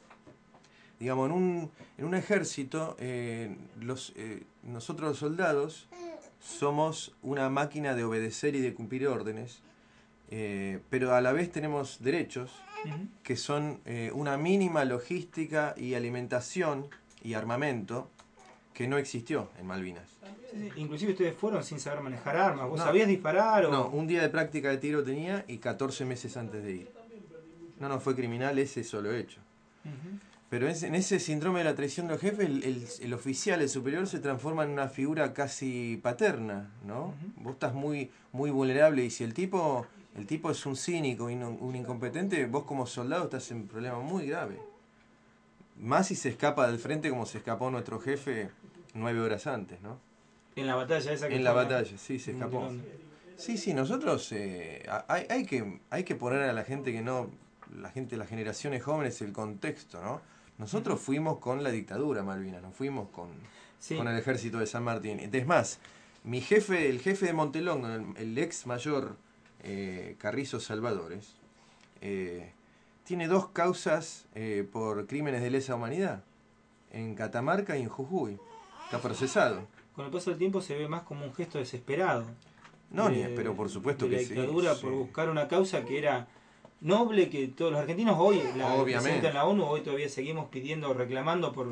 digamos, 1.02 1.26
en 1.26 1.32
un, 1.36 1.72
en 1.98 2.06
un 2.06 2.14
ejército, 2.14 2.96
eh, 3.00 3.58
los, 3.80 4.14
eh, 4.16 4.44
nosotros 4.62 5.10
los 5.10 5.18
soldados 5.18 5.88
somos 6.40 7.16
una 7.24 7.50
máquina 7.50 7.96
de 7.96 8.04
obedecer 8.04 8.56
y 8.56 8.62
de 8.62 8.76
cumplir 8.76 9.08
órdenes, 9.08 9.62
eh, 10.30 10.80
pero 10.92 11.16
a 11.16 11.22
la 11.22 11.34
vez 11.34 11.52
tenemos 11.52 12.02
derechos 12.04 12.52
que 13.22 13.36
son 13.36 13.80
una 14.14 14.38
mínima 14.38 14.86
logística 14.86 15.76
y 15.78 15.94
alimentación 15.94 16.88
y 17.24 17.36
armamento 17.36 18.10
que 18.74 18.88
no 18.88 18.98
existió 18.98 19.50
en 19.60 19.68
Malvinas. 19.68 20.10
Sí, 20.52 20.58
sí. 20.74 20.82
Inclusive 20.82 21.12
ustedes 21.12 21.36
fueron 21.36 21.64
sin 21.64 21.80
saber 21.80 22.02
manejar 22.02 22.38
armas. 22.38 22.68
¿Vos 22.70 22.80
No. 22.80 22.86
sabías 22.86 23.08
disparar 23.08 23.66
o...? 23.66 23.72
No, 23.72 23.88
un 23.90 24.08
día 24.08 24.22
de 24.24 24.30
práctica 24.30 24.70
de 24.70 24.78
tiro 24.78 25.04
tenía 25.04 25.46
y 25.48 25.58
14 25.58 26.06
meses 26.06 26.36
antes 26.38 26.64
de 26.64 26.72
ir. 26.72 26.92
No, 27.80 27.88
no 27.90 28.00
fue 28.00 28.16
criminal 28.16 28.58
ese 28.58 28.84
solo 28.84 29.14
hecho. 29.14 29.40
Pero 30.52 30.68
en 30.68 30.96
ese 30.96 31.20
síndrome 31.22 31.60
de 31.60 31.64
la 31.66 31.76
traición 31.76 32.08
de 32.08 32.14
los 32.16 32.22
jefes, 32.22 32.46
el, 32.46 32.62
el- 32.66 32.86
el 33.00 33.14
oficial, 33.14 33.62
el 33.62 33.70
superior, 33.70 34.06
se 34.06 34.20
transforma 34.20 34.66
en 34.66 34.72
una 34.72 34.90
figura 34.90 35.34
casi 35.34 35.98
paterna, 36.04 36.70
¿no? 36.86 37.14
Vos 37.38 37.54
estás 37.54 37.74
muy, 37.74 38.12
muy 38.34 38.52
vulnerable 38.52 39.06
y 39.06 39.10
si 39.12 39.24
el 39.24 39.34
tipo, 39.34 39.88
el 40.18 40.28
tipo 40.28 40.52
es 40.52 40.66
un 40.66 40.76
cínico 40.76 41.30
y 41.30 41.36
no- 41.36 41.52
un 41.52 41.74
incompetente, 41.78 42.46
vos 42.48 42.66
como 42.66 42.86
soldado 42.86 43.24
estás 43.24 43.50
en 43.52 43.60
un 43.62 43.68
problema 43.70 44.00
muy 44.00 44.28
grave. 44.28 44.60
Más 45.78 46.08
si 46.08 46.16
se 46.16 46.28
escapa 46.28 46.68
del 46.68 46.80
frente 46.80 47.10
como 47.10 47.26
se 47.26 47.38
escapó 47.38 47.72
nuestro 47.72 48.02
jefe 48.02 48.50
nueve 48.94 49.22
horas 49.22 49.48
antes, 49.48 49.82
¿no? 49.82 50.00
En 50.58 50.68
la 50.68 50.76
batalla 50.76 51.14
esa 51.14 51.30
que 51.30 51.36
En 51.38 51.46
la 51.46 51.54
batalla, 51.54 51.98
sí, 51.98 52.20
se 52.20 52.32
escapó. 52.32 52.70
Sí, 53.38 53.58
sí, 53.58 53.74
nosotros 53.74 54.30
eh, 54.34 54.86
hay, 55.08 55.26
hay, 55.30 55.46
que, 55.46 55.80
hay 55.90 56.04
que 56.04 56.16
poner 56.16 56.42
a 56.42 56.52
la 56.52 56.66
gente 56.66 56.92
que 56.92 57.02
no, 57.02 57.32
la 57.74 57.90
gente, 57.90 58.18
las 58.18 58.28
generaciones 58.28 58.84
jóvenes, 58.84 59.22
el 59.22 59.32
contexto, 59.32 60.04
¿no? 60.04 60.22
Nosotros 60.58 61.00
fuimos 61.00 61.40
con 61.40 61.64
la 61.64 61.72
dictadura 61.72 62.24
Malvinas, 62.24 62.62
no 62.62 62.72
fuimos 62.72 63.10
con, 63.10 63.30
Sí. 63.80 63.96
con 63.98 64.08
el 64.08 64.18
ejército 64.18 64.60
de 64.60 64.68
San 64.68 64.84
Martín. 64.84 65.20
Es 65.34 65.48
más, 65.48 65.80
mi 66.24 66.40
jefe, 66.42 66.90
el 66.90 67.00
jefe 67.00 67.26
de 67.28 67.34
Montelón, 67.34 68.16
el, 68.16 68.18
el 68.22 68.38
ex 68.38 68.68
mayor 68.68 69.16
eh, 69.64 70.16
Carrizo 70.20 70.60
Salvadores, 70.60 71.34
eh, 72.02 72.52
tiene 73.04 73.28
dos 73.28 73.50
causas 73.50 74.26
eh, 74.36 74.68
por 74.72 75.08
crímenes 75.08 75.42
de 75.42 75.50
lesa 75.50 75.76
humanidad, 75.76 76.24
en 76.92 77.16
Catamarca 77.16 77.78
y 77.78 77.82
en 77.82 77.90
Jujuy. 77.90 78.38
Está 78.86 79.00
procesado. 79.02 79.68
Con 79.96 80.06
el 80.06 80.12
paso 80.12 80.30
del 80.30 80.38
tiempo 80.40 80.62
se 80.62 80.78
ve 80.78 80.88
más 80.88 81.02
como 81.04 81.26
un 81.26 81.34
gesto 81.34 81.58
desesperado. 81.58 82.26
No, 82.92 83.10
ni- 83.10 83.24
de- 83.24 83.30
pero 83.30 83.56
por 83.56 83.70
supuesto 83.70 84.06
de 84.06 84.12
que 84.12 84.18
la 84.18 84.28
sí, 84.28 84.34
dictadura 84.36 84.76
sí. 84.76 84.82
por 84.82 84.92
buscar 84.94 85.30
una 85.30 85.48
causa 85.48 85.86
que 85.86 85.98
era 85.98 86.28
noble, 86.82 87.30
que 87.30 87.48
todos 87.48 87.72
los 87.72 87.80
argentinos 87.82 88.16
hoy, 88.20 88.42
la 88.58 88.74
Obviamente. 88.74 89.28
en 89.28 89.34
la 89.34 89.46
ONU, 89.46 89.64
hoy 89.66 89.82
todavía 89.82 90.10
seguimos 90.10 90.50
pidiendo, 90.50 90.94
reclamando 90.94 91.52
por, 91.54 91.68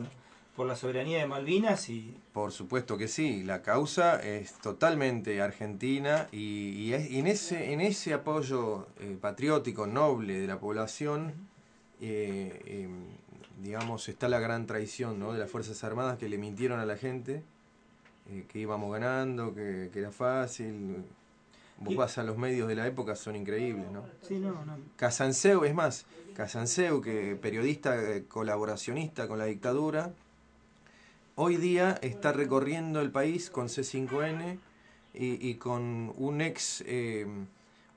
por 0.55 0.67
la 0.67 0.75
soberanía 0.75 1.17
de 1.19 1.25
Malvinas 1.27 1.89
y 1.89 2.15
Por 2.33 2.51
supuesto 2.51 2.97
que 2.97 3.07
sí, 3.07 3.43
la 3.43 3.61
causa 3.61 4.21
es 4.21 4.53
totalmente 4.53 5.41
argentina 5.41 6.27
y, 6.31 6.69
y 6.71 6.93
es- 6.93 7.09
y 7.09 7.19
en, 7.19 7.27
ese, 7.27 7.73
en 7.73 7.81
ese 7.81 8.13
apoyo 8.13 8.87
eh, 8.99 9.17
patriótico, 9.19 9.87
noble 9.87 10.39
de 10.39 10.47
la 10.47 10.59
población, 10.59 11.33
eh, 12.01 12.61
eh, 12.65 12.87
digamos, 13.63 14.07
está 14.09 14.29
la 14.29 14.39
gran 14.39 14.65
traición 14.67 15.19
¿no? 15.19 15.33
de 15.33 15.39
las 15.39 15.49
Fuerzas 15.49 15.83
Armadas 15.83 16.17
que 16.17 16.29
le 16.29 16.37
mintieron 16.37 16.79
a 16.79 16.85
la 16.85 16.95
gente, 16.97 17.43
eh, 18.29 18.45
que 18.47 18.59
íbamos 18.59 18.91
ganando, 18.91 19.53
que, 19.55 19.89
que 19.91 19.99
era 19.99 20.11
fácil. 20.11 21.03
Vos 21.81 21.95
vas 21.95 22.17
a 22.17 22.23
los 22.23 22.37
medios 22.37 22.67
de 22.67 22.75
la 22.75 22.85
época, 22.87 23.15
son 23.15 23.35
increíbles, 23.35 23.89
¿no? 23.91 24.03
sí, 24.21 24.37
no, 24.37 24.65
no. 24.65 24.77
Casanseu, 24.97 25.63
es 25.63 25.73
más, 25.73 26.05
Casanseu, 26.35 27.01
que 27.01 27.37
periodista 27.41 27.95
eh, 27.95 28.25
colaboracionista 28.27 29.27
con 29.27 29.39
la 29.39 29.45
dictadura, 29.45 30.11
hoy 31.35 31.55
día 31.55 31.97
está 32.01 32.33
recorriendo 32.33 32.99
el 32.99 33.11
país 33.11 33.49
con 33.49 33.67
C5N 33.67 34.59
y, 35.13 35.49
y 35.49 35.55
con 35.55 36.13
un 36.17 36.41
ex, 36.41 36.83
eh, 36.85 37.25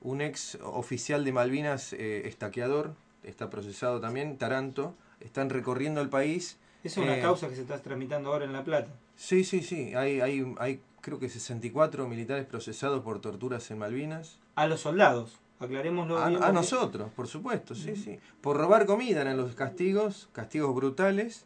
un 0.01 0.21
ex 0.21 0.57
oficial 0.63 1.25
de 1.25 1.33
Malvinas 1.33 1.91
eh, 1.91 2.27
estaqueador, 2.27 2.95
está 3.23 3.49
procesado 3.49 3.99
también, 3.99 4.37
Taranto, 4.37 4.95
están 5.19 5.49
recorriendo 5.49 6.01
el 6.01 6.09
país. 6.09 6.57
Esa 6.83 6.99
es 6.99 7.05
una 7.05 7.17
eh, 7.17 7.21
causa 7.21 7.47
que 7.47 7.55
se 7.55 7.61
está 7.61 7.81
tramitando 7.81 8.31
ahora 8.31 8.45
en 8.45 8.53
La 8.53 8.63
Plata. 8.63 8.91
Sí, 9.15 9.43
sí, 9.43 9.61
sí, 9.61 9.95
hay, 9.95 10.19
hay, 10.19 10.53
hay 10.57 10.81
creo 11.01 11.19
que 11.19 11.29
64 11.29 12.07
militares 12.07 12.45
procesados 12.45 13.03
por 13.03 13.19
torturas 13.21 13.69
en 13.71 13.79
Malvinas. 13.79 14.39
A 14.55 14.67
los 14.67 14.81
soldados, 14.81 15.39
aclarémoslo 15.59 16.17
A, 16.17 16.29
bien, 16.29 16.43
a 16.43 16.51
nosotros, 16.51 17.09
por 17.15 17.27
supuesto, 17.27 17.75
sí, 17.75 17.95
sí. 17.95 18.19
Por 18.41 18.57
robar 18.57 18.85
comida 18.85 19.21
eran 19.21 19.37
los 19.37 19.55
castigos, 19.55 20.29
castigos 20.33 20.73
brutales, 20.75 21.45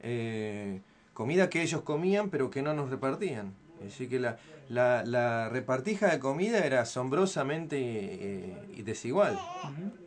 eh, 0.00 0.80
comida 1.12 1.48
que 1.48 1.62
ellos 1.62 1.82
comían 1.82 2.30
pero 2.30 2.50
que 2.50 2.62
no 2.62 2.74
nos 2.74 2.90
repartían. 2.90 3.54
Así 3.86 4.08
que 4.08 4.18
la, 4.18 4.38
la, 4.68 5.04
la 5.04 5.48
repartija 5.48 6.08
de 6.10 6.18
comida 6.18 6.64
era 6.64 6.80
asombrosamente 6.82 7.76
eh, 7.78 8.82
desigual. 8.84 9.38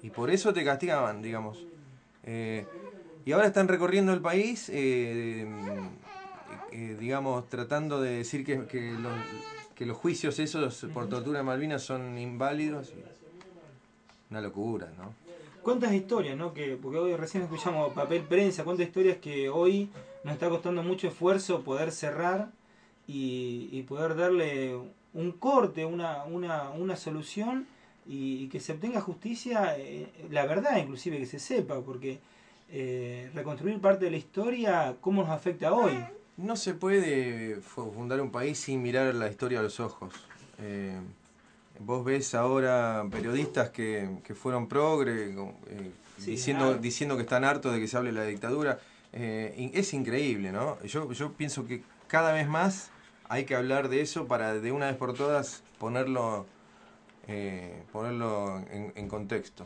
Y 0.02 0.10
por 0.10 0.32
eso 0.32 0.54
te 0.54 0.64
castigaban, 0.64 1.22
digamos. 1.22 1.66
Eh, 2.24 2.66
y 3.28 3.34
ahora 3.34 3.48
están 3.48 3.68
recorriendo 3.68 4.14
el 4.14 4.22
país, 4.22 4.70
eh, 4.74 5.46
eh, 6.72 6.96
digamos, 6.98 7.50
tratando 7.50 8.00
de 8.00 8.20
decir 8.20 8.46
que, 8.46 8.66
que 8.68 8.94
los, 8.94 9.12
que 9.76 9.86
los 9.86 9.98
juicios 9.98 10.40
esos 10.40 10.86
por 10.94 11.10
tortura 11.10 11.42
en 11.42 11.46
Malvinas 11.46 11.84
son 11.84 12.18
inválidos. 12.18 12.94
Una 14.30 14.40
locura, 14.40 14.94
¿no? 14.98 15.14
¿Cuántas 15.62 15.92
historias, 15.92 16.38
no? 16.38 16.54
Que, 16.54 16.78
porque 16.82 17.00
hoy 17.00 17.18
recién 17.18 17.44
escuchamos 17.44 17.92
papel 17.92 18.22
prensa, 18.22 18.64
cuántas 18.64 18.88
historias 18.88 19.18
que 19.18 19.50
hoy 19.50 19.90
nos 20.24 20.36
está 20.36 20.48
costando 20.48 20.82
mucho 20.82 21.10
esfuerzo 21.10 21.64
poder 21.64 21.92
cerrar 21.92 22.52
y, 23.08 23.68
y 23.74 23.84
poder 23.84 24.16
darle 24.16 24.80
un 25.14 25.34
corte, 25.34 25.84
una, 25.84 26.24
una, 26.24 26.70
una 26.70 26.96
solución 26.96 27.68
y, 28.08 28.44
y 28.44 28.48
que 28.48 28.62
se 28.62 28.72
obtenga 28.72 29.02
justicia, 29.02 29.78
eh, 29.78 30.08
la 30.32 30.46
verdad 30.46 30.78
inclusive 30.78 31.18
que 31.18 31.26
se 31.26 31.40
sepa, 31.40 31.82
porque 31.82 32.20
eh, 32.70 33.30
reconstruir 33.34 33.80
parte 33.80 34.06
de 34.06 34.12
la 34.12 34.18
historia, 34.18 34.96
¿cómo 35.02 35.22
nos 35.24 35.32
afecta 35.32 35.74
hoy? 35.74 35.98
No 36.38 36.56
se 36.56 36.74
puede 36.74 37.56
fu- 37.62 37.92
fundar 37.92 38.22
un 38.22 38.32
país 38.32 38.60
sin 38.60 38.82
mirar 38.82 39.14
la 39.16 39.30
historia 39.30 39.60
a 39.60 39.64
los 39.64 39.80
ojos. 39.80 40.14
Eh, 40.60 41.00
vos 41.80 42.04
ves 42.06 42.36
ahora 42.36 43.06
periodistas 43.12 43.70
que, 43.70 44.20
que 44.24 44.36
fueron 44.36 44.68
progre, 44.68 45.32
eh, 45.32 45.92
Sí, 46.18 46.32
diciendo, 46.32 46.66
claro. 46.66 46.82
diciendo 46.82 47.16
que 47.16 47.22
están 47.24 47.44
hartos 47.44 47.74
de 47.74 47.80
que 47.80 47.88
se 47.88 47.96
hable 47.98 48.12
de 48.12 48.20
la 48.20 48.26
dictadura. 48.26 48.80
Es 49.12 49.94
increíble, 49.94 50.52
¿no? 50.52 50.82
Yo, 50.84 51.12
yo 51.12 51.32
pienso 51.34 51.66
que 51.66 51.82
cada 52.08 52.34
vez 52.34 52.48
más 52.48 52.90
hay 53.30 53.46
que 53.46 53.56
hablar 53.56 53.90
de 53.90 54.02
eso 54.02 54.28
para 54.28 54.54
de 54.54 54.72
una 54.72 54.88
vez 54.88 54.96
por 54.96 55.14
todas 55.14 55.64
ponerlo, 55.80 56.46
ponerlo 57.92 58.60
en, 58.72 58.94
en 58.96 59.08
contexto. 59.08 59.66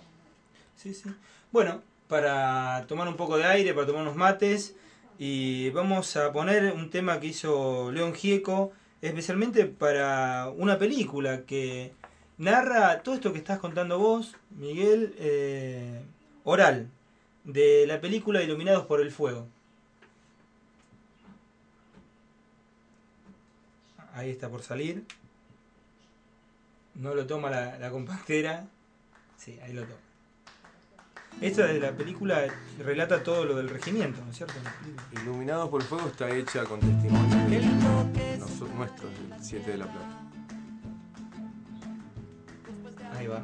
Sí, 0.75 0.93
sí. 0.93 1.09
Bueno, 1.51 1.81
para 2.11 2.85
tomar 2.87 3.07
un 3.07 3.15
poco 3.15 3.37
de 3.37 3.45
aire, 3.45 3.73
para 3.73 3.87
tomar 3.87 4.01
unos 4.01 4.17
mates. 4.17 4.75
Y 5.17 5.69
vamos 5.69 6.17
a 6.17 6.33
poner 6.33 6.73
un 6.73 6.89
tema 6.89 7.21
que 7.21 7.27
hizo 7.27 7.89
León 7.89 8.13
Gieco, 8.13 8.73
especialmente 9.01 9.65
para 9.65 10.49
una 10.49 10.77
película 10.77 11.45
que 11.45 11.93
narra 12.37 13.01
todo 13.01 13.15
esto 13.15 13.31
que 13.31 13.37
estás 13.37 13.59
contando 13.59 13.97
vos, 13.97 14.35
Miguel, 14.49 15.15
eh, 15.19 16.01
oral, 16.43 16.89
de 17.45 17.85
la 17.87 18.01
película 18.01 18.43
Iluminados 18.43 18.85
por 18.87 18.99
el 18.99 19.11
Fuego. 19.11 19.47
Ahí 24.13 24.31
está 24.31 24.49
por 24.49 24.63
salir. 24.63 25.05
No 26.93 27.15
lo 27.15 27.25
toma 27.25 27.49
la, 27.49 27.79
la. 27.79 28.67
Sí, 29.37 29.57
ahí 29.63 29.71
lo 29.71 29.83
toma. 29.83 30.10
Esta 31.39 31.65
de 31.65 31.79
la 31.79 31.91
película 31.91 32.45
relata 32.79 33.23
todo 33.23 33.45
lo 33.45 33.55
del 33.55 33.69
regimiento, 33.69 34.21
¿no 34.23 34.31
es 34.31 34.37
cierto? 34.37 34.53
Iluminados 35.11 35.69
por 35.69 35.81
el 35.81 35.87
Fuego 35.87 36.07
está 36.07 36.29
hecha 36.29 36.63
con 36.65 36.79
testimonios 36.79 37.49
de 37.49 38.37
nuestros, 38.75 39.11
del 39.29 39.43
7 39.43 39.71
de 39.71 39.77
la 39.77 39.85
Plata. 39.85 40.17
Ahí 43.17 43.27
va. 43.27 43.43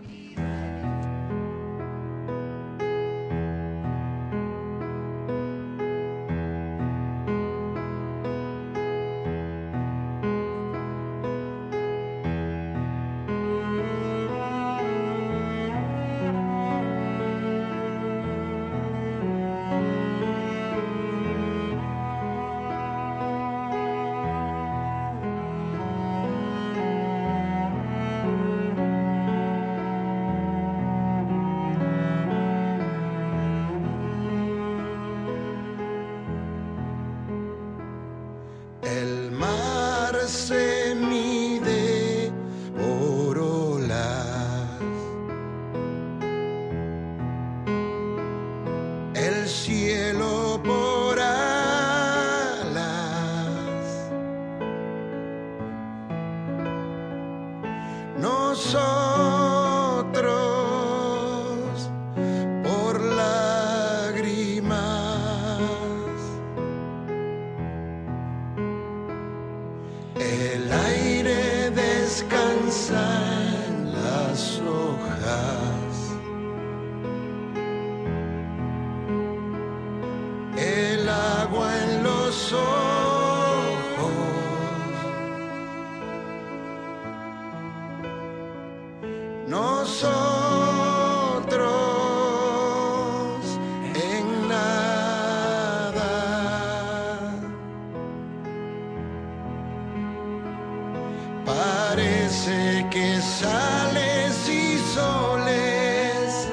Parece 102.47 102.87
que 102.89 103.19
sales 103.19 104.47
y 104.47 104.77
soles, 104.95 106.47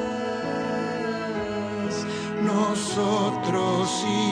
nosotros 2.42 4.04
y 4.04 4.24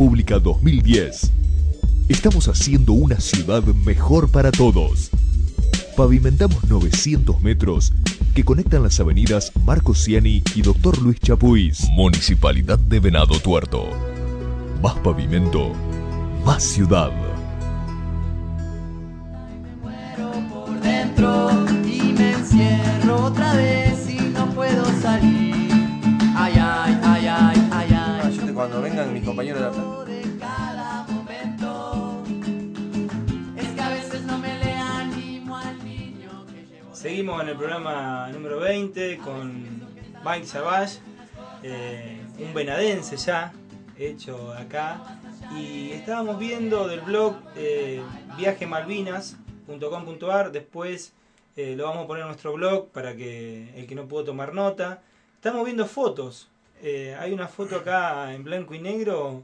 Pública 0.00 0.38
2010. 0.38 1.30
Estamos 2.08 2.48
haciendo 2.48 2.94
una 2.94 3.20
ciudad 3.20 3.62
mejor 3.62 4.30
para 4.30 4.50
todos. 4.50 5.10
Pavimentamos 5.94 6.64
900 6.64 7.42
metros 7.42 7.92
que 8.34 8.42
conectan 8.42 8.82
las 8.82 8.98
avenidas 8.98 9.52
Marcos 9.62 10.02
Ciani 10.02 10.42
y 10.54 10.62
Dr. 10.62 11.02
Luis 11.02 11.20
Chapuis. 11.20 11.86
Municipalidad 11.90 12.78
de 12.78 12.98
Venado 12.98 13.38
Tuerto. 13.40 13.90
Más 14.82 14.94
pavimento, 15.00 15.74
más 16.46 16.62
ciudad. 16.62 17.12
Mike 40.24 40.46
Savage, 40.46 40.98
eh, 41.62 42.18
un 42.38 42.54
venadense 42.54 43.16
ya, 43.16 43.52
hecho 43.98 44.52
acá. 44.52 45.18
Y 45.56 45.90
estábamos 45.92 46.38
viendo 46.38 46.86
del 46.88 47.00
blog 47.00 47.36
eh, 47.56 48.02
viajemalvinas.com.ar, 48.36 50.52
después 50.52 51.14
eh, 51.56 51.74
lo 51.76 51.84
vamos 51.84 52.04
a 52.04 52.06
poner 52.06 52.20
en 52.22 52.28
nuestro 52.28 52.52
blog 52.52 52.88
para 52.88 53.16
que 53.16 53.72
el 53.76 53.86
que 53.86 53.94
no 53.94 54.06
pudo 54.08 54.24
tomar 54.24 54.52
nota. 54.54 55.02
Estamos 55.36 55.64
viendo 55.64 55.86
fotos. 55.86 56.48
Hay 57.18 57.32
una 57.32 57.48
foto 57.48 57.76
acá 57.76 58.34
en 58.34 58.44
blanco 58.44 58.74
y 58.74 58.78
negro. 58.78 59.42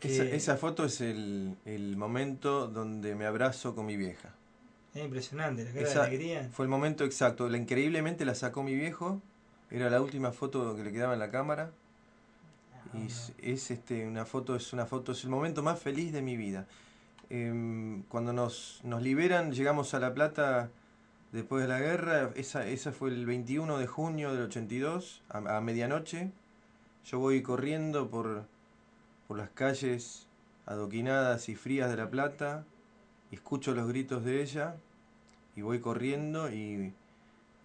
Esa, 0.00 0.24
esa 0.24 0.56
foto 0.56 0.86
es 0.86 1.02
el, 1.02 1.56
el 1.66 1.98
momento 1.98 2.66
donde 2.66 3.14
me 3.14 3.26
abrazo 3.26 3.74
con 3.74 3.84
mi 3.86 3.98
vieja. 3.98 4.30
Es 4.94 5.04
impresionante, 5.04 5.64
la 5.64 5.72
cara 5.72 5.88
de 5.88 6.00
alegría. 6.00 6.48
fue 6.52 6.64
el 6.64 6.68
momento 6.68 7.04
exacto. 7.04 7.48
La, 7.48 7.56
increíblemente 7.56 8.24
la 8.24 8.34
sacó 8.34 8.62
mi 8.62 8.74
viejo. 8.74 9.20
Era 9.70 9.88
la 9.88 10.00
última 10.00 10.32
foto 10.32 10.74
que 10.74 10.82
le 10.82 10.92
quedaba 10.92 11.14
en 11.14 11.20
la 11.20 11.30
cámara. 11.30 11.70
Y 12.92 13.06
es, 13.06 13.32
es, 13.38 13.70
este, 13.70 14.06
una 14.06 14.24
foto, 14.24 14.56
es 14.56 14.72
una 14.72 14.86
foto, 14.86 15.12
es 15.12 15.22
el 15.24 15.30
momento 15.30 15.62
más 15.62 15.78
feliz 15.78 16.12
de 16.12 16.22
mi 16.22 16.36
vida. 16.36 16.66
Em, 17.28 18.02
cuando 18.04 18.32
nos, 18.32 18.80
nos 18.82 19.02
liberan, 19.02 19.52
llegamos 19.52 19.94
a 19.94 20.00
La 20.00 20.12
Plata 20.12 20.70
después 21.30 21.62
de 21.62 21.68
la 21.68 21.78
guerra. 21.78 22.30
Esa, 22.34 22.66
esa 22.66 22.90
fue 22.90 23.10
el 23.10 23.26
21 23.26 23.78
de 23.78 23.86
junio 23.86 24.34
del 24.34 24.44
82, 24.46 25.22
a, 25.28 25.56
a 25.56 25.60
medianoche. 25.60 26.32
Yo 27.04 27.20
voy 27.20 27.42
corriendo 27.42 28.10
por, 28.10 28.46
por 29.28 29.38
las 29.38 29.50
calles 29.50 30.26
adoquinadas 30.66 31.48
y 31.48 31.54
frías 31.54 31.90
de 31.90 31.96
La 31.96 32.10
Plata 32.10 32.64
y 33.30 33.36
escucho 33.36 33.74
los 33.74 33.86
gritos 33.88 34.24
de 34.24 34.42
ella 34.42 34.76
y 35.56 35.62
voy 35.62 35.80
corriendo 35.80 36.50
y, 36.50 36.92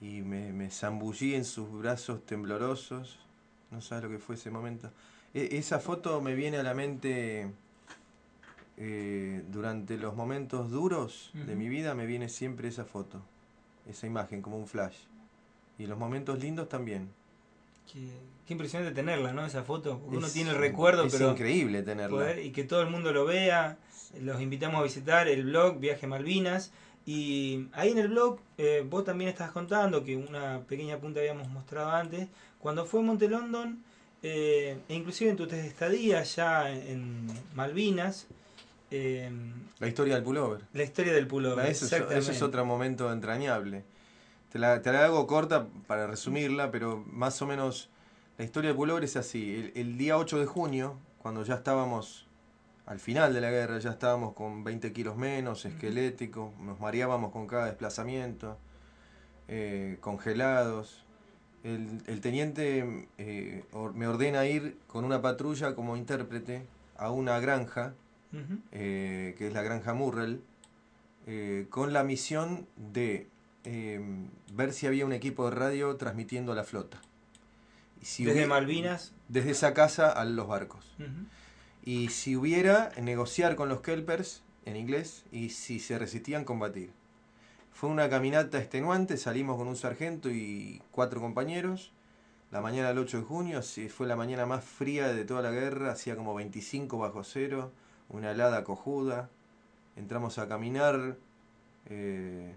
y 0.01 0.21
me, 0.21 0.51
me 0.53 0.69
zambullí 0.69 1.35
en 1.35 1.45
sus 1.45 1.71
brazos 1.71 2.25
temblorosos. 2.25 3.19
No 3.71 3.81
sabes 3.81 4.03
lo 4.05 4.09
que 4.09 4.19
fue 4.19 4.35
ese 4.35 4.51
momento. 4.51 4.91
E- 5.33 5.57
esa 5.57 5.79
foto 5.79 6.21
me 6.21 6.35
viene 6.35 6.57
a 6.57 6.63
la 6.63 6.73
mente 6.73 7.47
eh, 8.77 9.43
durante 9.51 9.97
los 9.97 10.15
momentos 10.15 10.69
duros 10.69 11.31
de 11.33 11.55
mi 11.55 11.69
vida, 11.69 11.95
me 11.95 12.05
viene 12.05 12.27
siempre 12.29 12.67
esa 12.67 12.85
foto, 12.85 13.21
esa 13.89 14.05
imagen 14.07 14.41
como 14.41 14.57
un 14.57 14.67
flash. 14.67 14.97
Y 15.77 15.87
los 15.87 15.97
momentos 15.97 16.39
lindos 16.39 16.69
también. 16.69 17.09
Qué, 17.91 18.09
qué 18.47 18.53
impresionante 18.53 18.93
tenerla, 18.95 19.31
¿no? 19.33 19.45
Esa 19.45 19.63
foto. 19.63 19.99
Porque 19.99 20.17
uno 20.17 20.27
Es- 20.27 20.33
tiene 20.33 20.51
el 20.51 20.57
recuerdo, 20.57 21.05
es 21.05 21.13
pero. 21.13 21.31
increíble 21.31 21.83
tenerla. 21.83 22.09
poder- 22.17 22.43
y 22.43 22.51
que 22.51 22.63
todo 22.63 22.81
el 22.81 22.89
mundo 22.89 23.11
lo 23.13 23.25
vea. 23.25 23.77
Los 24.21 24.41
invitamos 24.41 24.79
a 24.79 24.83
visitar 24.83 25.27
el 25.27 25.45
blog 25.45 25.79
Viaje 25.79 26.07
Malvinas. 26.07 26.71
Y 27.05 27.67
ahí 27.73 27.91
en 27.91 27.99
el 27.99 28.07
blog 28.07 28.39
eh, 28.57 28.85
vos 28.89 29.03
también 29.03 29.29
estás 29.29 29.51
contando 29.51 30.03
que 30.03 30.15
una 30.15 30.61
pequeña 30.61 30.97
punta 30.97 31.19
habíamos 31.19 31.47
mostrado 31.49 31.91
antes. 31.91 32.27
Cuando 32.59 32.85
fue 32.85 33.01
Monte 33.03 33.27
London, 33.27 33.83
eh, 34.23 34.77
e 34.89 34.95
inclusive 34.95 35.29
en 35.29 35.37
tu 35.37 35.43
estadía 35.43 36.23
ya 36.23 36.71
en 36.71 37.27
Malvinas, 37.53 38.25
eh, 38.89 39.29
La 39.79 39.87
historia 39.87 40.15
del 40.15 40.23
pullover. 40.23 40.61
la 40.73 40.83
historia 40.83 41.13
del 41.13 41.27
pullover. 41.27 41.65
Eso 41.67 41.85
es, 41.85 41.91
eso 41.91 42.03
es 42.03 42.11
exactamente. 42.11 42.43
otro 42.45 42.65
momento 42.65 43.11
entrañable. 43.11 43.83
Te 44.51 44.57
la, 44.57 44.81
te 44.81 44.91
la 44.91 45.05
hago 45.05 45.27
corta 45.27 45.67
para 45.85 46.07
resumirla, 46.07 46.71
pero 46.71 47.03
más 47.07 47.39
o 47.41 47.45
menos 47.45 47.89
la 48.37 48.45
historia 48.45 48.69
del 48.69 48.77
pullover 48.77 49.03
es 49.03 49.15
así. 49.15 49.53
El, 49.55 49.71
el 49.75 49.97
día 49.97 50.17
8 50.17 50.39
de 50.39 50.45
junio, 50.45 50.97
cuando 51.19 51.43
ya 51.43 51.55
estábamos 51.55 52.24
al 52.85 52.99
final 52.99 53.33
de 53.33 53.41
la 53.41 53.49
guerra, 53.51 53.79
ya 53.79 53.91
estábamos 53.91 54.33
con 54.33 54.63
20 54.63 54.93
kilos 54.93 55.17
menos, 55.17 55.65
esqueléticos, 55.65 56.55
nos 56.59 56.79
mareábamos 56.79 57.31
con 57.31 57.47
cada 57.47 57.65
desplazamiento, 57.65 58.57
eh, 59.47 59.97
congelados. 60.01 61.03
El, 61.63 62.01
el 62.05 62.21
teniente 62.21 63.07
eh, 63.17 63.63
or- 63.71 63.93
me 63.95 64.07
ordena 64.07 64.45
ir 64.45 64.77
con 64.87 65.03
una 65.03 65.21
patrulla 65.21 65.73
como 65.73 65.97
intérprete 65.97 66.65
a 66.97 67.09
una 67.11 67.39
granja 67.39 67.93
eh, 68.71 69.33
que 69.37 69.47
es 69.47 69.53
la 69.53 69.61
Granja 69.61 69.93
Murrell, 69.93 70.41
con 71.69 71.93
la 71.93 72.03
misión 72.03 72.67
de 72.75 73.27
ver 74.53 74.73
si 74.73 74.85
había 74.87 75.05
un 75.05 75.13
equipo 75.13 75.49
de 75.49 75.55
radio 75.55 75.95
transmitiendo 75.95 76.51
a 76.51 76.55
la 76.55 76.63
flota. 76.63 77.01
Y 78.01 78.05
si 78.05 78.25
Desde 78.25 78.45
Malvinas. 78.45 79.13
Desde 79.29 79.51
esa 79.51 79.73
casa 79.73 80.11
a 80.11 80.23
los 80.25 80.47
barcos. 80.47 80.93
Y 81.85 82.09
si 82.09 82.35
hubiera, 82.35 82.91
negociar 83.01 83.55
con 83.55 83.69
los 83.69 83.81
Kelpers, 83.81 84.43
en 84.65 84.75
inglés, 84.75 85.23
y 85.31 85.49
si 85.49 85.79
se 85.79 85.99
resistían, 85.99 86.43
combatir. 86.43 86.91
Fue 87.71 87.89
una 87.89 88.09
caminata 88.09 88.59
extenuante, 88.59 89.17
salimos 89.17 89.57
con 89.57 89.67
un 89.67 89.75
sargento 89.75 90.29
y 90.31 90.81
cuatro 90.91 91.21
compañeros. 91.21 91.91
La 92.51 92.61
mañana 92.61 92.89
del 92.89 92.99
8 92.99 93.19
de 93.19 93.23
junio, 93.25 93.61
fue 93.89 94.07
la 94.07 94.15
mañana 94.15 94.45
más 94.45 94.63
fría 94.65 95.09
de 95.09 95.25
toda 95.25 95.41
la 95.43 95.51
guerra, 95.51 95.91
hacía 95.91 96.15
como 96.17 96.35
25 96.35 96.97
bajo 96.99 97.23
cero, 97.23 97.71
una 98.09 98.31
helada 98.31 98.63
cojuda. 98.63 99.29
Entramos 99.95 100.37
a 100.39 100.47
caminar. 100.47 101.17
eh, 101.87 102.55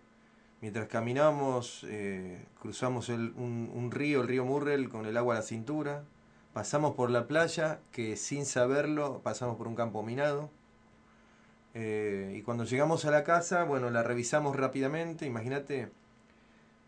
mientras 0.62 0.89
caminamos, 0.89 1.85
eh, 1.89 2.45
cruzamos 2.61 3.09
el- 3.11 3.33
un, 3.37 3.70
un 3.74 3.91
río, 3.91 4.22
el 4.22 4.29
río 4.29 4.45
Murrell, 4.45 4.89
con 4.89 5.07
el 5.07 5.16
agua 5.16 5.35
a 5.37 5.39
la 5.39 5.43
cintura. 5.43 6.05
Pasamos 6.59 6.97
por 6.97 7.09
la 7.11 7.29
playa, 7.29 7.79
que 7.93 8.17
sin 8.17 8.45
saberlo 8.45 9.21
pasamos 9.23 9.57
por 9.57 9.69
un 9.69 9.77
campo 9.77 10.03
minado. 10.03 10.51
Eh, 11.75 12.35
y 12.37 12.43
cuando 12.43 12.65
llegamos 12.65 13.05
a 13.05 13.13
la 13.13 13.23
casa, 13.23 13.63
bueno, 13.63 13.91
la 13.91 14.03
revisamos 14.03 14.57
rápidamente. 14.57 15.25
Imagínate 15.25 15.89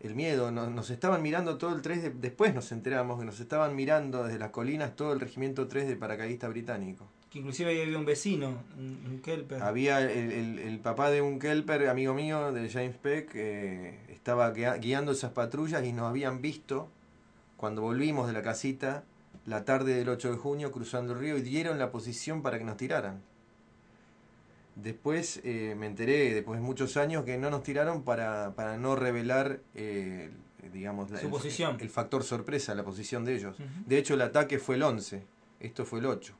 el 0.01 0.13
miedo. 0.13 0.51
Nos, 0.51 0.69
nos 0.71 0.89
estaban 0.89 1.21
mirando 1.21 1.57
todo 1.57 1.73
el 1.73 1.81
3 1.81 2.03
de, 2.03 2.09
después 2.09 2.53
nos 2.53 2.69
enteramos 2.73 3.17
que 3.17 3.25
nos 3.25 3.39
estaban 3.39 3.73
mirando 3.73 4.25
desde 4.25 4.39
las 4.39 4.49
colinas 4.49 4.93
todo 4.97 5.13
el 5.13 5.21
regimiento 5.21 5.69
3 5.69 5.87
de 5.87 5.95
paracaidista 5.95 6.49
británico. 6.49 7.07
Que 7.29 7.39
inclusive 7.39 7.69
ahí 7.69 7.79
había 7.79 7.97
un 7.97 8.03
vecino, 8.05 8.57
un, 8.77 9.21
Kelper. 9.23 9.63
Había 9.63 10.01
el, 10.01 10.33
el- 10.33 10.59
el 10.59 10.79
papá 10.79 11.09
de 11.11 11.21
un 11.21 11.39
Kelper, 11.39 11.87
amigo 11.87 12.13
mío, 12.13 12.51
de 12.51 12.69
James 12.69 12.97
Peck, 12.97 13.31
eh, 13.35 13.99
estaba 14.09 14.51
guia- 14.51 14.75
guiando 14.75 15.13
esas 15.13 15.31
patrullas 15.31 15.81
y 15.85 15.93
nos 15.93 16.09
habían 16.09 16.41
visto 16.41 16.89
cuando 17.55 17.81
volvimos 17.83 18.27
de 18.27 18.33
la 18.33 18.41
casita 18.41 19.05
la 19.45 19.65
tarde 19.65 19.95
del 19.95 20.09
8 20.09 20.31
de 20.31 20.37
junio 20.37 20.71
cruzando 20.71 21.13
el 21.13 21.19
río 21.19 21.37
y 21.37 21.41
dieron 21.41 21.79
la 21.79 21.91
posición 21.91 22.41
para 22.41 22.57
que 22.59 22.63
nos 22.65 22.77
tiraran. 22.77 23.21
Después 24.75 25.41
eh, 25.43 25.75
me 25.77 25.85
enteré, 25.85 26.33
después 26.33 26.59
de 26.59 26.65
muchos 26.65 26.95
años, 26.97 27.25
que 27.25 27.37
no 27.37 27.49
nos 27.49 27.61
tiraron 27.63 28.03
para, 28.03 28.53
para 28.55 28.77
no 28.77 28.95
revelar, 28.95 29.59
eh, 29.75 30.31
digamos, 30.71 31.11
la- 31.11 31.19
Su 31.19 31.25
el, 31.25 31.31
posición. 31.31 31.77
el 31.81 31.89
factor 31.89 32.23
sorpresa, 32.23 32.73
la 32.73 32.83
posición 32.83 33.25
de 33.25 33.35
ellos. 33.35 33.57
De 33.85 33.97
hecho, 33.97 34.13
el 34.13 34.21
ataque 34.21 34.59
fue 34.59 34.75
el 34.75 34.83
11, 34.83 35.23
esto 35.59 35.85
fue 35.85 35.99
el 35.99 36.05
8. 36.05 36.33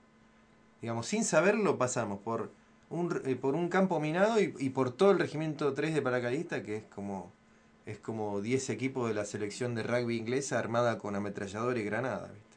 Digamos, 0.81 1.07
sin 1.07 1.23
saberlo 1.25 1.77
pasamos 1.77 2.19
por 2.19 2.51
un, 2.89 3.21
eh, 3.25 3.35
por 3.35 3.53
un 3.55 3.67
campo 3.67 3.99
minado 3.99 4.39
y, 4.41 4.55
y 4.59 4.69
por 4.69 4.91
todo 4.91 5.11
el 5.11 5.19
regimiento 5.19 5.73
3 5.73 5.93
de 5.93 6.01
paracaidistas, 6.01 6.61
que 6.63 6.77
es 6.77 6.83
como, 6.85 7.31
es 7.85 7.99
como 7.99 8.41
10 8.41 8.69
equipos 8.69 9.09
de 9.09 9.13
la 9.13 9.25
selección 9.25 9.75
de 9.75 9.83
rugby 9.83 10.17
inglesa 10.17 10.57
armada 10.57 10.97
con 10.97 11.15
ametrallador 11.15 11.77
y 11.77 11.83
granada. 11.83 12.29
¿viste? 12.33 12.50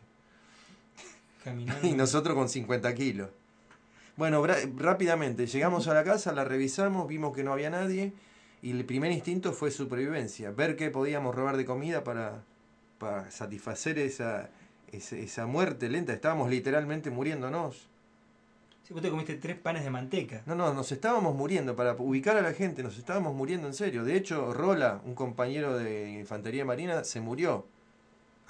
Caminando. 1.45 1.87
Y 1.87 1.93
nosotros 1.93 2.35
con 2.35 2.49
50 2.49 2.95
kilos. 2.95 3.31
Bueno, 4.17 4.45
rápidamente, 4.77 5.47
llegamos 5.47 5.89
a 5.89 5.95
la 5.95 6.05
casa, 6.05 6.33
la 6.33 6.45
revisamos, 6.45 7.09
vimos 7.09 7.35
que 7.35 7.43
no 7.43 7.53
había 7.53 7.69
nadie 7.69 8.13
y 8.63 8.71
el 8.71 8.85
primer 8.87 9.13
instinto 9.13 9.53
fue 9.53 9.71
supervivencia, 9.71 10.53
ver 10.53 10.77
qué 10.77 10.91
podíamos 10.91 11.35
robar 11.35 11.57
de 11.57 11.65
comida 11.65 12.05
para, 12.05 12.45
para 12.99 13.31
satisfacer 13.31 13.99
esa, 13.99 14.49
esa, 14.93 15.17
esa 15.17 15.47
muerte 15.47 15.91
lenta. 15.91 16.13
Estábamos 16.13 16.49
literalmente 16.49 17.11
muriéndonos. 17.11 17.89
Sí, 18.85 18.95
vos 18.95 19.03
te 19.03 19.11
comiste 19.11 19.35
tres 19.35 19.59
panes 19.59 19.83
de 19.83 19.91
manteca. 19.91 20.43
No, 20.47 20.55
no, 20.55 20.73
nos 20.73 20.93
estábamos 20.93 21.35
muriendo, 21.35 21.75
para 21.75 21.95
ubicar 21.95 22.37
a 22.37 22.43
la 22.43 22.53
gente, 22.53 22.83
nos 22.83 22.97
estábamos 22.97 23.35
muriendo 23.35 23.67
en 23.67 23.75
serio. 23.75 24.05
De 24.05 24.17
hecho, 24.17 24.55
Rola, 24.55 25.01
un 25.05 25.15
compañero 25.15 25.77
de 25.77 26.13
Infantería 26.13 26.65
Marina, 26.65 27.03
se 27.03 27.21
murió 27.21 27.67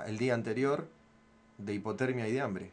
el 0.07 0.19
día 0.19 0.35
anterior 0.35 0.89
de 1.59 1.75
hipotermia 1.75 2.29
y 2.29 2.33
de 2.33 2.41
hambre. 2.41 2.71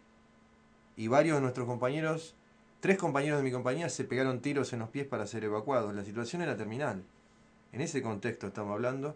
Y 1.02 1.08
varios 1.08 1.38
de 1.38 1.41
nuestros 1.41 1.66
compañeros, 1.66 2.36
tres 2.80 2.95
compañeros 2.99 3.39
de 3.39 3.43
mi 3.43 3.52
compañía 3.52 3.89
se 3.89 4.04
pegaron 4.04 4.39
tiros 4.39 4.72
en 4.72 4.80
los 4.80 4.89
pies 4.89 5.08
para 5.08 5.26
ser 5.26 5.43
evacuados. 5.43 5.95
La 5.95 6.04
situación 6.06 6.43
era 6.43 6.56
terminal. 6.56 7.02
En 7.74 7.82
ese 7.82 8.04
contexto 8.04 8.45
estamos 8.45 8.74
hablando. 8.74 9.16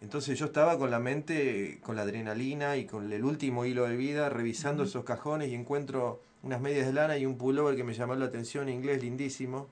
Entonces 0.00 0.36
yo 0.36 0.46
estaba 0.46 0.76
con 0.76 0.90
la 0.90 0.98
mente, 0.98 1.78
con 1.84 1.94
la 1.94 2.02
adrenalina 2.02 2.76
y 2.76 2.86
con 2.86 3.12
el 3.12 3.22
último 3.24 3.64
hilo 3.64 3.84
de 3.86 3.94
vida, 3.96 4.28
revisando 4.28 4.82
Ujú. 4.82 4.88
esos 4.90 5.04
cajones 5.04 5.50
y 5.50 5.54
encuentro 5.54 6.20
unas 6.42 6.60
medias 6.60 6.84
de 6.84 6.92
lana 6.92 7.16
y 7.16 7.26
un 7.26 7.38
pullover 7.38 7.76
que 7.76 7.84
me 7.84 7.94
llamó 7.94 8.16
la 8.16 8.24
atención, 8.24 8.68
inglés 8.68 9.00
lindísimo. 9.00 9.68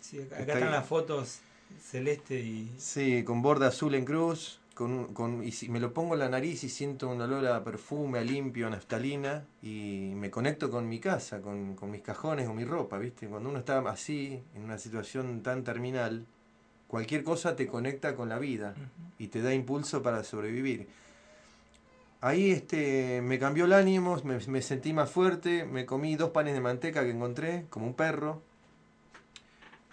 Sí, 0.00 0.18
acá, 0.18 0.26
acá 0.36 0.38
Está 0.42 0.52
están 0.52 0.68
ahí. 0.68 0.74
las 0.74 0.86
fotos 0.86 1.40
celeste 1.90 2.38
y. 2.38 2.72
Sí, 2.78 3.24
con 3.24 3.42
borda 3.42 3.66
azul 3.66 3.96
en 3.96 4.04
cruz, 4.04 4.60
con, 4.74 5.42
y 5.44 5.52
si 5.52 5.68
me 5.68 5.78
lo 5.78 5.94
pongo 5.94 6.14
en 6.14 6.20
la 6.20 6.28
nariz 6.28 6.64
y 6.64 6.68
siento 6.68 7.08
un 7.08 7.20
olor 7.20 7.46
a 7.46 7.62
perfume, 7.62 8.18
a 8.18 8.22
limpio, 8.22 8.66
a 8.66 8.70
naftalina, 8.70 9.44
y 9.62 10.12
me 10.16 10.30
conecto 10.30 10.68
con 10.70 10.88
mi 10.88 10.98
casa, 10.98 11.40
con, 11.40 11.76
con 11.76 11.90
mis 11.90 12.02
cajones, 12.02 12.46
con 12.46 12.56
mi 12.56 12.64
ropa, 12.64 12.98
¿viste? 12.98 13.28
Cuando 13.28 13.50
uno 13.50 13.60
está 13.60 13.78
así, 13.88 14.42
en 14.54 14.64
una 14.64 14.76
situación 14.78 15.42
tan 15.42 15.62
terminal, 15.62 16.26
cualquier 16.88 17.22
cosa 17.22 17.54
te 17.54 17.68
conecta 17.68 18.16
con 18.16 18.28
la 18.28 18.38
vida 18.38 18.74
y 19.18 19.28
te 19.28 19.42
da 19.42 19.54
impulso 19.54 20.02
para 20.02 20.24
sobrevivir. 20.24 20.88
Ahí 22.20 22.50
este, 22.50 23.20
me 23.22 23.38
cambió 23.38 23.66
el 23.66 23.74
ánimo, 23.74 24.20
me, 24.24 24.38
me 24.48 24.62
sentí 24.62 24.92
más 24.92 25.10
fuerte, 25.10 25.64
me 25.66 25.86
comí 25.86 26.16
dos 26.16 26.30
panes 26.30 26.54
de 26.54 26.60
manteca 26.60 27.04
que 27.04 27.10
encontré, 27.10 27.66
como 27.70 27.86
un 27.86 27.94
perro. 27.94 28.42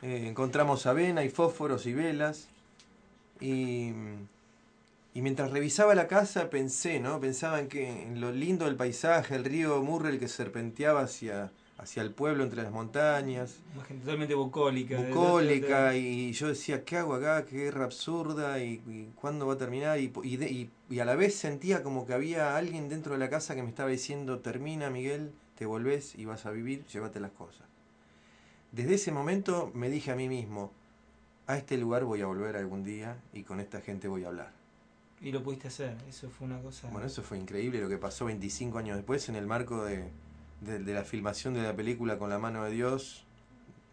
Eh, 0.01 0.27
encontramos 0.27 0.88
avena 0.88 1.23
y 1.23 1.29
fósforos 1.29 1.86
y 1.86 1.93
velas. 1.93 2.47
Y, 3.39 3.93
y 5.14 5.22
mientras 5.22 5.51
revisaba 5.51 5.93
la 5.95 6.07
casa 6.07 6.49
pensé, 6.49 6.99
¿no? 6.99 7.20
Pensaba 7.20 7.59
en, 7.59 7.68
que, 7.68 8.03
en 8.03 8.22
lo 8.22 8.32
lindo 8.32 8.66
del 8.66 8.76
paisaje, 8.76 9.36
el 9.36 9.43
río 9.43 9.82
Murrell 9.84 10.20
que 10.20 10.28
serpenteaba 10.30 11.01
hacia, 11.01 11.51
hacia 11.78 12.01
el 12.01 12.12
pueblo 12.14 12.43
entre 12.45 12.64
las 12.64 12.72
montañas 12.72 13.57
Una 13.76 13.84
gente 13.84 14.03
totalmente 14.05 14.36
bucólica. 14.36 15.01
de- 15.01 15.09
bucólica 15.09 15.89
de- 15.91 15.99
y 15.99 16.32
yo 16.32 16.47
decía, 16.47 16.86
¿qué 16.86 16.97
hago 16.97 17.14
acá? 17.16 17.45
¿Qué 17.45 17.57
guerra 17.57 17.84
absurda? 17.86 18.59
¿Y, 18.64 18.82
y 18.88 19.12
cuándo 19.16 19.47
va 19.47 19.55
a 19.55 19.57
terminar? 19.57 19.99
Y, 19.99 20.14
y, 20.24 20.38
de- 20.38 20.49
y- 20.49 20.70
y 20.89 20.99
a 20.99 21.05
la 21.05 21.16
vez 21.16 21.36
sentía 21.36 21.84
como 21.84 22.05
que 22.07 22.14
había 22.14 22.55
alguien 22.55 22.88
dentro 22.88 23.14
de 23.14 23.20
la 23.20 23.30
casa 23.30 23.53
que 23.55 23.64
me 23.64 23.70
estaba 23.70 23.89
diciendo, 23.89 24.39
termina 24.39 24.89
Miguel, 24.89 25.32
te 25.57 25.66
volvés 25.66 26.16
y 26.16 26.24
vas 26.26 26.45
a 26.45 26.51
vivir, 26.51 26.86
llévate 26.88 27.20
las 27.20 27.32
cosas. 27.32 27.68
Desde 28.72 28.93
ese 28.95 29.12
momento 29.12 29.72
me 29.74 29.89
dije 29.89 30.12
a 30.12 30.16
mí 30.16 30.30
mismo, 30.30 30.72
a 31.47 31.57
este 31.57 31.78
lugar 31.78 32.05
voy 32.05 32.22
a 32.22 32.28
volver 32.28 32.55
algún 32.55 32.84
día 32.86 33.18
y 33.34 33.43
con 33.43 33.59
esta 33.59 33.82
gente 33.82 34.07
voy 34.07 34.24
a 34.24 34.30
hablar. 34.30 34.61
Y 35.22 35.32
lo 35.32 35.43
pudiste 35.43 35.67
hacer, 35.67 35.95
eso 36.09 36.30
fue 36.30 36.47
una 36.47 36.59
cosa. 36.61 36.89
Bueno, 36.89 37.05
eso 37.07 37.22
fue 37.22 37.38
increíble 37.38 37.80
lo 37.80 37.88
que 37.89 37.97
pasó 37.97 38.26
25 38.26 38.78
años 38.80 38.97
después 38.97 39.30
en 39.30 39.36
el 39.36 39.45
marco 39.45 39.84
de, 39.86 40.05
de- 40.61 40.80
de 40.80 40.93
la 40.93 41.03
filmación 41.03 41.53
de 41.53 41.61
la 41.61 41.76
película 41.76 42.17
Con 42.17 42.30
la 42.30 42.39
mano 42.39 42.63
de 42.63 42.72
Dios. 42.72 43.26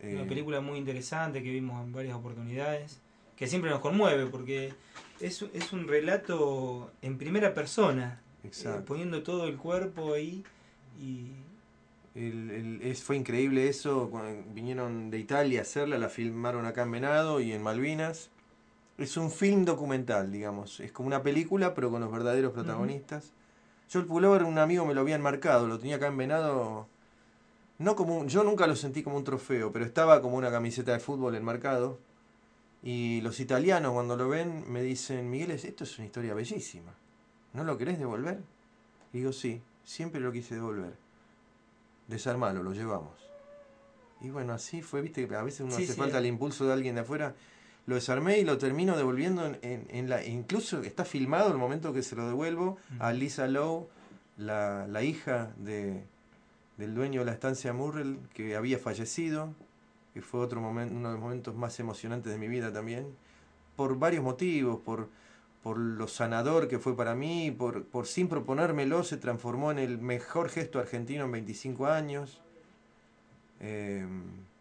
Una 0.03 0.23
eh, 0.23 0.27
película 0.27 0.61
muy 0.61 0.79
interesante 0.79 1.43
que 1.43 1.51
vimos 1.51 1.85
en 1.85 1.93
varias 1.93 2.15
oportunidades, 2.17 3.01
que 3.37 3.47
siempre 3.47 3.71
nos 3.71 3.81
conmueve 3.81 4.27
porque 4.27 4.73
es, 5.21 5.43
es 5.53 5.73
un 5.73 5.87
relato 5.87 6.91
en 7.03 7.19
primera 7.19 7.53
persona, 7.53 8.23
eh, 8.45 8.81
poniendo 8.87 9.23
todo 9.23 9.47
el 9.49 9.57
cuerpo 9.57 10.15
ahí 10.15 10.45
y 10.99 11.33
El- 12.15 12.51
el- 12.51 12.83
es, 12.83 13.03
fue 13.03 13.17
increíble 13.17 13.69
eso, 13.69 14.09
cuando 14.11 14.43
vinieron 14.55 15.11
de 15.11 15.19
Italia 15.19 15.59
a 15.61 15.63
hacerla, 15.63 15.99
la 15.99 16.09
filmaron 16.09 16.65
acá 16.65 16.83
en 16.85 16.91
Venado 16.93 17.41
y 17.41 17.53
en 17.53 17.63
Malvinas. 17.63 18.31
Es 18.99 19.17
un 19.17 19.31
film 19.31 19.65
documental, 19.65 20.31
digamos, 20.33 20.81
es 20.81 20.91
como 20.93 21.07
una 21.07 21.23
película 21.23 21.73
pero 21.75 21.91
con 21.91 22.01
los 22.01 22.11
verdaderos 22.11 22.53
protagonistas. 22.53 23.33
Yo 23.91 24.01
el 24.01 24.07
pullover 24.07 24.43
un 24.45 24.59
amigo 24.59 24.85
me 24.85 24.93
lo 24.95 25.01
había 25.01 25.15
enmarcado, 25.15 25.67
lo 25.67 25.79
tenía 25.79 25.97
acá 25.97 26.09
en 26.09 26.17
Venado, 26.17 26.89
no 27.79 27.95
como 27.97 28.19
un- 28.19 28.29
yo 28.29 28.43
nunca 28.45 28.67
lo 28.67 28.75
sentí 28.77 29.03
como 29.03 29.17
un 29.17 29.25
trofeo, 29.25 29.73
pero 29.73 29.85
estaba 29.85 30.21
como 30.21 30.37
una 30.37 30.51
camiseta 30.51 30.93
de 30.93 30.99
fútbol 30.99 31.37
enmarcado. 31.37 31.99
Y 32.83 33.21
los 33.23 33.41
italianos 33.41 33.93
cuando 33.93 34.17
lo 34.17 34.29
ven 34.29 34.65
me 34.71 34.83
dicen, 34.83 35.31
Miguel, 35.31 35.53
es- 35.53 35.65
esto 35.65 35.85
es 35.85 35.97
una 35.99 36.07
historia 36.07 36.35
bellísima, 36.35 36.93
¿no 37.55 37.65
lo 37.65 37.79
querés 37.79 37.99
devolver? 37.99 38.43
Y 39.13 39.19
digo, 39.19 39.33
sí, 39.33 39.63
siempre 39.85 40.21
lo 40.21 40.33
quise 40.33 40.55
devolver 40.57 40.95
desarmalo, 42.09 42.63
lo 42.63 42.73
llevamos. 42.73 43.13
Y 44.21 44.31
bueno, 44.31 44.55
así 44.55 44.81
fue, 44.83 45.03
viste, 45.03 45.29
que 45.29 45.35
a 45.37 45.43
veces 45.43 45.61
uno 45.61 45.77
Sí, 45.77 45.85
hace 45.85 45.93
sí. 45.93 45.99
falta 46.01 46.19
el 46.19 46.27
impulso 46.27 46.67
de 46.67 46.73
alguien 46.73 46.95
de 46.95 47.03
afuera. 47.03 47.35
Lo 47.89 47.95
desarmé 47.95 48.39
y 48.39 48.45
lo 48.45 48.59
termino 48.59 48.97
devolviendo 48.97 49.45
en, 49.47 49.59
en- 49.63 49.87
en 49.89 50.09
la... 50.11 50.23
Incluso 50.25 50.83
está 50.83 51.05
filmado 51.05 51.51
el 51.51 51.57
momento 51.59 51.93
que 51.93 52.03
se 52.03 52.15
lo 52.17 52.27
devuelvo 52.29 52.77
a 53.01 53.13
Lisa 53.13 53.49
Lowe, 53.49 53.89
la, 54.37 54.87
la 54.87 55.03
hija 55.03 55.51
de, 55.57 56.05
del 56.77 56.95
dueño 56.95 57.21
de 57.21 57.27
la 57.27 57.33
estancia 57.33 57.73
Murrell, 57.73 58.19
que 58.35 58.55
había 58.57 58.79
fallecido, 58.79 59.55
que 60.15 60.21
fue 60.23 60.41
otro 60.41 60.61
momento, 60.61 60.95
uno 60.95 61.09
de 61.09 61.15
los 61.15 61.23
momentos 61.23 61.55
más 61.57 61.81
emocionantes 61.81 62.31
de 62.31 62.39
mi 62.39 62.47
vida 62.49 62.71
también, 62.73 63.07
por 63.75 63.99
varios 63.99 64.23
motivos, 64.23 64.81
por, 64.85 65.09
por 65.63 65.79
lo 65.79 66.09
sanador 66.09 66.69
que 66.69 66.79
fue 66.79 66.95
para 66.95 67.15
mí, 67.15 67.51
por, 67.51 67.85
por 67.85 68.07
sin 68.07 68.29
proponérmelo 68.29 69.03
se 69.03 69.17
transformó 69.17 69.71
en 69.71 69.79
el 69.79 69.97
mejor 69.99 70.51
gesto 70.51 70.79
argentino 70.79 71.25
en 71.25 71.33
25 71.33 71.87
años. 71.87 72.43
Eh, 73.61 74.07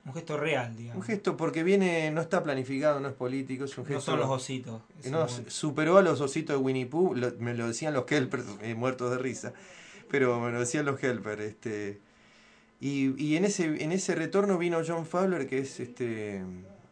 un 0.08 0.14
gesto 0.14 0.38
real, 0.38 0.76
digamos. 0.76 1.01
un 1.01 1.03
gesto 1.08 1.38
porque 1.38 1.64
viene, 1.64 2.10
no 2.12 2.22
está 2.22 2.41
planificado, 2.41 2.99
no 2.99 3.10
es 3.10 3.14
político, 3.14 3.66
es 3.66 3.78
un 3.78 3.84
No 3.84 3.88
gesto... 3.89 4.01
son 4.12 4.20
los 4.20 4.30
ositos. 4.30 4.82
No, 5.12 5.28
superó 5.47 5.97
a 5.97 6.01
los 6.01 6.22
ositos 6.22 6.58
de 6.58 6.64
Winnie 6.64 6.86
Pooh, 6.86 7.14
lo- 7.16 7.34
me 7.39 7.53
lo 7.53 7.68
decían 7.68 7.93
los 7.93 8.05
Kelper, 8.05 8.41
eh, 8.62 8.74
muertos 8.76 9.12
de 9.12 9.18
risa, 9.18 9.53
pero 10.10 10.39
me 10.39 10.51
lo 10.51 10.60
decían 10.60 10.86
los 10.86 10.97
Kelper. 10.99 11.41
Este, 11.41 11.99
y 12.80 13.22
y 13.22 13.36
en, 13.38 13.45
ese, 13.45 13.84
en 13.84 13.91
ese 13.91 14.16
retorno 14.16 14.58
vino 14.58 14.80
John 14.88 15.05
Fowler, 15.05 15.47
que 15.47 15.60
es 15.60 15.80
este 15.80 16.43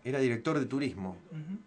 era 0.04 0.20
director 0.20 0.60
de 0.60 0.66
turismo 0.68 1.18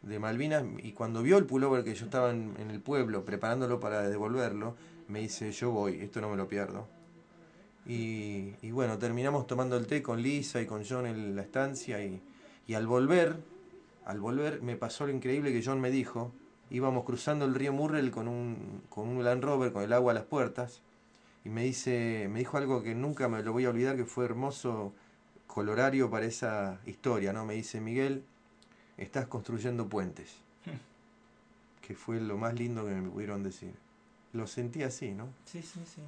de 0.02 0.18
Malvinas, 0.20 0.62
y 0.82 0.92
cuando 0.92 1.22
vio 1.22 1.38
el 1.38 1.44
pullover 1.44 1.82
que 1.82 1.94
yo 1.96 2.04
estaba 2.04 2.30
en, 2.30 2.54
en 2.60 2.70
el 2.70 2.80
pueblo 2.80 3.24
preparándolo 3.24 3.80
para 3.80 4.02
devolverlo, 4.08 4.76
me 5.08 5.20
dice, 5.20 5.50
yo 5.50 5.70
voy, 5.72 6.00
esto 6.00 6.20
no 6.20 6.28
me 6.30 6.36
lo 6.36 6.46
pierdo. 6.46 6.86
Y, 7.88 8.54
y 8.60 8.70
bueno, 8.70 8.98
terminamos 8.98 9.46
tomando 9.46 9.76
el 9.76 9.86
té 9.86 10.02
con 10.02 10.22
Lisa 10.22 10.60
y 10.60 10.66
con 10.66 10.84
John 10.88 11.06
en 11.06 11.34
la 11.34 11.42
estancia 11.42 12.04
y, 12.04 12.20
y 12.66 12.74
al 12.74 12.86
volver, 12.86 13.36
al 14.04 14.20
volver 14.20 14.62
me 14.62 14.76
pasó 14.76 15.06
lo 15.06 15.12
increíble 15.12 15.52
que 15.52 15.62
John 15.64 15.80
me 15.80 15.90
dijo, 15.90 16.30
íbamos 16.70 17.04
cruzando 17.04 17.46
el 17.46 17.54
río 17.54 17.72
Murrell 17.72 18.10
con 18.10 18.28
un, 18.28 18.82
con 18.90 19.08
un 19.08 19.24
Land 19.24 19.42
Rover 19.42 19.72
con 19.72 19.82
el 19.82 19.92
agua 19.92 20.12
a 20.12 20.14
las 20.14 20.24
puertas 20.24 20.82
y 21.44 21.48
me 21.48 21.64
dice, 21.64 22.28
me 22.30 22.40
dijo 22.40 22.58
algo 22.58 22.82
que 22.82 22.94
nunca 22.94 23.26
me 23.28 23.42
lo 23.42 23.52
voy 23.52 23.64
a 23.64 23.70
olvidar, 23.70 23.96
que 23.96 24.04
fue 24.04 24.26
hermoso 24.26 24.92
colorario 25.46 26.10
para 26.10 26.26
esa 26.26 26.78
historia, 26.84 27.32
¿no? 27.32 27.46
Me 27.46 27.54
dice, 27.54 27.80
Miguel, 27.80 28.22
estás 28.98 29.26
construyendo 29.28 29.88
puentes. 29.88 30.36
que 31.80 31.94
fue 31.94 32.20
lo 32.20 32.36
más 32.36 32.52
lindo 32.52 32.84
que 32.84 32.90
me 32.90 33.08
pudieron 33.08 33.42
decir. 33.42 33.72
Lo 34.34 34.46
sentí 34.46 34.82
así, 34.82 35.12
¿no? 35.12 35.28
Sí, 35.46 35.62
sí, 35.62 35.80
sí. 35.86 36.02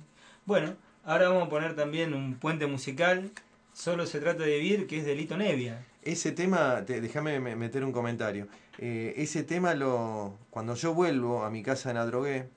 Bueno, 0.45 0.74
ahora 1.11 1.28
vamos 1.28 1.46
a 1.46 1.50
poner 1.50 1.74
también 1.76 2.14
un 2.14 2.34
puente 2.34 2.66
musical. 2.66 3.30
Solo 3.72 4.06
se 4.06 4.20
trata 4.20 4.42
de 4.44 4.58
vivir, 4.58 4.86
que 4.86 4.98
es 4.98 5.04
de 5.04 5.14
Lito 5.14 5.36
Nevia. 5.36 5.84
Ese 6.02 6.32
tema, 6.32 6.84
te- 6.86 7.00
déjame 7.00 7.40
me- 7.40 7.56
meter 7.56 7.84
un 7.84 7.92
comentario. 7.92 8.48
Eh, 8.78 9.14
ese 9.16 9.42
tema 9.42 9.74
lo. 9.74 10.36
Cuando 10.50 10.74
yo 10.74 10.94
vuelvo 10.94 11.44
a 11.44 11.50
mi 11.50 11.62
casa 11.62 11.90
en 11.90 11.96
Adrogué, 11.96 12.48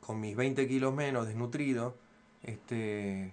con 0.00 0.20
mis 0.20 0.34
20 0.36 0.66
kilos 0.66 0.94
menos, 0.94 1.26
desnutrido, 1.26 1.96
este. 2.42 3.32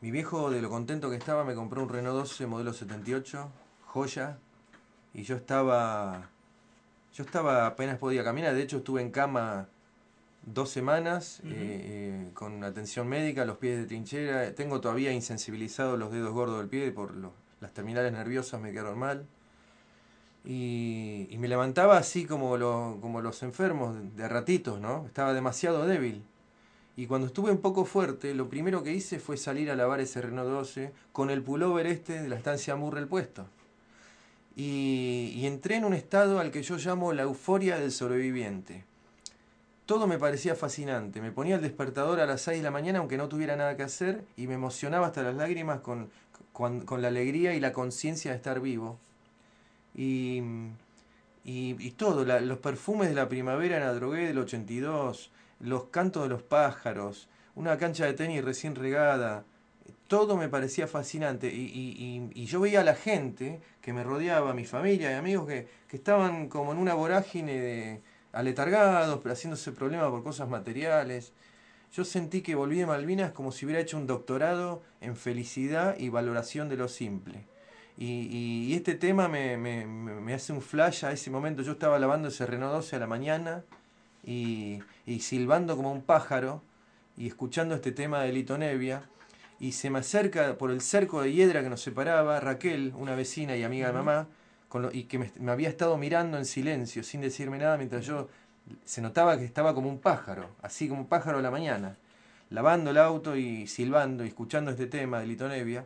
Mi 0.00 0.10
viejo, 0.10 0.50
de 0.50 0.60
lo 0.60 0.68
contento 0.68 1.10
que 1.10 1.16
estaba, 1.16 1.44
me 1.44 1.54
compró 1.54 1.82
un 1.82 1.88
Renault 1.88 2.16
12 2.16 2.46
modelo 2.46 2.72
78, 2.72 3.50
joya, 3.86 4.38
y 5.14 5.22
yo 5.22 5.36
estaba. 5.36 6.28
Yo 7.14 7.24
estaba 7.24 7.66
apenas 7.66 7.98
podía 7.98 8.24
caminar, 8.24 8.54
de 8.54 8.62
hecho 8.62 8.78
estuve 8.78 9.00
en 9.02 9.10
cama 9.10 9.68
dos 10.44 10.70
semanas 10.70 11.40
eh, 11.44 11.50
eh, 11.54 12.30
con 12.34 12.64
atención 12.64 13.08
médica, 13.08 13.44
los 13.44 13.58
pies 13.58 13.78
de 13.78 13.86
trinchera. 13.86 14.54
Tengo 14.54 14.80
todavía 14.80 15.12
insensibilizados 15.12 15.98
los 15.98 16.10
dedos 16.12 16.32
gordos 16.32 16.58
del 16.58 16.68
pie 16.68 16.90
por 16.92 17.14
los- 17.14 17.32
las 17.60 17.72
terminales 17.72 18.12
nerviosas 18.12 18.60
me 18.60 18.72
quedaron 18.72 18.98
mal. 18.98 19.26
Y, 20.44 21.28
y 21.30 21.38
me 21.38 21.46
levantaba 21.46 21.96
así 21.98 22.24
como, 22.24 22.56
lo- 22.56 22.98
como 23.00 23.20
los 23.20 23.42
enfermos, 23.44 23.94
de 24.16 24.28
ratitos, 24.28 24.80
¿no? 24.80 25.06
Estaba 25.06 25.32
demasiado 25.34 25.86
débil. 25.86 26.24
Y 26.96 27.06
cuando 27.06 27.28
estuve 27.28 27.52
un 27.52 27.58
poco 27.60 27.84
fuerte, 27.84 28.34
lo 28.34 28.48
primero 28.48 28.82
que 28.82 28.92
hice 28.92 29.18
fue 29.20 29.36
salir 29.36 29.70
a 29.70 29.76
lavar 29.76 30.00
ese 30.00 30.20
Renault 30.20 30.50
12 30.50 30.92
con 31.12 31.30
el 31.30 31.42
pullover 31.42 31.86
este 31.86 32.20
de 32.20 32.28
la 32.28 32.36
estancia 32.36 32.74
Murrell 32.76 33.06
puesto. 33.06 33.46
Y, 34.56 35.32
y 35.36 35.46
entré 35.46 35.76
en 35.76 35.84
un 35.84 35.94
estado 35.94 36.38
al 36.40 36.50
que 36.50 36.62
yo 36.62 36.76
llamo 36.76 37.12
la 37.12 37.22
euforia 37.22 37.78
del 37.78 37.92
sobreviviente. 37.92 38.84
Todo 39.92 40.06
me 40.06 40.18
parecía 40.18 40.54
fascinante. 40.54 41.20
Me 41.20 41.32
ponía 41.32 41.56
el 41.56 41.60
despertador 41.60 42.18
a 42.20 42.24
las 42.24 42.40
6 42.40 42.60
de 42.60 42.62
la 42.62 42.70
mañana 42.70 43.00
aunque 43.00 43.18
no 43.18 43.28
tuviera 43.28 43.56
nada 43.56 43.76
que 43.76 43.82
hacer 43.82 44.24
y 44.38 44.46
me 44.46 44.54
emocionaba 44.54 45.08
hasta 45.08 45.22
las 45.22 45.34
lágrimas 45.34 45.80
con, 45.80 46.08
la 47.02 47.08
alegría 47.08 47.52
y 47.54 47.60
la 47.60 47.74
conciencia 47.74 48.30
de 48.30 48.38
estar 48.38 48.60
vivo. 48.60 48.98
Y, 49.94 50.38
y, 51.44 51.76
y 51.78 51.90
todo, 51.90 52.24
los 52.24 52.58
perfumes 52.60 53.10
de 53.10 53.14
la 53.14 53.28
primavera 53.28 53.76
en 53.76 53.82
Adrogué 53.82 54.26
del 54.28 54.38
82, 54.38 55.30
los 55.60 55.84
cantos 55.90 56.22
de 56.22 56.30
los 56.30 56.42
pájaros, 56.42 57.28
una 57.54 57.76
cancha 57.76 58.06
de 58.06 58.14
tenis 58.14 58.42
recién 58.42 58.74
regada, 58.74 59.44
todo 60.08 60.38
me 60.38 60.48
parecía 60.48 60.86
fascinante. 60.86 61.52
Y, 61.52 62.46
yo 62.46 62.60
veía 62.60 62.80
a 62.80 62.84
la 62.84 62.94
gente 62.94 63.60
que 63.82 63.92
me 63.92 64.04
rodeaba, 64.04 64.54
mi 64.54 64.64
familia 64.64 65.10
y 65.10 65.14
amigos, 65.16 65.48
que 65.48 65.68
estaban 65.90 66.48
como 66.48 66.72
en 66.72 66.78
una 66.78 66.94
vorágine 66.94 67.60
de 67.60 68.11
aletargados, 68.32 69.20
haciéndose 69.24 69.72
problemas 69.72 70.10
por 70.10 70.22
cosas 70.22 70.48
materiales. 70.48 71.32
Yo 71.92 72.04
sentí 72.04 72.40
que 72.40 72.54
volví 72.54 72.78
de 72.78 72.86
Malvinas 72.86 73.32
como 73.32 73.52
si 73.52 73.66
hubiera 73.66 73.80
hecho 73.80 73.98
un 73.98 74.06
doctorado 74.06 74.82
en 75.00 75.16
felicidad 75.16 75.96
y 75.98 76.08
valoración 76.08 76.68
de 76.68 76.76
lo 76.76 76.88
simple. 76.88 77.46
Y, 77.98 78.06
y- 78.30 78.64
y 78.72 78.74
este 78.74 78.94
tema 78.94 79.28
me- 79.28 79.56
me 79.58 80.32
hace 80.34 80.52
un 80.54 80.62
flash 80.62 81.04
a 81.04 81.12
ese 81.12 81.30
momento. 81.30 81.62
Yo 81.62 81.72
estaba 81.72 81.98
lavando 81.98 82.28
ese 82.28 82.46
Renault 82.46 82.72
12 82.72 82.96
a 82.96 82.98
la 82.98 83.06
mañana 83.06 83.64
y, 84.24 84.78
y 85.06 85.20
silbando 85.20 85.76
como 85.76 85.92
un 85.92 86.02
pájaro 86.02 86.62
y 87.18 87.26
escuchando 87.26 87.74
este 87.74 87.92
tema 87.92 88.22
de 88.22 88.32
Lito 88.32 88.56
Nevia. 88.56 89.02
Y 89.60 89.72
se 89.72 89.90
me 89.90 89.98
acerca 89.98 90.56
por 90.56 90.70
el 90.70 90.80
cerco 90.80 91.20
de 91.20 91.32
hiedra 91.32 91.62
que 91.62 91.68
nos 91.68 91.82
separaba 91.82 92.40
Raquel, 92.40 92.94
una 92.96 93.14
vecina 93.14 93.56
y 93.56 93.62
amiga 93.62 93.88
de 93.88 93.92
mamá, 93.92 94.26
y 94.92 95.04
que 95.04 95.18
me, 95.18 95.50
había 95.50 95.68
estado 95.68 95.96
mirando 95.96 96.38
en 96.38 96.44
silencio, 96.44 97.02
sin 97.02 97.20
decirme 97.20 97.58
nada, 97.58 97.76
mientras 97.76 98.06
yo 98.06 98.28
se 98.84 99.02
notaba 99.02 99.38
que 99.38 99.44
estaba 99.44 99.74
como 99.74 99.88
un 99.88 99.98
pájaro, 99.98 100.48
así 100.62 100.88
como 100.88 101.02
un 101.02 101.06
pájaro 101.08 101.38
a 101.38 101.42
la 101.42 101.50
mañana, 101.50 101.96
lavando 102.50 102.90
el 102.90 102.98
auto 102.98 103.36
y 103.36 103.66
silbando 103.66 104.24
y 104.24 104.28
escuchando 104.28 104.70
este 104.70 104.86
tema 104.86 105.20
de 105.20 105.26
Lito 105.26 105.48
Nevia. 105.48 105.84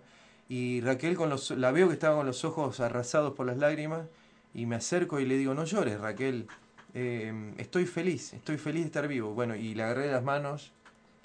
Y 0.49 0.81
Raquel 0.81 1.17
con 1.17 1.29
los, 1.29 1.51
la 1.51 1.73
veo 1.73 1.89
que 1.89 1.95
estaba 1.95 2.17
con 2.17 2.27
los 2.27 2.45
ojos 2.45 2.79
arrasados 2.81 3.35
por 3.35 3.47
las 3.47 3.57
lágrimas 3.59 4.07
y 4.55 4.67
me 4.67 4.77
acerco 4.77 5.19
y 5.19 5.27
le 5.27 5.37
digo, 5.37 5.55
no 5.55 5.65
llores 5.65 6.01
Raquel, 6.01 6.47
eh, 6.95 7.53
estoy 7.59 7.87
feliz, 7.87 8.33
estoy 8.33 8.57
feliz 8.57 8.83
de 8.83 8.87
estar 8.87 9.09
vivo. 9.09 9.35
Bueno, 9.35 9.57
y 9.57 9.75
le 9.75 9.83
agarré 9.83 10.11
las 10.11 10.23
manos 10.23 10.73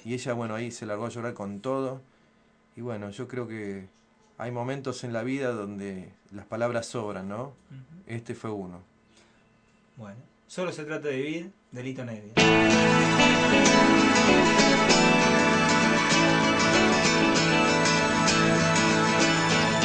y 0.03 0.13
ella, 0.15 0.33
bueno, 0.33 0.55
ahí 0.55 0.71
se 0.71 0.85
largó 0.85 1.05
a 1.05 1.09
llorar 1.09 1.33
con 1.33 1.59
todo. 1.61 2.01
Y 2.75 2.81
bueno, 2.81 3.09
yo 3.11 3.27
creo 3.27 3.47
que 3.47 3.87
hay 4.41 4.49
momentos 4.49 5.03
en 5.03 5.13
la 5.13 5.21
vida 5.21 5.51
donde 5.51 6.11
las 6.31 6.47
palabras 6.47 6.87
sobran, 6.87 7.29
¿no? 7.29 7.53
Este 8.07 8.33
fue 8.33 8.49
uno. 8.49 8.81
Bueno, 9.97 10.17
solo 10.47 10.71
se 10.71 10.83
trata 10.83 11.09
de 11.09 11.15
vivir, 11.15 11.51
delito 11.71 12.03
Nevia. 12.03 12.33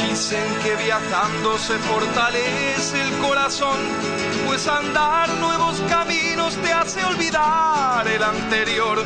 Dicen 0.09 0.43
que 0.63 0.83
viajando 0.83 1.57
se 1.59 1.77
fortalece 1.77 2.99
el 2.99 3.27
corazón, 3.27 3.77
pues 4.47 4.67
andar 4.67 5.29
nuevos 5.37 5.79
caminos 5.81 6.55
te 6.55 6.73
hace 6.73 7.05
olvidar 7.05 8.07
el 8.07 8.23
anterior. 8.23 9.05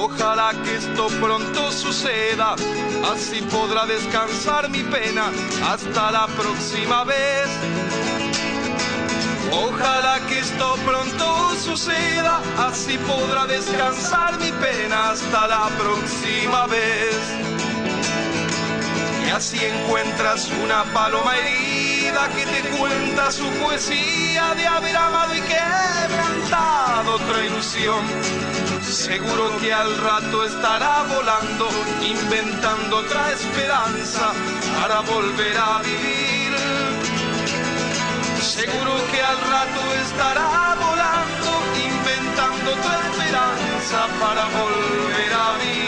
Ojalá 0.00 0.52
que 0.62 0.76
esto 0.76 1.08
pronto 1.20 1.72
suceda, 1.72 2.54
así 3.12 3.42
podrá 3.42 3.84
descansar 3.84 4.68
mi 4.70 4.84
pena 4.84 5.32
hasta 5.66 6.12
la 6.12 6.26
próxima 6.28 7.02
vez. 7.02 7.48
Ojalá 9.50 10.20
que 10.28 10.38
esto 10.38 10.76
pronto 10.86 11.54
suceda, 11.56 12.40
así 12.68 12.96
podrá 12.98 13.46
descansar 13.46 14.38
mi 14.38 14.52
pena 14.52 15.10
hasta 15.10 15.48
la 15.48 15.68
próxima 15.76 16.66
vez. 16.68 17.16
Y 19.26 19.30
así 19.30 19.58
encuentras 19.64 20.48
una 20.62 20.84
paloma 20.94 21.36
herida 21.38 22.28
que 22.36 22.46
te 22.46 22.68
cuenta 22.78 23.32
su 23.32 23.48
poesía 23.62 24.54
de 24.54 24.64
haber 24.64 24.96
amado 24.96 25.34
y 25.34 25.40
quebrantado 25.40 27.14
otra 27.16 27.44
ilusión. 27.44 28.57
Seguro 28.90 29.54
que 29.58 29.70
al 29.70 29.98
rato 29.98 30.44
estará 30.44 31.02
volando, 31.02 31.68
inventando 32.02 32.96
otra 32.96 33.32
esperanza 33.32 34.32
para 34.80 35.00
volver 35.00 35.56
a 35.58 35.82
vivir. 35.82 36.56
Seguro 38.40 38.94
que 39.10 39.20
al 39.20 39.40
rato 39.42 39.94
estará 40.04 40.74
volando, 40.80 41.50
inventando 41.84 42.72
otra 42.72 43.00
esperanza 43.10 44.08
para 44.18 44.44
volver 44.46 45.32
a 45.34 45.58
vivir. 45.58 45.87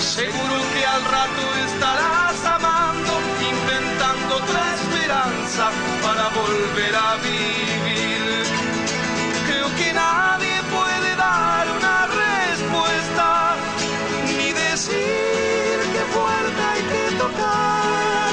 Seguro 0.00 0.56
que 0.72 0.86
al 0.86 1.04
rato 1.04 1.44
estarás 1.66 2.44
amando, 2.44 3.18
inventando 3.42 4.36
otra 4.36 4.74
esperanza 4.76 5.70
para 6.00 6.28
volver 6.28 6.94
a 6.94 7.16
vivir. 7.16 8.44
Creo 9.48 9.66
que 9.74 9.92
nadie 9.92 10.62
puede 10.70 11.16
dar 11.16 11.66
una 11.78 12.06
respuesta, 12.06 13.56
ni 14.36 14.52
decir 14.52 15.78
qué 15.92 16.04
puerta 16.14 16.70
hay 16.70 16.82
que 16.92 17.16
tocar. 17.16 18.30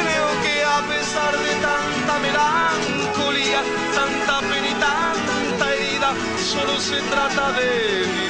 Creo 0.00 0.28
que 0.42 0.64
a 0.64 0.80
pesar 0.88 1.32
de 1.38 1.54
tanta 1.68 2.18
melancolía, 2.26 3.60
tanta 3.94 4.40
pena 4.48 4.68
y 4.68 4.74
tanta 4.74 5.74
herida, 5.74 6.14
solo 6.38 6.80
se 6.80 7.02
trata 7.02 7.52
de 7.52 8.06
vivir. 8.06 8.29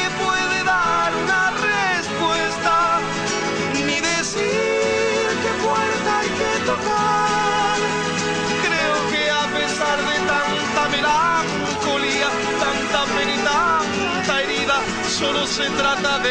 solo 15.21 15.45
se 15.45 15.69
trata 15.69 16.17
de 16.19 16.29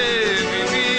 vivir. 0.51 0.90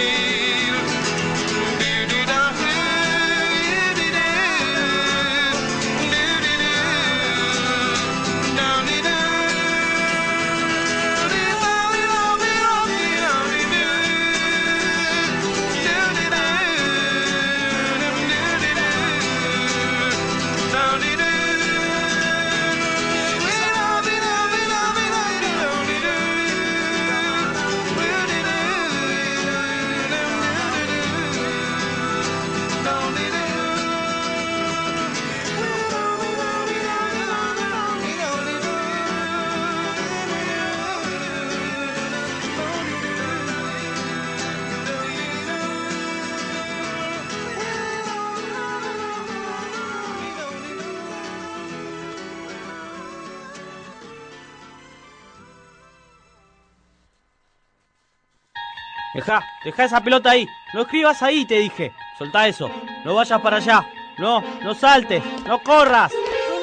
Deja, 59.63 59.85
esa 59.85 60.03
pelota 60.03 60.31
ahí. 60.31 60.47
No 60.73 60.81
escribas 60.81 61.21
ahí, 61.21 61.45
te 61.45 61.59
dije. 61.59 61.91
Soltá 62.17 62.47
eso. 62.47 62.69
No 63.05 63.15
vayas 63.15 63.41
para 63.41 63.57
allá. 63.57 63.85
No, 64.17 64.43
no 64.63 64.73
saltes. 64.73 65.23
No 65.47 65.59
corras. 65.59 66.11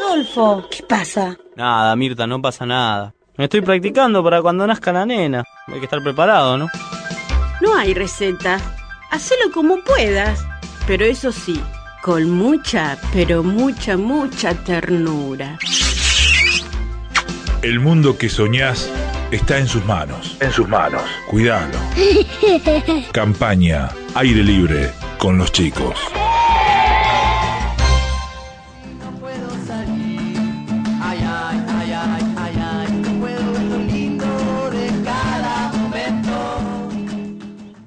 Rodolfo, 0.00 0.66
¿qué 0.70 0.82
pasa? 0.82 1.36
Nada, 1.56 1.94
Mirta, 1.96 2.26
no 2.26 2.40
pasa 2.40 2.66
nada. 2.66 3.14
Me 3.36 3.44
estoy 3.44 3.60
practicando 3.60 4.22
para 4.24 4.42
cuando 4.42 4.66
nazca 4.66 4.92
la 4.92 5.06
nena. 5.06 5.44
Hay 5.68 5.78
que 5.78 5.84
estar 5.84 6.02
preparado, 6.02 6.58
¿no? 6.58 6.68
No 7.60 7.74
hay 7.76 7.94
receta. 7.94 8.58
Hacelo 9.10 9.52
como 9.52 9.78
puedas. 9.84 10.44
Pero 10.86 11.04
eso 11.04 11.30
sí, 11.30 11.60
con 12.02 12.30
mucha, 12.30 12.96
pero 13.12 13.42
mucha, 13.42 13.96
mucha 13.96 14.54
ternura. 14.54 15.58
El 17.62 17.80
mundo 17.80 18.16
que 18.16 18.28
soñás 18.28 18.90
está 19.30 19.58
en 19.58 19.66
sus 19.66 19.84
manos. 19.84 20.36
En 20.40 20.50
sus 20.52 20.68
manos. 20.68 21.02
Cuidalo. 21.28 21.78
Campaña 23.12 23.90
Aire 24.14 24.42
Libre 24.42 24.90
con 25.18 25.36
los 25.38 25.52
chicos. 25.52 25.94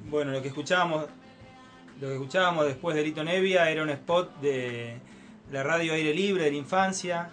Bueno, 0.10 0.34
lo 0.34 0.42
que 0.42 0.50
escuchábamos, 0.50 1.06
lo 2.00 2.08
que 2.08 2.14
escuchábamos 2.14 2.66
después 2.66 2.96
de 2.96 3.04
Lito 3.04 3.24
Nevia 3.24 3.70
era 3.72 3.82
un 3.82 3.90
spot 3.90 4.40
de 4.40 5.00
la 5.52 5.64
radio 5.64 5.94
Aire 5.94 6.14
Libre 6.14 6.44
de 6.44 6.52
la 6.52 6.58
infancia. 6.58 7.30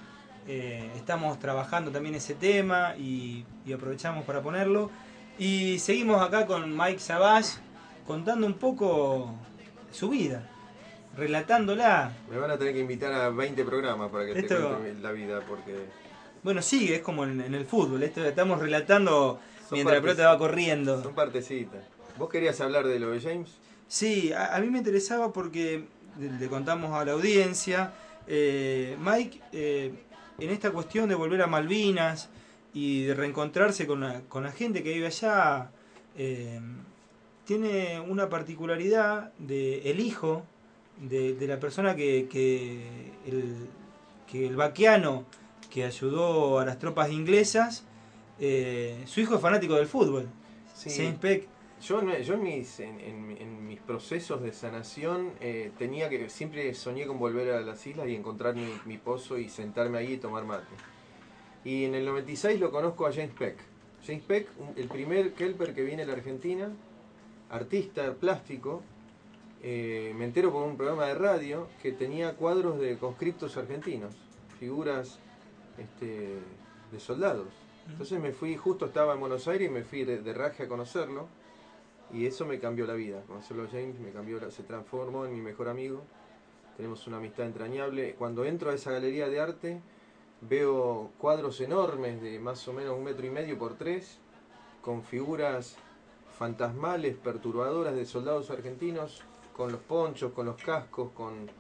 Eh, 0.49 0.91
estamos 0.97 1.39
trabajando 1.39 1.91
también 1.91 2.15
ese 2.15 2.35
tema 2.35 2.95
y, 2.97 3.45
y 3.67 3.73
aprovechamos 3.73 4.25
para 4.25 4.41
ponerlo. 4.43 4.91
Y 5.39 5.79
seguimos 5.79 6.21
acá 6.27 6.47
con 6.47 6.75
Mike 6.77 6.99
Savage 7.01 7.59
contando 8.07 8.47
un 8.47 8.55
poco 8.55 9.35
su 9.93 10.09
vida, 10.09 10.49
relatándola. 11.17 12.13
Me 12.31 12.39
van 12.39 12.51
a 12.51 12.59
tener 12.59 12.73
que 12.75 12.81
invitar 12.81 13.13
a 13.13 13.29
20 13.31 13.65
programas 13.65 14.11
para 14.11 14.27
que 14.27 14.33
te 14.35 14.41
Esto- 14.41 14.79
cuente 14.79 15.01
la 15.03 15.13
vida, 15.13 15.41
porque 15.47 15.75
Bueno, 16.43 16.63
sí, 16.63 16.93
es 16.93 17.01
como 17.03 17.25
en, 17.25 17.41
en 17.41 17.55
el 17.55 17.67
fútbol, 17.67 18.03
esto 18.03 18.25
estamos 18.25 18.61
relatando 18.61 19.39
Son 19.69 19.77
mientras 19.77 19.97
la 19.97 20.03
partes- 20.03 20.17
pelota 20.17 20.33
va 20.33 20.39
corriendo. 20.39 21.03
son 21.03 21.15
partecitas. 21.15 21.83
¿Vos 22.17 22.31
querías 22.31 22.61
hablar 22.61 22.87
de 22.87 22.99
lo 22.99 23.11
de 23.11 23.21
James? 23.21 23.51
Sí, 23.87 24.33
a, 24.33 24.55
a 24.57 24.61
mí 24.61 24.71
me 24.71 24.79
interesaba 24.79 25.33
porque 25.33 25.85
le, 26.19 26.31
le 26.33 26.49
contamos 26.49 26.93
a 26.95 27.05
la 27.05 27.13
audiencia, 27.13 27.93
eh, 28.27 28.97
Mike, 29.01 29.41
eh, 29.53 29.93
en 30.39 30.51
esta 30.51 30.71
cuestión 30.71 31.09
de 31.09 31.15
volver 31.15 31.43
a 31.43 31.47
Malvinas 31.47 32.29
y 32.73 33.05
de 33.05 33.15
reencontrarse 33.15 33.87
con 33.87 34.01
la, 34.01 34.21
con 34.23 34.45
la 34.45 34.53
gente 34.53 34.83
que 34.83 34.93
vive 34.93 35.07
allá, 35.07 35.71
eh, 36.17 36.61
tiene 37.45 38.01
una 38.01 38.29
particularidad 38.29 39.33
de 39.39 39.91
el 39.91 40.01
hijo 40.01 40.45
de, 41.01 41.35
de 41.35 41.47
la 41.47 41.59
persona 41.59 41.97
que, 41.97 42.29
que 42.31 43.13
el, 43.27 43.69
que 44.31 44.47
el 44.47 44.57
vaqueano 44.57 45.25
que 45.71 45.85
ayudó 45.85 46.59
a 46.59 46.65
las 46.65 46.79
tropas 46.79 47.11
inglesas, 47.11 47.85
eh, 48.39 49.03
su 49.07 49.21
hijo 49.21 49.35
es 49.35 49.41
fanático 49.41 49.75
del 49.75 49.87
fútbol. 49.87 50.29
Sí. 50.75 51.15
Peck. 51.21 51.49
Yo, 51.81 52.01
en- 52.01 52.23
yo 52.23 52.35
en, 52.35 52.43
mis, 52.43 52.81
en, 52.81 52.99
en- 53.01 53.37
en 53.41 53.67
mis 53.67 53.81
procesos 53.81 54.43
de 54.43 54.53
sanación 54.53 55.31
eh, 55.41 55.71
tenía 55.79 56.09
que 56.09 56.29
siempre 56.29 56.75
soñé 56.75 57.07
con 57.07 57.19
volver 57.19 57.53
a 57.53 57.61
las 57.61 57.87
islas 57.87 58.09
y 58.09 58.17
encontrar 58.17 58.55
mi, 58.57 58.69
mi 58.85 58.99
pozo 58.99 59.39
y 59.39 59.49
sentarme 59.49 59.99
ahí 59.99 60.15
y 60.15 60.17
tomar 60.19 60.45
mate. 60.45 60.67
Y 61.65 61.85
en 61.85 61.95
el 61.95 62.05
96 62.05 62.59
lo 62.59 62.71
conozco 62.71 63.07
a 63.07 63.13
James 63.13 63.33
Peck. 63.39 63.57
James 64.05 64.23
Peck, 64.25 64.49
el 64.77 64.89
primer 64.89 65.35
kelper 65.35 65.75
que 65.75 65.83
viene 65.83 66.03
a 66.03 66.07
la 66.07 66.15
Argentina, 66.15 66.71
artista 67.51 68.13
plástico, 68.15 68.83
eh, 69.63 70.13
me 70.17 70.25
entero 70.25 70.53
por 70.53 70.65
un 70.67 70.77
programa 70.77 71.07
de 71.07 71.15
radio 71.15 71.69
que 71.83 71.93
tenía 71.93 72.35
cuadros 72.35 72.79
de 72.81 72.97
conscriptos 72.97 73.57
argentinos, 73.57 74.15
figuras 74.59 75.19
este, 75.79 76.39
de 76.93 77.01
soldados. 77.01 77.49
Entonces 77.89 78.21
me 78.21 78.33
fui, 78.33 78.57
justo 78.57 78.87
estaba 78.87 79.15
en 79.15 79.21
Buenos 79.21 79.49
Aires 79.49 79.69
y 79.69 79.73
me 79.73 79.83
fui 79.83 80.05
de, 80.05 80.19
de 80.19 80.33
raje 80.35 80.65
a 80.65 80.69
conocerlo. 80.69 81.27
Y 82.13 82.27
eso 82.27 82.47
me 82.47 82.59
cambió 82.59 82.87
la 82.87 82.95
vida. 82.95 83.23
Conocerlo 83.27 83.65
a 83.65 83.69
James 83.69 83.99
me 84.01 84.11
cambió, 84.11 84.41
la- 84.41 84.51
se 84.51 84.63
transformó 84.63 85.27
en 85.27 85.33
mi 85.33 85.41
mejor 85.41 85.69
amigo. 85.69 86.03
Tenemos 86.77 87.07
una 87.07 87.19
amistad 87.19 87.47
entrañable. 87.47 88.15
Cuando 88.15 88.45
entro 88.45 88.71
a 88.71 88.75
esa 88.75 88.93
galería 88.93 89.29
de 89.29 89.41
arte, 89.41 89.81
veo 90.41 91.11
cuadros 91.19 91.61
enormes 91.61 92.23
de 92.23 92.39
más 92.39 92.67
o 92.69 92.73
menos 92.73 92.97
un 92.97 93.05
metro 93.05 93.27
y 93.27 93.31
medio 93.31 93.59
por 93.59 93.75
tres, 93.75 94.19
con 94.81 95.03
figuras 95.03 95.77
fantasmales, 96.39 97.17
perturbadoras 97.17 97.95
de 97.95 98.07
soldados 98.07 98.51
argentinos, 98.51 99.25
con 99.57 99.73
los 99.73 99.81
ponchos, 99.81 100.33
con 100.33 100.47
los 100.47 100.57
cascos, 100.63 101.11
con, 101.11 101.51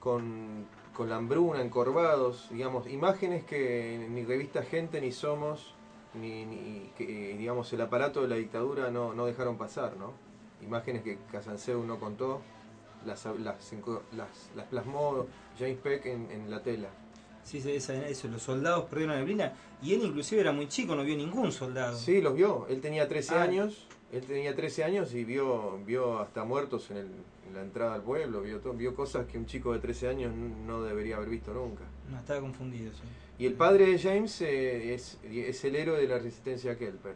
con, 0.00 0.66
con 0.92 1.08
la 1.08 1.16
hambruna, 1.16 1.62
encorvados, 1.62 2.48
digamos, 2.50 2.88
imágenes 2.88 3.44
que 3.44 4.04
ni 4.10 4.24
revista 4.24 4.62
Gente 4.64 5.00
ni 5.00 5.12
Somos, 5.12 5.76
ni, 6.14 6.44
ni 6.44 6.90
que, 6.96 7.36
digamos, 7.38 7.72
el 7.72 7.80
aparato 7.80 8.22
de 8.22 8.28
la 8.28 8.36
dictadura 8.36 8.90
no, 8.90 9.14
no 9.14 9.26
dejaron 9.26 9.56
pasar, 9.58 9.96
¿no? 9.96 10.12
Imágenes 10.62 11.02
que 11.02 11.18
Casanseu 11.30 11.82
no 11.84 11.98
contó, 11.98 12.40
las, 13.04 13.24
las, 13.40 13.72
enco- 13.72 14.02
las, 14.12 14.28
las 14.54 14.66
plasmó 14.66 15.26
James 15.58 15.78
Peck 15.82 16.06
en, 16.06 16.30
en 16.30 16.50
la 16.50 16.62
tela. 16.62 16.88
Sí, 17.42 17.58
esa- 17.58 18.06
eso, 18.06 18.28
los 18.28 18.42
soldados 18.42 18.84
perdieron 18.84 19.14
la 19.16 19.20
neblina. 19.20 19.52
Y 19.82 19.94
él 19.94 20.02
inclusive 20.04 20.40
era 20.40 20.52
muy 20.52 20.68
chico, 20.68 20.94
no 20.94 21.02
vio 21.02 21.16
ningún 21.16 21.50
soldado. 21.50 21.96
Sí, 21.98 22.20
los 22.20 22.34
vio. 22.34 22.66
Él 22.68 22.80
tenía 22.80 23.08
13 23.08 23.34
Ah. 23.34 23.42
años. 23.42 23.88
Él 24.12 24.24
tenía 24.26 24.54
13 24.54 24.84
años 24.84 25.12
y 25.14 25.24
vio, 25.24 25.78
vio 25.84 26.20
hasta 26.20 26.44
muertos 26.44 26.90
en, 26.92 26.98
el- 26.98 27.10
la 27.52 27.62
entrada 27.62 27.94
al 27.94 28.02
pueblo. 28.02 28.42
Vio, 28.42 28.60
todo, 28.60 28.72
vio 28.74 28.94
cosas 28.94 29.26
que 29.26 29.38
un 29.38 29.46
chico 29.46 29.72
de 29.72 29.78
13 29.78 30.08
años 30.08 30.34
no 30.34 30.82
debería 30.82 31.16
haber 31.16 31.28
visto 31.28 31.52
nunca. 31.52 31.84
No, 32.10 32.18
estaba 32.18 32.40
confundido. 32.40 32.92
sí. 32.92 33.02
Y 33.38 33.46
el 33.46 33.54
padre 33.54 33.86
de 33.86 33.98
James 33.98 34.40
eh, 34.42 34.94
es, 34.94 35.18
es 35.24 35.64
el 35.64 35.74
héroe 35.74 36.00
de 36.00 36.06
la 36.06 36.18
resistencia 36.18 36.78
Kelper. 36.78 37.14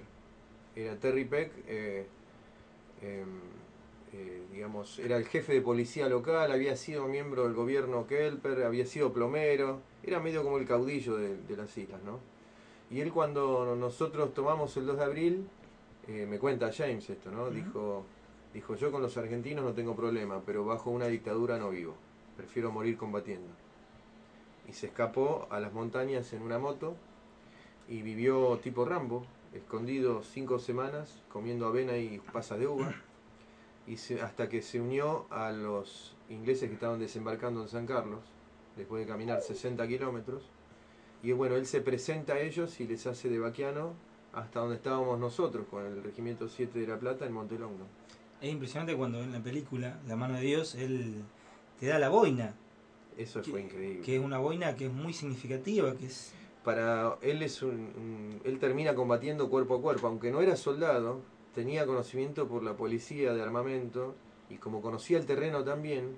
Era 0.74 0.96
Terry 0.96 1.24
Peck, 1.24 1.52
eh, 1.66 2.06
eh, 3.00 3.24
eh, 4.12 4.42
digamos, 4.52 4.98
era 4.98 5.16
el 5.16 5.24
jefe 5.24 5.54
de 5.54 5.60
policía 5.62 6.08
local, 6.08 6.52
había 6.52 6.76
sido 6.76 7.06
miembro 7.06 7.44
del 7.44 7.54
gobierno 7.54 8.06
Kelper, 8.06 8.62
había 8.64 8.84
sido 8.86 9.12
plomero, 9.12 9.80
era 10.02 10.20
medio 10.20 10.42
como 10.42 10.58
el 10.58 10.66
caudillo 10.66 11.16
de, 11.16 11.36
de 11.36 11.56
las 11.56 11.76
islas, 11.78 12.02
¿no? 12.04 12.20
Y 12.90 13.00
él 13.00 13.12
cuando 13.12 13.74
nosotros 13.74 14.34
tomamos 14.34 14.76
el 14.76 14.86
2 14.86 14.98
de 14.98 15.04
abril, 15.04 15.48
me 16.08 16.38
cuenta 16.38 16.70
James 16.72 17.10
esto, 17.10 17.32
¿no? 17.32 17.50
Dijo, 17.50 18.04
dijo, 18.56 18.74
yo 18.74 18.90
con 18.90 19.02
los 19.02 19.18
argentinos 19.18 19.62
no 19.62 19.74
tengo 19.74 19.94
problema, 19.94 20.40
pero 20.46 20.64
bajo 20.64 20.90
una 20.90 21.08
dictadura 21.08 21.58
no 21.58 21.68
vivo, 21.68 21.94
prefiero 22.38 22.72
morir 22.72 22.96
combatiendo. 22.96 23.48
Y 24.66 24.72
se 24.72 24.86
escapó 24.86 25.46
a 25.50 25.60
las 25.60 25.74
montañas 25.74 26.32
en 26.32 26.40
una 26.40 26.58
moto 26.58 26.96
y 27.86 28.00
vivió 28.00 28.58
tipo 28.62 28.86
Rambo, 28.86 29.26
escondido 29.52 30.22
cinco 30.22 30.58
semanas 30.58 31.22
comiendo 31.28 31.66
avena 31.66 31.98
y 31.98 32.18
pasas 32.32 32.58
de 32.58 32.66
uva. 32.66 32.94
Hasta 34.22 34.48
que 34.48 34.62
se 34.62 34.80
unió 34.80 35.26
a 35.30 35.52
los 35.52 36.16
ingleses 36.30 36.68
que 36.68 36.74
estaban 36.74 36.98
desembarcando 36.98 37.60
en 37.60 37.68
San 37.68 37.86
Carlos 37.86 38.20
después 38.74 39.04
de 39.04 39.12
caminar 39.12 39.42
60 39.42 39.86
kilómetros. 39.86 40.42
Y 41.22 41.32
bueno, 41.32 41.56
él 41.56 41.66
se 41.66 41.82
presenta 41.82 42.32
a 42.32 42.40
ellos 42.40 42.80
y 42.80 42.86
les 42.86 43.06
hace 43.06 43.28
de 43.28 43.38
vaquiano 43.38 43.92
hasta 44.32 44.60
donde 44.60 44.76
estábamos 44.76 45.20
nosotros 45.20 45.66
con 45.70 45.84
el 45.84 46.02
Regimiento 46.02 46.48
7 46.48 46.78
de 46.80 46.86
La 46.86 46.98
Plata 46.98 47.26
en 47.26 47.32
Montelongo. 47.32 47.86
Es 48.40 48.52
impresionante 48.52 48.94
cuando 48.96 49.22
en 49.22 49.32
la 49.32 49.40
película 49.40 49.98
La 50.06 50.16
mano 50.16 50.34
de 50.34 50.42
Dios 50.42 50.74
él 50.74 51.22
te 51.80 51.86
da 51.86 51.98
la 51.98 52.08
boina. 52.08 52.54
Eso 53.16 53.42
fue 53.42 53.62
increíble. 53.62 54.02
Que 54.02 54.16
es 54.16 54.22
una 54.22 54.38
boina 54.38 54.76
que 54.76 54.86
es 54.86 54.92
muy 54.92 55.12
significativa, 55.14 55.94
que 55.96 56.06
es 56.06 56.34
para 56.66 57.16
él 57.22 57.42
es 57.42 57.62
un, 57.62 58.40
él 58.42 58.58
termina 58.58 58.96
combatiendo 58.96 59.48
cuerpo 59.48 59.76
a 59.76 59.80
cuerpo 59.80 60.08
aunque 60.08 60.32
no 60.32 60.40
era 60.40 60.56
soldado 60.56 61.20
tenía 61.54 61.86
conocimiento 61.86 62.48
por 62.48 62.64
la 62.64 62.76
policía 62.76 63.32
de 63.32 63.40
armamento 63.40 64.16
y 64.50 64.56
como 64.56 64.82
conocía 64.82 65.16
el 65.16 65.26
terreno 65.26 65.62
también 65.62 66.16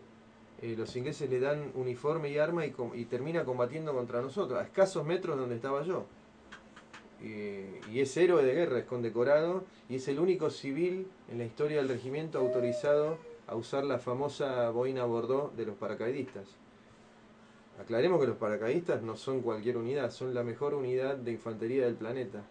eh, 0.63 0.75
los 0.75 0.97
ingleses 0.97 1.29
le 1.29 1.39
dan 1.39 1.71
uniforme 1.75 2.31
y 2.31 2.39
arma 2.39 2.65
y, 2.65 2.75
y 2.95 3.05
termina 3.05 3.45
combatiendo 3.45 3.93
contra 3.93 4.23
nosotros 4.23 4.59
a 4.59 4.63
escasos 4.63 5.05
metros 5.05 5.37
donde 5.37 5.57
estaba 5.57 5.83
yo 5.83 6.07
Eh, 7.21 7.81
y 7.93 8.01
es 8.01 8.17
héroe 8.17 8.45
de 8.45 8.55
guerra 8.55 8.79
es 8.79 8.85
condecorado 8.85 9.65
y 9.89 9.97
es 9.97 10.07
el 10.09 10.21
único 10.21 10.51
civil 10.51 11.09
en 11.31 11.39
la 11.39 11.45
historia 11.45 11.79
del 11.79 11.89
regimiento 11.89 12.39
autorizado 12.39 13.19
a 13.49 13.57
usar 13.57 13.85
la 13.85 13.99
famosa 13.99 14.71
boina 14.71 15.05
Bordeaux 15.05 15.57
de 15.57 15.67
los 15.67 15.75
paracaidistas. 15.77 16.47
Aclaremos 17.81 18.21
que 18.21 18.27
los 18.27 18.37
paracaidistas 18.37 19.03
no 19.03 19.17
son 19.17 19.41
cualquier 19.41 19.77
unidad, 19.79 20.11
son 20.11 20.35
la 20.35 20.43
mejor 20.43 20.75
unidad 20.75 21.17
de 21.17 21.33
infantería 21.33 21.85
del 21.85 21.95
planeta, 21.95 22.43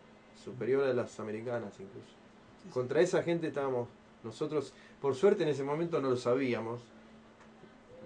superior 0.43 0.83
a 0.85 0.93
las 0.93 1.19
americanas 1.19 1.73
incluso. 1.79 2.13
Contra 2.73 3.01
esa 3.01 3.23
gente 3.23 3.47
estábamos 3.47 3.87
nosotros, 4.23 4.73
por 5.01 5.15
suerte 5.15 5.43
en 5.43 5.49
ese 5.49 5.63
momento 5.63 6.01
no 6.01 6.09
lo 6.09 6.17
sabíamos, 6.17 6.81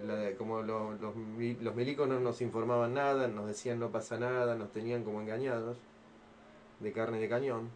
La- 0.06 0.32
como 0.36 0.64
lo- 0.64 0.94
los, 0.94 1.14
los 1.62 1.76
milicos 1.76 2.08
no 2.08 2.20
nos 2.20 2.42
informaban 2.42 2.96
nada, 2.96 3.28
nos 3.28 3.46
decían 3.46 3.80
no 3.80 3.90
pasa 3.92 4.18
nada, 4.18 4.56
nos 4.56 4.72
tenían 4.72 5.04
como 5.04 5.22
engañados, 5.22 5.78
de 6.82 6.92
carne 6.92 7.20
de 7.20 7.30
cañón. 7.30 7.70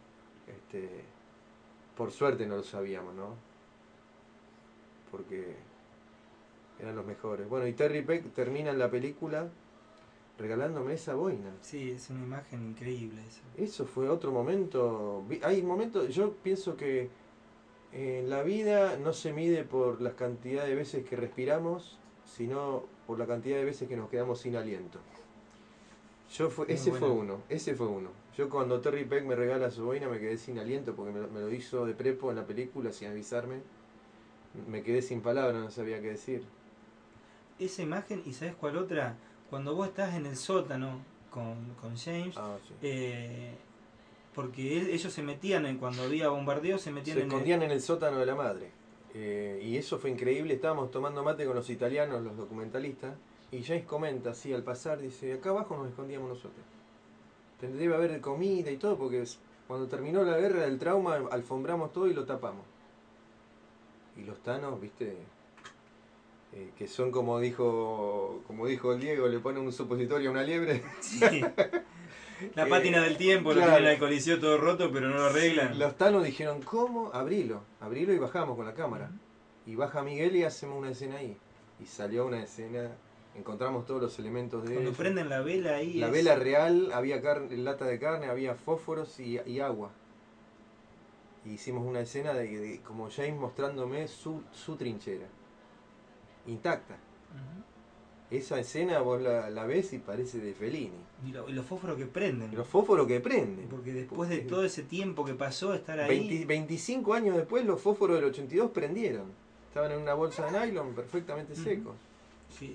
Este, 0.48 1.04
Por 1.96 2.12
suerte 2.12 2.46
no 2.46 2.58
lo 2.58 2.64
sabíamos, 2.64 3.16
¿no? 3.16 3.36
Porque 5.12 5.56
eran 6.80 6.96
los 6.96 7.06
mejores. 7.06 7.48
Bueno, 7.48 7.68
y 7.68 7.74
Terry 7.74 8.02
Peck 8.02 8.34
termina 8.34 8.72
en 8.72 8.80
la 8.80 8.90
película 8.90 9.50
regalándome 10.38 10.94
esa 10.94 11.16
boina. 11.16 11.54
Sí, 11.62 11.92
es 11.92 12.10
una 12.10 12.24
imagen 12.24 12.62
increíble 12.70 13.22
eso. 13.28 13.42
Eso 13.58 13.86
fue 13.86 14.10
otro 14.10 14.32
momento. 14.32 15.24
Hay 15.44 15.62
momentos, 15.62 16.14
yo 16.14 16.34
pienso 16.34 16.76
que 16.76 17.10
en 17.94 18.30
la 18.30 18.44
vida 18.44 18.98
no 18.98 19.14
se 19.14 19.32
mide 19.32 19.64
por 19.64 20.02
la 20.02 20.16
cantidad 20.16 20.66
de 20.66 20.76
veces 20.76 21.06
que 21.06 21.16
respiramos, 21.16 21.98
sino 22.26 22.84
por 23.08 23.18
la 23.20 23.26
cantidad 23.26 23.58
de 23.58 23.64
veces 23.64 23.88
que 23.88 23.96
nos 23.96 24.10
quedamos 24.10 24.42
sin 24.42 24.58
aliento. 24.58 25.00
Yo 26.38 26.50
fue, 26.50 26.66
ese 26.70 26.92
fue 26.92 27.10
uno, 27.10 27.42
ese 27.50 27.76
fue 27.76 27.88
uno. 27.88 28.10
Yo 28.38 28.50
cuando 28.50 28.82
Terry 28.82 29.06
Peck 29.06 29.24
me 29.26 29.36
regala 29.36 29.72
su 29.72 29.86
boina 29.86 30.10
me 30.10 30.20
quedé 30.20 30.38
sin 30.38 30.60
aliento 30.60 30.94
porque 30.96 31.14
me, 31.14 31.20
lo- 31.22 31.28
me 31.30 31.40
lo 31.40 31.52
hizo 31.54 31.86
de 31.86 31.94
prepo 31.94 32.30
en 32.30 32.36
la 32.38 32.46
película 32.46 32.92
sin 32.92 33.08
avisarme. 33.10 33.62
Me 34.68 34.82
quedé 34.84 35.02
sin 35.02 35.22
palabras, 35.22 35.62
no 35.64 35.72
sabía 35.72 36.02
qué 36.02 36.10
decir. 36.10 36.44
Esa 37.60 37.82
imagen, 37.84 38.22
¿y 38.26 38.34
sabes 38.34 38.56
cuál 38.56 38.78
otra? 38.78 39.16
Cuando 39.50 39.76
vos 39.76 39.88
estás 39.88 40.16
en 40.16 40.26
el 40.26 40.36
sótano 40.36 41.00
con, 41.30 41.74
con 41.82 41.96
James, 41.98 42.36
Ah, 42.38 42.58
eh, 42.82 43.54
porque 44.34 44.78
él- 44.78 44.90
ellos 44.90 45.14
se 45.14 45.24
metían, 45.24 45.66
en, 45.66 45.78
cuando 45.78 46.04
había 46.04 46.30
bombardeo, 46.30 46.78
se 46.78 46.92
metían 46.92 47.18
Se 47.18 47.24
en 47.24 47.28
escondían 47.30 47.62
en 47.64 47.72
el 47.72 47.82
sótano 47.82 48.18
de 48.20 48.26
la 48.26 48.36
madre. 48.36 48.72
Eh, 49.14 49.62
y 49.64 49.78
eso 49.78 49.98
fue 49.98 50.10
increíble. 50.10 50.54
Estábamos 50.54 50.92
tomando 50.92 51.24
mate 51.24 51.46
con 51.46 51.56
los 51.56 51.70
italianos, 51.70 52.22
los 52.22 52.36
documentalistas. 52.36 53.16
Y 53.56 53.64
James 53.64 53.86
comenta 53.86 54.32
así 54.32 54.54
al 54.54 54.64
pasar, 54.64 55.00
dice, 55.00 55.34
acá 55.34 55.52
abajo 55.52 55.78
nos 55.78 55.88
escondíamos 55.88 56.28
nosotros. 56.28 56.66
Debe 57.62 57.96
haber 57.96 58.20
comida 58.20 58.70
y 58.70 58.76
todo, 58.76 58.98
porque 58.98 59.24
cuando 59.66 59.88
terminó 59.88 60.24
la 60.24 60.38
guerra 60.38 60.64
del 60.64 60.78
trauma, 60.78 61.16
alfombramos 61.32 61.94
todo 61.94 62.08
y 62.08 62.14
lo 62.14 62.26
tapamos. 62.26 62.66
Y 64.18 64.24
los 64.24 64.38
tanos, 64.44 64.80
viste, 64.82 65.18
eh, 66.54 66.72
que 66.78 66.88
son 66.88 67.12
como 67.12 67.40
dijo, 67.40 68.44
como 68.46 68.68
dijo 68.68 68.94
el 68.94 69.00
Diego, 69.00 69.28
le 69.30 69.40
ponen 69.40 69.64
un 69.64 69.72
supositorio 69.72 70.30
a 70.30 70.32
una 70.34 70.44
liebre. 70.44 70.84
Sí. 71.02 71.42
La 72.54 72.68
pátina 72.68 73.02
del 73.02 73.16
tiempo, 73.16 73.54
lo 73.54 73.62
claro. 73.62 73.78
tienen 73.78 73.92
al 73.94 73.98
coliseo 73.98 74.38
todo 74.42 74.58
roto, 74.58 74.92
pero 74.92 75.08
no 75.08 75.16
lo 75.16 75.26
arreglan. 75.28 75.80
Los 75.80 75.96
tanos 75.96 76.26
dijeron, 76.26 76.62
¿cómo? 76.62 77.10
Abrilo. 77.14 77.62
Abrilo 77.80 78.12
y 78.12 78.18
bajamos 78.18 78.58
con 78.58 78.66
la 78.66 78.74
cámara. 78.74 79.10
Y 79.66 79.76
baja 79.76 80.04
Miguel 80.04 80.36
y 80.36 80.44
hacemos 80.44 80.78
una 80.78 80.92
escena 80.92 81.16
ahí. 81.16 81.38
Y 81.80 81.86
salió 81.86 82.26
una 82.26 82.44
escena, 82.44 82.92
encontramos 83.38 83.86
todos 83.86 84.02
los 84.02 84.18
elementos 84.20 84.64
de 84.68 84.74
Cuando 84.76 84.94
prenden 84.94 85.30
la 85.30 85.42
vela 85.42 85.76
ahí. 85.76 85.94
La 85.96 86.08
es- 86.08 86.12
vela 86.14 86.36
real, 86.36 86.92
había 86.94 87.22
carne, 87.22 87.56
lata 87.58 87.86
de 87.86 88.00
carne, 88.00 88.28
había 88.28 88.56
fósforos 88.56 89.20
y, 89.20 89.40
y 89.46 89.60
agua. 89.60 89.92
Hicimos 91.46 91.86
una 91.86 92.00
escena 92.02 92.34
de, 92.34 92.58
de 92.60 92.80
como 92.82 93.10
James 93.12 93.36
mostrándome 93.40 94.08
su, 94.08 94.42
su 94.52 94.76
trinchera. 94.78 95.28
Intacta. 96.48 96.98
Esa 98.32 98.60
escena 98.60 99.00
vos 99.02 99.22
la, 99.22 99.52
la 99.52 99.66
ves 99.66 99.94
y 99.94 100.00
parece 100.00 100.40
de 100.40 100.54
Fellini. 100.54 100.98
Y, 101.24 101.32
lo- 101.32 101.48
y 101.48 101.54
los 101.54 101.64
fósforos 101.66 101.96
que 101.98 102.08
prenden. 102.08 102.56
Los 102.56 102.68
fósforos 102.68 103.06
que 103.06 103.20
prenden. 103.20 103.68
Porque 103.70 103.94
después 103.94 104.30
de 104.30 104.40
todo 104.40 104.64
ese 104.66 104.82
tiempo 104.82 105.24
que 105.24 105.36
pasó, 105.36 105.74
estar 105.76 106.00
ahí. 106.00 106.28
20 106.28 106.46
25 106.46 107.14
años 107.14 107.36
después 107.38 107.64
los 107.66 107.80
fósforos 107.80 108.16
del 108.16 108.26
82 108.26 108.72
prendieron. 108.72 109.26
Estaban 109.68 109.92
en 109.92 110.00
una 110.02 110.16
bolsa 110.16 110.50
de 110.50 110.66
nylon 110.68 110.96
perfectamente 110.96 111.56
secos. 111.56 111.94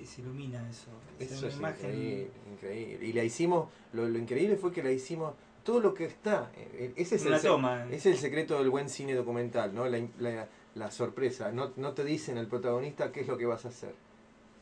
Se 0.05 0.21
ilumina 0.21 0.67
eso. 0.69 0.87
Es 1.19 1.31
una 1.39 1.47
es 1.49 1.55
imagen. 1.57 1.89
increíble, 1.89 2.31
increíble. 2.53 3.05
Y 3.07 3.13
la 3.13 3.23
hicimos, 3.23 3.69
lo, 3.93 4.07
lo 4.07 4.17
increíble 4.17 4.55
fue 4.57 4.71
que 4.71 4.83
la 4.83 4.91
hicimos, 4.91 5.33
todo 5.63 5.79
lo 5.79 5.93
que 5.93 6.05
está, 6.05 6.51
eh, 6.55 6.93
ese 6.95 7.15
es, 7.15 7.25
Una 7.25 7.35
el, 7.37 7.41
toma. 7.41 7.85
es 7.91 8.05
el 8.05 8.17
secreto 8.17 8.57
del 8.57 8.69
buen 8.69 8.89
cine 8.89 9.13
documental, 9.15 9.73
¿no? 9.73 9.87
La, 9.87 9.99
la- 10.19 10.47
la 10.73 10.89
sorpresa. 10.89 11.51
No, 11.51 11.73
no 11.75 11.91
te 11.93 12.03
dicen 12.05 12.37
al 12.37 12.47
protagonista 12.47 13.11
qué 13.11 13.21
es 13.21 13.27
lo 13.27 13.37
que 13.37 13.45
vas 13.45 13.65
a 13.65 13.67
hacer. 13.67 13.93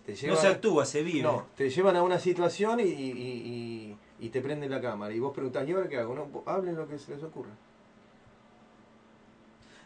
Te 0.06 0.14
No 0.28 0.36
se 0.36 0.48
actúa, 0.48 0.84
se 0.86 1.04
vive. 1.04 1.22
No, 1.22 1.46
te 1.56 1.70
llevan 1.70 1.96
a 1.96 2.02
una 2.02 2.18
situación 2.18 2.80
y, 2.80 2.84
y- 2.84 3.12
y- 3.12 3.98
y- 4.20 4.30
te 4.30 4.42
prenden 4.42 4.72
la 4.72 4.82
cámara. 4.82 5.14
Y 5.14 5.20
vos 5.20 5.34
preguntás, 5.34 5.68
¿y 5.70 5.72
ahora 5.72 5.88
qué 5.88 5.98
hago? 5.98 6.16
No, 6.16 6.44
hablen 6.52 6.76
lo 6.76 6.88
que 6.88 6.98
se 6.98 7.14
les 7.14 7.24
ocurra. 7.24 7.52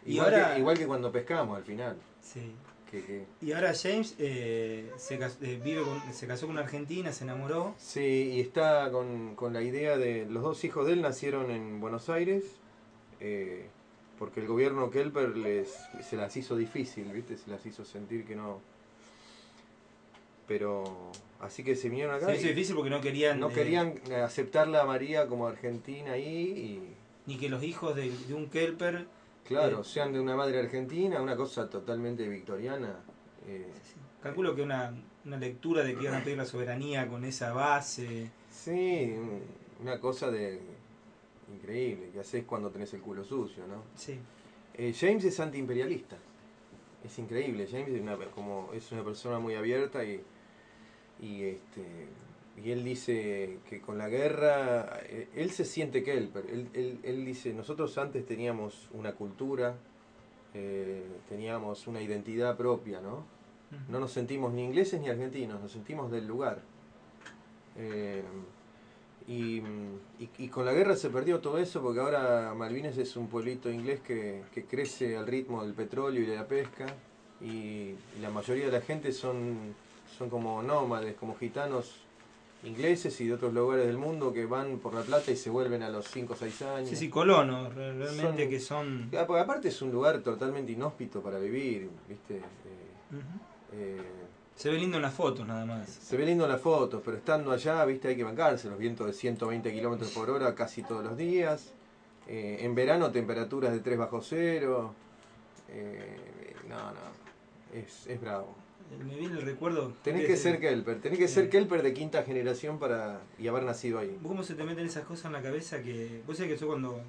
Igual, 0.06 0.34
ahora- 0.34 0.54
que, 0.54 0.60
igual 0.60 0.78
que 0.78 0.88
cuando 0.88 1.12
pescamos 1.12 1.58
al 1.58 1.64
final. 1.64 1.98
Sí. 2.22 2.54
Que, 2.94 3.02
que- 3.02 3.26
Y 3.42 3.54
ahora 3.54 3.74
James 3.74 4.14
eh, 4.20 4.92
se, 4.98 5.16
eh, 5.16 5.60
vive 5.64 5.82
con- 5.82 6.14
se 6.14 6.28
casó 6.28 6.46
con 6.46 6.54
una 6.58 6.62
argentina, 6.64 7.12
se 7.12 7.24
enamoró. 7.24 7.74
Sí, 7.80 8.34
y 8.36 8.40
está 8.40 8.92
con, 8.92 9.34
con 9.36 9.52
la 9.52 9.64
idea 9.64 9.98
de... 9.98 10.28
Los 10.30 10.44
dos 10.44 10.64
hijos 10.64 10.86
de 10.86 10.94
él 10.94 11.02
nacieron 11.02 11.50
en 11.50 11.82
Buenos 11.82 12.10
Aires, 12.10 12.44
eh, 13.20 13.66
porque 14.20 14.42
el 14.42 14.48
gobierno 14.48 14.92
Kelper 14.92 15.36
les, 15.36 15.74
se 16.08 16.16
las 16.18 16.38
hizo 16.38 16.56
difícil, 16.56 17.06
¿viste? 17.12 17.36
Se 17.36 17.50
las 17.50 17.66
hizo 17.66 17.84
sentir 17.84 18.26
que 18.26 18.36
no... 18.36 18.60
Pero... 20.48 20.84
Así 21.40 21.64
que 21.64 21.76
se 21.76 21.90
vinieron 21.90 22.16
acá. 22.16 22.28
Se 22.28 22.36
hizo 22.36 22.46
y 22.46 22.50
difícil 22.50 22.76
porque 22.76 22.90
no 22.92 23.02
querían, 23.02 23.40
No 23.40 23.50
eh, 23.50 23.54
querían 23.54 23.96
aceptarla 24.24 24.82
a 24.82 24.86
María 24.86 25.28
como 25.28 25.48
argentina 25.48 26.12
ahí 26.14 26.80
Ni 27.26 27.38
que 27.38 27.50
los 27.50 27.64
hijos 27.64 27.96
de, 27.96 28.12
de 28.28 28.34
un 28.34 28.50
Kelper. 28.50 29.08
Claro, 29.46 29.82
eh, 29.82 29.84
sean 29.84 30.14
de 30.14 30.20
una 30.20 30.36
madre 30.36 30.60
argentina, 30.60 31.22
una 31.22 31.36
cosa 31.36 31.70
totalmente 31.70 32.28
victoriana. 32.28 33.00
eh, 33.48 33.68
calculo 34.22 34.56
que 34.56 34.62
una, 34.62 34.94
una 35.26 35.38
lectura 35.38 35.84
de 35.84 35.96
que 35.96 36.04
iban 36.04 36.16
a 36.16 36.24
pedir 36.24 36.38
la 36.38 36.46
soberanía 36.46 37.08
con 37.08 37.26
esa 37.26 37.54
base. 37.54 38.32
Sí, 38.50 39.14
una 39.82 40.00
cosa 40.00 40.32
de 40.32 40.62
increíble 41.54 42.10
que 42.12 42.20
haces 42.20 42.46
cuando 42.46 42.70
tenés 42.70 42.94
el 42.94 43.02
culo 43.02 43.24
sucio, 43.24 43.68
¿no? 43.68 43.84
Sí. 43.96 44.18
Eh, 44.76 44.94
James 44.98 45.24
es 45.26 45.40
antiimperialista. 45.40 46.18
Es 47.04 47.20
increíble. 47.20 47.68
James 47.70 47.90
es 47.90 48.02
una, 48.02 48.18
como, 48.32 48.70
es 48.74 48.92
una 48.92 49.04
persona 49.04 49.40
muy 49.40 49.56
abierta 49.56 50.04
y, 50.06 50.24
y, 51.22 51.44
este, 51.44 52.08
y 52.62 52.72
él 52.72 52.84
dice 52.84 53.58
que 53.70 53.82
con 53.82 53.98
la 53.98 54.10
guerra, 54.10 55.00
eh, 55.04 55.28
él 55.36 55.50
se 55.52 55.66
siente 55.66 56.04
Kelper. 56.04 56.46
Él, 56.52 56.70
él, 56.74 57.00
él 57.04 57.26
dice, 57.26 57.54
nosotros 57.54 57.98
antes 57.98 58.26
teníamos 58.26 58.90
una 58.94 59.14
cultura, 59.14 59.76
eh, 60.54 61.04
teníamos 61.30 61.88
una 61.88 62.02
identidad 62.02 62.56
propia, 62.58 63.02
¿no? 63.02 63.26
No 63.90 64.00
nos 64.00 64.12
sentimos 64.12 64.54
ni 64.54 64.64
ingleses 64.64 65.02
ni 65.02 65.10
argentinos, 65.10 65.60
nos 65.60 65.72
sentimos 65.72 66.12
del 66.12 66.28
lugar. 66.28 66.62
Eh, 67.76 68.22
y, 69.28 69.58
y- 70.20 70.30
y 70.38 70.48
con 70.50 70.66
la 70.66 70.74
guerra 70.74 70.96
se 70.96 71.10
perdió 71.10 71.40
todo 71.40 71.58
eso 71.58 71.82
porque 71.82 72.02
ahora 72.02 72.54
Malvinas 72.56 72.98
es 72.98 73.16
un 73.16 73.28
pueblito 73.28 73.72
inglés 73.72 74.02
que, 74.02 74.44
que 74.54 74.66
crece 74.66 75.16
al 75.18 75.26
ritmo 75.26 75.64
del 75.64 75.74
petróleo 75.74 76.22
y 76.22 76.26
de 76.26 76.36
la 76.36 76.48
pesca 76.48 76.86
y, 77.42 77.46
y 77.48 78.20
la 78.22 78.30
mayoría 78.30 78.66
de 78.66 78.72
la 78.74 78.82
gente 78.82 79.12
son, 79.12 79.74
son 80.18 80.30
como 80.30 80.62
nómades, 80.62 81.16
como 81.16 81.36
gitanos 81.36 82.03
ingleses 82.64 83.20
y 83.22 83.28
de 83.28 83.34
otros 83.34 83.54
lugares 83.54 83.86
del 83.88 83.98
mundo 83.98 84.32
que 84.34 84.46
van 84.46 84.80
por 84.80 84.94
la 84.94 85.02
plata 85.02 85.32
y 85.32 85.36
se 85.36 85.50
vuelven 85.50 85.84
a 85.84 85.90
los 85.90 86.08
5 86.08 86.34
o 86.34 86.36
6 86.36 86.62
años. 86.62 86.90
Sí, 86.90 86.96
sí, 86.96 87.10
colonos, 87.10 87.74
re- 87.76 87.94
realmente 87.94 88.44
Son- 88.44 88.50
que 88.50 88.60
son. 88.60 89.10
Ah, 89.18 89.26
porque 89.28 89.42
aparte 89.42 89.68
es 89.68 89.82
un 89.82 89.92
lugar 89.92 90.20
totalmente 90.20 90.72
inhóspito 90.72 91.22
para 91.22 91.40
vivir, 91.40 91.90
¿viste? 92.08 92.38
Eh, 92.38 92.42
eh, 93.74 94.02
Se 94.56 94.70
ve 94.70 94.78
lindo 94.78 94.98
en 94.98 95.04
las 95.04 95.14
fotos 95.14 95.46
nada 95.48 95.66
más. 95.66 95.90
se 95.90 96.16
ve 96.16 96.26
lindo 96.26 96.46
en 96.46 96.52
las 96.52 96.62
fotos, 96.62 97.02
pero 97.04 97.18
estando 97.18 97.52
allá, 97.52 97.84
viste, 97.86 98.08
hay 98.10 98.16
que 98.16 98.24
bancarse 98.24 98.70
los 98.70 98.78
vientos 98.78 99.08
de 99.08 99.14
120 99.14 99.74
kilómetros 99.74 100.12
por 100.12 100.30
hora 100.30 100.54
casi 100.56 100.84
todos 100.84 101.04
los 101.04 101.18
días. 101.18 101.74
Eh, 102.28 102.60
en 102.62 102.74
verano 102.76 103.12
temperaturas 103.12 103.74
de 103.74 103.80
3 103.80 103.98
bajo 103.98 104.22
cero. 104.22 104.94
Eh, 105.70 106.16
no, 106.70 106.78
no, 106.78 107.78
es, 107.78 108.08
es 108.08 108.22
bravo. 108.22 108.56
Me 109.06 109.16
viene 109.16 109.36
el 109.36 109.42
recuerdo. 109.44 109.94
Tenés 110.04 110.26
que 110.26 110.38
ser 110.38 110.60
Kelper, 110.60 111.02
tenés 111.02 111.20
que 111.20 111.28
ser 111.28 111.50
Kelper 111.50 111.82
de 111.82 111.94
quinta 111.94 112.24
generación 112.24 112.80
para 112.80 113.22
y 113.38 113.48
haber 113.48 113.64
nacido 113.64 114.00
ahí. 114.00 114.18
¿Vos 114.22 114.32
¿Cómo 114.32 114.44
se 114.44 114.56
te 114.56 114.64
meten 114.64 114.86
esas 114.86 115.06
cosas 115.06 115.26
en 115.26 115.34
la 115.34 115.42
cabeza 115.42 115.82
que. 115.82 116.22
Vos 116.28 116.38
sabés 116.38 116.54
que 116.54 116.60
yo 116.60 116.68
cuando. 116.68 117.02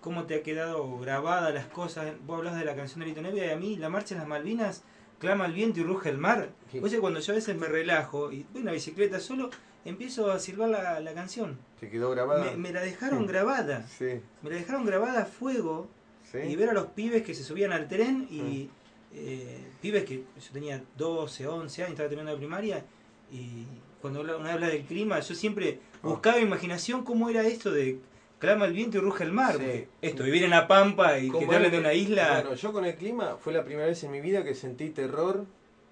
¿Cómo 0.00 0.24
te 0.24 0.34
ha 0.34 0.42
quedado 0.42 0.98
grabada 0.98 1.50
las 1.50 1.66
cosas? 1.66 2.12
Vos 2.26 2.38
hablas 2.38 2.56
de 2.56 2.64
la 2.64 2.74
canción 2.74 3.00
de 3.00 3.06
Lito 3.06 3.22
Nevia 3.22 3.46
y 3.46 3.50
a 3.50 3.56
mí, 3.56 3.76
la 3.76 3.88
marcha 3.88 4.14
en 4.14 4.18
las 4.18 4.28
Malvinas, 4.28 4.82
clama 5.20 5.46
el 5.46 5.52
viento 5.52 5.78
y 5.78 5.84
ruge 5.84 6.08
el 6.08 6.18
mar. 6.18 6.50
Vos 6.72 6.80
sabés 6.80 6.92
que 6.94 7.00
cuando 7.00 7.20
yo 7.20 7.32
a 7.32 7.36
veces 7.36 7.56
me 7.56 7.68
relajo 7.68 8.32
y 8.32 8.44
voy 8.52 8.60
en 8.60 8.66
la 8.66 8.72
bicicleta 8.72 9.20
solo, 9.20 9.50
empiezo 9.84 10.32
a 10.32 10.40
silbar 10.40 10.70
la, 10.70 10.98
la 10.98 11.14
canción. 11.14 11.58
¿Te 11.78 11.88
quedó 11.88 12.10
grabada? 12.10 12.44
Me, 12.44 12.56
me 12.56 12.72
la 12.72 12.80
dejaron 12.80 13.26
grabada. 13.26 13.86
Sí. 13.86 14.20
Me 14.42 14.50
la 14.50 14.56
dejaron 14.56 14.84
grabada 14.84 15.22
a 15.22 15.26
fuego. 15.26 15.88
Sí. 16.24 16.38
Y 16.38 16.56
ver 16.56 16.70
a 16.70 16.72
los 16.72 16.86
pibes 16.86 17.22
que 17.22 17.34
se 17.34 17.44
subían 17.44 17.72
al 17.72 17.86
tren 17.86 18.26
y 18.28 18.70
eh, 19.14 19.58
pibes 19.80 20.04
que 20.04 20.16
yo 20.18 20.52
tenía 20.52 20.82
12, 20.96 21.46
11 21.46 21.82
años, 21.82 21.92
estaba 21.92 22.08
terminando 22.08 22.32
la 22.32 22.38
primaria 22.38 22.84
y 23.30 23.64
cuando 24.00 24.20
uno 24.22 24.32
habla 24.48 24.68
del 24.68 24.84
clima, 24.84 25.20
yo 25.20 25.34
siempre 25.34 25.80
Ah. 26.02 26.08
buscaba 26.08 26.38
imaginación 26.40 27.04
cómo 27.04 27.28
era 27.30 27.46
esto 27.46 27.70
de 27.70 28.00
clama 28.40 28.64
el 28.66 28.72
viento 28.72 28.98
y 28.98 29.00
ruge 29.00 29.22
el 29.22 29.32
mar. 29.32 29.56
Sí. 29.58 29.86
Esto, 30.02 30.24
vivir 30.24 30.42
en 30.42 30.50
la 30.50 30.66
pampa 30.66 31.18
y 31.20 31.26
que 31.26 31.32
¿Cómo 31.32 31.48
te 31.48 31.54
hablen 31.54 31.66
es? 31.70 31.72
de 31.72 31.78
una 31.78 31.94
isla. 31.94 32.40
Bueno, 32.40 32.54
yo 32.56 32.72
con 32.72 32.84
el 32.84 32.96
clima 32.96 33.36
fue 33.38 33.52
la 33.52 33.64
primera 33.64 33.86
vez 33.86 34.02
en 34.02 34.10
mi 34.10 34.20
vida 34.20 34.42
que 34.42 34.54
sentí 34.56 34.90
terror 34.90 35.44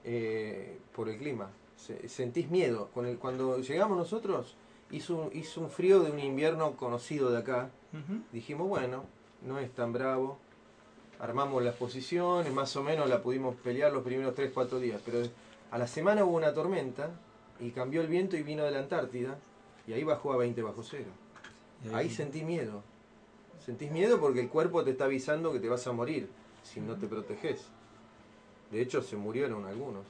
eh, 0.04 0.78
por 0.94 1.08
el 1.08 1.16
clima. 1.18 1.50
Se- 1.76 2.08
sentís 2.08 2.50
miedo. 2.50 2.88
Con 2.92 3.06
el, 3.06 3.18
cuando 3.18 3.60
llegamos 3.60 3.96
nosotros, 3.96 4.56
hizo 4.90 5.14
un, 5.16 5.36
hizo 5.36 5.60
un 5.60 5.70
frío 5.70 6.00
de 6.00 6.10
un 6.10 6.18
invierno 6.18 6.76
conocido 6.76 7.30
de 7.30 7.38
acá. 7.38 7.70
Dijimos, 8.32 8.68
bueno, 8.68 9.04
no 9.46 9.58
es 9.60 9.70
tan 9.72 9.92
bravo. 9.92 10.38
Armamos 11.20 11.62
las 11.62 11.74
posiciones, 11.74 12.52
más 12.52 12.74
o 12.76 12.82
menos 12.82 13.08
la 13.08 13.22
pudimos 13.22 13.54
pelear 13.56 13.92
los 13.92 14.02
primeros 14.02 14.34
3, 14.34 14.50
4 14.54 14.78
días, 14.80 15.00
pero 15.04 15.22
a 15.70 15.78
la 15.78 15.86
semana 15.86 16.24
hubo 16.24 16.36
una 16.36 16.52
tormenta 16.54 17.10
y 17.60 17.70
cambió 17.70 18.00
el 18.00 18.08
viento 18.08 18.36
y 18.36 18.42
vino 18.42 18.64
de 18.64 18.70
la 18.70 18.78
Antártida 18.80 19.38
y 19.86 19.92
ahí 19.92 20.02
bajó 20.04 20.32
a 20.32 20.36
20 20.38 20.62
bajo 20.62 20.82
cero. 20.82 21.10
Ahí 21.92 22.10
sentí 22.10 22.42
miedo. 22.42 22.82
Sentís 23.64 23.90
miedo 23.90 24.18
porque 24.20 24.40
el 24.40 24.48
cuerpo 24.48 24.82
te 24.84 24.90
está 24.92 25.04
avisando 25.04 25.52
que 25.52 25.60
te 25.60 25.68
vas 25.68 25.86
a 25.86 25.92
morir 25.92 26.28
si 26.62 26.80
no 26.80 26.96
te 26.96 27.06
proteges. 27.06 27.66
De 28.70 28.80
hecho, 28.80 29.02
se 29.02 29.16
murieron 29.16 29.66
algunos. 29.66 30.04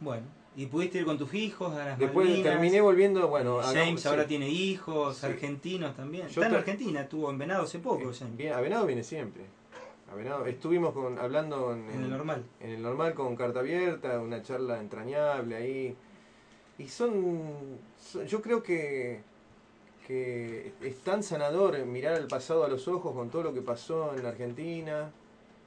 Bueno, 0.00 0.26
¿y 0.56 0.66
pudiste 0.66 0.98
ir 0.98 1.04
con 1.04 1.18
tus 1.18 1.32
hijos 1.34 1.72
a 1.74 1.84
las 1.86 1.98
Después 1.98 2.26
Malvinas? 2.28 2.52
terminé 2.52 2.80
volviendo, 2.80 3.26
bueno, 3.28 3.60
James 3.62 4.04
ahora 4.06 4.22
sí. 4.22 4.28
tiene 4.28 4.48
hijos, 4.48 5.16
Sí. 5.18 5.26
argentinos 5.26 5.96
también. 5.96 6.28
Yo 6.28 6.42
Está 6.42 6.46
en 6.48 6.54
Argentina, 6.54 7.00
estuvo 7.00 7.30
en 7.30 7.38
Venado 7.38 7.62
hace 7.64 7.78
poco, 7.78 8.12
James. 8.16 8.36
Bien, 8.36 8.52
a 8.52 8.60
Venado 8.60 8.86
viene 8.86 9.02
siempre. 9.02 9.42
A 10.10 10.14
Venado- 10.14 10.46
estuvimos 10.46 10.92
con, 10.94 11.18
hablando 11.18 11.72
en, 11.72 11.90
En 11.90 12.02
el 12.04 12.10
normal. 12.10 12.44
En 12.60 12.70
el 12.70 12.82
normal 12.82 13.14
con 13.14 13.34
carta 13.36 13.60
abierta, 13.60 14.20
una 14.20 14.42
charla 14.42 14.78
entrañable 14.80 15.56
ahí. 15.56 15.96
Y 16.78 16.88
son, 16.88 17.78
son- 17.98 18.26
yo 18.26 18.40
creo 18.40 18.62
que, 18.62 19.20
que 20.06 20.72
es 20.82 20.98
tan 21.00 21.22
sanador 21.22 21.76
mirar 21.86 22.14
al 22.14 22.28
pasado 22.28 22.64
a 22.64 22.68
los 22.68 22.86
ojos 22.86 23.14
con 23.14 23.30
todo 23.30 23.42
lo 23.42 23.54
que 23.54 23.62
pasó 23.62 24.14
en 24.16 24.24
Argentina. 24.26 25.10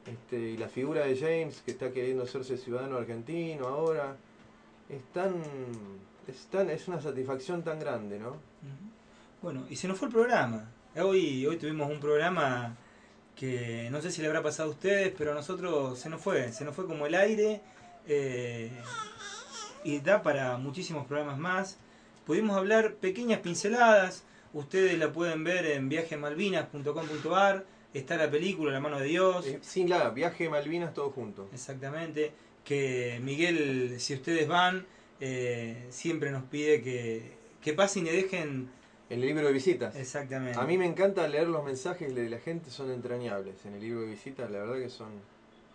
Este, 0.05 0.37
y 0.39 0.57
la 0.57 0.69
figura 0.69 1.05
de 1.05 1.17
James 1.17 1.61
que 1.65 1.71
está 1.71 1.91
queriendo 1.91 2.23
hacerse 2.23 2.57
ciudadano 2.57 2.97
argentino 2.97 3.67
ahora. 3.67 4.15
Es 4.87 5.03
tan, 5.13 5.33
es 6.27 6.45
tan, 6.47 6.69
es 6.69 6.87
una 6.87 6.99
satisfacción 7.01 7.61
tan 7.61 7.79
grande, 7.79 8.17
¿no? 8.17 8.37
Bueno, 9.41 9.65
y 9.69 9.75
se 9.75 9.87
nos 9.87 9.97
fue 9.99 10.07
el 10.07 10.13
programa. 10.13 10.69
Hoy, 10.95 11.45
hoy 11.45 11.57
tuvimos 11.57 11.89
un 11.91 11.99
programa 11.99 12.75
que 13.39 13.87
no 13.89 14.01
sé 14.01 14.11
si 14.11 14.21
le 14.21 14.27
habrá 14.27 14.43
pasado 14.43 14.69
a 14.69 14.73
ustedes, 14.73 15.13
pero 15.17 15.31
a 15.31 15.35
nosotros 15.35 15.97
se 15.97 16.09
nos 16.09 16.21
fue, 16.21 16.51
se 16.51 16.65
nos 16.65 16.75
fue 16.75 16.85
como 16.85 17.05
el 17.05 17.15
aire. 17.15 17.61
eh, 18.07 18.69
y 19.83 19.99
da 20.01 20.21
para 20.21 20.57
muchísimos 20.57 21.07
programas 21.07 21.37
más. 21.37 21.77
Pudimos 22.25 22.57
hablar 22.57 22.95
pequeñas 22.95 23.39
pinceladas. 23.39 24.23
Ustedes 24.53 24.97
la 24.99 25.13
pueden 25.13 25.43
ver 25.43 25.65
en 25.65 25.87
viajemalvinas.com.ar. 25.87 27.65
Está 27.93 28.17
la 28.17 28.29
película 28.29 28.71
La 28.71 28.79
mano 28.79 28.99
de 28.99 29.05
Dios. 29.05 29.45
Sin 29.61 29.89
la, 29.89 30.09
viaje 30.09 30.49
Malvinas 30.49 30.93
todo 30.93 31.11
junto. 31.11 31.49
Exactamente. 31.53 32.33
Que 32.65 33.19
Miguel, 33.23 33.95
si 33.99 34.15
ustedes 34.15 34.47
van, 34.47 34.85
eh, 35.21 35.87
siempre 35.89 36.31
nos 36.31 36.43
pide 36.43 36.81
que, 36.81 37.37
que 37.61 37.73
pasen 37.73 38.05
y 38.05 38.09
dejen 38.09 38.69
El 39.09 39.21
libro 39.21 39.47
de 39.47 39.53
visitas. 39.53 39.95
Exactamente. 39.95 40.59
A 40.59 40.63
mí 40.65 40.77
me 40.77 40.85
encanta 40.85 41.27
leer 41.27 41.47
los 41.47 41.63
mensajes 41.63 42.13
de 42.13 42.29
la 42.29 42.37
gente, 42.37 42.69
son 42.69 42.91
entrañables. 42.91 43.65
En 43.65 43.73
el 43.73 43.81
libro 43.81 44.01
de 44.01 44.07
visitas, 44.07 44.51
la 44.51 44.59
verdad 44.59 44.75
que 44.75 44.89
son, 44.89 45.09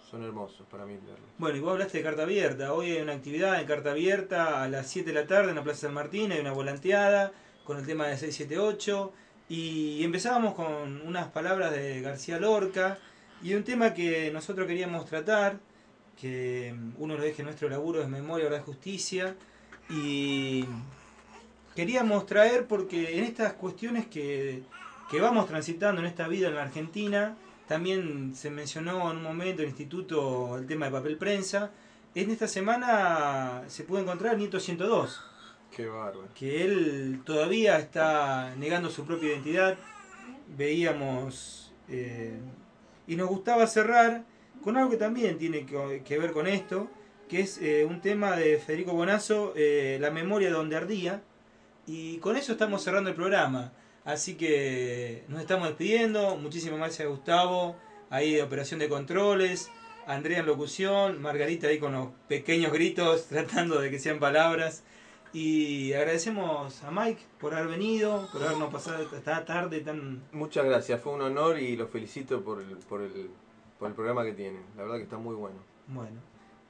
son 0.09 0.22
hermosos 0.22 0.66
para 0.70 0.87
mí 0.87 0.93
leerlos. 0.93 1.28
Bueno, 1.39 1.57
y 1.57 1.61
vos 1.61 1.72
hablaste 1.72 1.99
de 1.99 2.05
carta 2.05 2.22
abierta. 2.22 2.72
Hoy 2.72 2.93
hay 2.93 3.03
una 3.03 3.14
actividad 3.14 3.61
en 3.61 3.66
carta 3.66 3.91
abierta 3.91 4.62
a 4.62 4.68
las 4.68 4.87
7 4.87 5.12
de 5.12 5.20
la 5.20 5.26
tarde 5.26 5.51
en 5.51 5.57
la 5.57 5.64
Plaza 5.64 5.89
San 5.89 5.95
Martín. 5.95 6.30
Hay 6.30 6.39
una 6.39 6.53
volanteada 6.53 7.32
con 7.64 7.78
el 7.78 7.85
tema 7.85 8.07
de 8.07 8.16
678. 8.16 9.12
Y 9.49 10.03
empezábamos 10.05 10.55
con 10.55 11.03
unas 11.03 11.26
palabras 11.28 11.72
de 11.72 12.01
García 12.01 12.39
Lorca 12.39 12.99
y 13.43 13.55
un 13.55 13.64
tema 13.64 13.93
que 13.93 14.30
nosotros 14.32 14.66
queríamos 14.66 15.05
tratar, 15.05 15.59
que 16.18 16.74
uno 16.99 17.14
de 17.14 17.18
los 17.18 17.26
ejes 17.26 17.39
de 17.39 17.45
nuestro 17.45 17.68
laburo 17.68 18.01
es 18.01 18.09
memoria, 18.09 18.49
verdad, 18.49 18.64
justicia. 18.64 19.35
Y 19.91 20.64
queríamos 21.75 22.27
traer 22.27 22.66
porque 22.66 23.18
en 23.18 23.25
estas 23.25 23.55
cuestiones 23.55 24.07
que, 24.07 24.62
que 25.11 25.20
vamos 25.20 25.47
transitando 25.47 26.01
en 26.01 26.07
esta 26.07 26.29
vida 26.29 26.49
en 26.49 26.55
la 26.55 26.62
Argentina, 26.62 27.37
también 27.68 28.35
se 28.35 28.51
mencionó 28.51 29.11
en 29.11 29.18
un 29.18 29.22
momento 29.22 29.62
en 29.62 29.68
el 29.68 29.70
instituto 29.70 30.57
el 30.59 30.66
tema 30.66 30.87
de 30.87 30.93
papel 30.93 31.16
prensa. 31.16 31.70
En 32.14 32.31
esta 32.31 32.47
semana 32.47 33.62
se 33.66 33.85
puede 33.85 34.03
encontrar 34.03 34.35
el 34.35 34.39
Nieto 34.41 34.61
102, 34.61 35.20
Qué 35.75 35.87
bárbaro. 35.87 36.29
que 36.35 36.62
él 36.64 37.22
todavía 37.25 37.79
está 37.79 38.55
negando 38.57 38.91
su 38.91 39.05
propia 39.05 39.31
identidad. 39.31 39.77
Veíamos 40.57 41.72
eh, 41.89 42.39
y 43.07 43.16
nos 43.16 43.29
gustaba 43.29 43.66
cerrar 43.66 44.25
con 44.62 44.77
algo 44.77 44.91
que 44.91 44.97
también 44.97 45.39
tiene 45.39 45.66
que, 45.66 46.03
que 46.05 46.18
ver 46.18 46.33
con 46.33 46.47
esto, 46.47 46.89
que 47.29 47.41
es 47.41 47.59
eh, 47.61 47.85
un 47.85 48.01
tema 48.01 48.37
de 48.37 48.59
Federico 48.59 48.93
Bonazo, 48.93 49.53
eh, 49.57 49.99
La 50.01 50.11
memoria 50.11 50.49
de 50.49 50.55
donde 50.55 50.77
ardía. 50.77 51.22
Y 51.87 52.18
con 52.18 52.37
eso 52.37 52.53
estamos 52.53 52.82
cerrando 52.82 53.11
el 53.11 53.16
programa. 53.16 53.72
Así 54.05 54.35
que 54.35 55.24
nos 55.28 55.41
estamos 55.41 55.68
despidiendo. 55.68 56.37
Muchísimas 56.37 56.78
gracias 56.78 57.07
a 57.07 57.11
Gustavo, 57.11 57.76
ahí 58.11 58.35
de 58.35 58.43
Operación 58.43 58.80
de 58.80 58.89
Controles, 58.89 59.70
Andrea 60.07 60.41
en 60.41 60.47
locución, 60.47 61.22
Margarita 61.22 61.68
ahí 61.68 61.78
con 61.78 61.93
los 61.93 62.09
pequeños 62.28 62.72
gritos 62.72 63.26
tratando 63.28 63.80
de 63.80 63.91
que 63.91 63.99
sean 63.99 64.18
palabras. 64.18 64.85
Y 65.32 65.93
agradecemos 65.95 66.85
a 66.85 66.93
Mike 66.93 67.20
por 67.41 67.55
haber 67.55 67.68
venido, 67.68 68.28
por 68.32 68.45
habernos 68.45 68.72
pasado 68.72 69.03
esta 69.03 69.45
tarde 69.45 69.80
tan... 69.80 70.22
Muchas 70.30 70.64
gracias, 70.64 71.01
fue 71.01 71.12
un 71.12 71.22
honor 71.22 71.59
y 71.59 71.76
los 71.76 71.91
felicito 71.91 72.45
por 72.45 72.61
el, 72.61 72.76
por 72.76 73.03
el, 73.03 73.30
por 73.78 73.89
el 73.89 73.95
programa 73.95 74.22
que 74.22 74.32
tienen. 74.32 74.62
La 74.76 74.85
verdad 74.85 74.99
que 74.99 75.03
está 75.03 75.18
muy 75.18 75.35
bueno. 75.35 75.57
Bueno, 75.89 76.20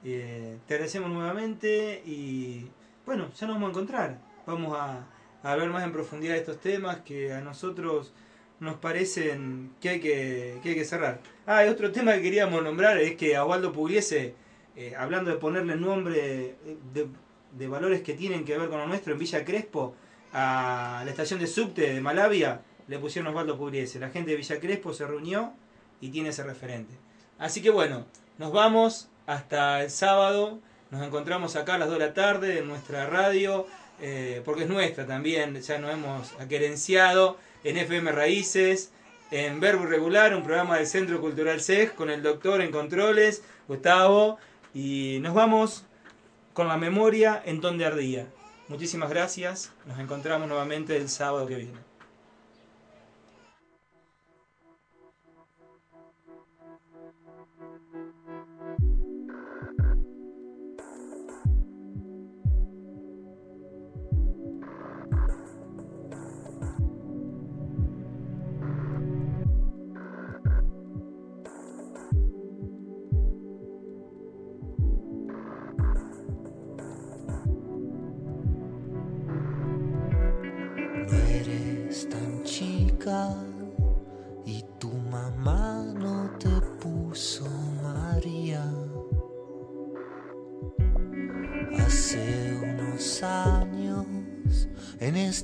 eh, 0.02 0.56
te 0.66 0.74
agradecemos 0.74 1.10
nuevamente 1.10 2.02
y 2.06 2.70
bueno, 3.04 3.30
ya 3.34 3.46
nos 3.46 3.56
vamos 3.56 3.66
a 3.66 3.70
encontrar. 3.70 4.18
Vamos 4.46 4.76
a, 4.78 5.06
a 5.42 5.52
hablar 5.52 5.70
más 5.70 5.84
en 5.84 5.92
profundidad 5.92 6.36
estos 6.36 6.60
temas 6.60 6.98
que 6.98 7.32
a 7.32 7.40
nosotros 7.40 8.12
nos 8.60 8.76
parecen 8.76 9.72
que 9.80 9.88
hay 9.90 10.00
que, 10.00 10.58
que, 10.62 10.70
hay 10.70 10.74
que 10.74 10.84
cerrar. 10.84 11.20
Ah, 11.46 11.64
y 11.64 11.68
otro 11.68 11.92
tema 11.92 12.14
que 12.14 12.22
queríamos 12.22 12.62
nombrar 12.62 12.98
es 12.98 13.16
que 13.16 13.36
a 13.36 13.44
Waldo 13.44 13.72
Pugliese, 13.72 14.34
eh, 14.76 14.94
hablando 14.96 15.30
de 15.30 15.36
ponerle 15.36 15.76
nombre 15.76 16.56
de, 16.92 17.08
de 17.52 17.68
valores 17.68 18.02
que 18.02 18.14
tienen 18.14 18.44
que 18.44 18.56
ver 18.56 18.68
con 18.68 18.78
lo 18.78 18.86
nuestro, 18.86 19.12
en 19.12 19.18
Villa 19.18 19.44
Crespo, 19.44 19.94
a 20.32 21.02
la 21.04 21.10
estación 21.10 21.38
de 21.40 21.46
subte 21.46 21.94
de 21.94 22.00
Malavia, 22.00 22.62
le 22.88 22.98
pusieron 22.98 23.30
Osvaldo 23.30 23.56
Pugliese. 23.56 23.98
La 24.00 24.10
gente 24.10 24.32
de 24.32 24.36
Villa 24.36 24.60
Crespo 24.60 24.92
se 24.92 25.06
reunió 25.06 25.52
y 26.00 26.10
tiene 26.10 26.30
ese 26.30 26.42
referente. 26.42 26.94
Así 27.38 27.62
que 27.62 27.70
bueno, 27.70 28.06
nos 28.38 28.52
vamos 28.52 29.08
hasta 29.26 29.82
el 29.82 29.90
sábado. 29.90 30.58
Nos 30.90 31.02
encontramos 31.02 31.56
acá 31.56 31.74
a 31.74 31.78
las 31.78 31.88
2 31.88 31.98
de 31.98 32.06
la 32.06 32.14
tarde 32.14 32.58
en 32.58 32.68
nuestra 32.68 33.06
radio, 33.06 33.66
eh, 34.00 34.42
porque 34.44 34.64
es 34.64 34.68
nuestra 34.68 35.06
también. 35.06 35.60
Ya 35.60 35.78
nos 35.78 35.92
hemos 35.92 36.32
aquerenciado 36.40 37.38
en 37.62 37.76
FM 37.78 38.12
Raíces, 38.12 38.92
en 39.30 39.60
Verbo 39.60 39.84
Irregular, 39.84 40.34
un 40.34 40.42
programa 40.42 40.76
del 40.76 40.86
Centro 40.86 41.20
Cultural 41.20 41.60
CEG 41.60 41.94
con 41.94 42.10
el 42.10 42.22
doctor 42.22 42.60
en 42.60 42.70
controles, 42.70 43.42
Gustavo. 43.68 44.38
Y 44.74 45.18
nos 45.22 45.34
vamos 45.34 45.84
con 46.52 46.68
la 46.68 46.76
memoria 46.76 47.42
en 47.44 47.60
donde 47.60 47.84
ardía. 47.84 48.26
Muchísimas 48.68 49.10
gracias. 49.10 49.72
Nos 49.86 49.98
encontramos 49.98 50.48
nuevamente 50.48 50.96
el 50.96 51.08
sábado 51.08 51.46
que 51.46 51.56
viene. 51.56 51.93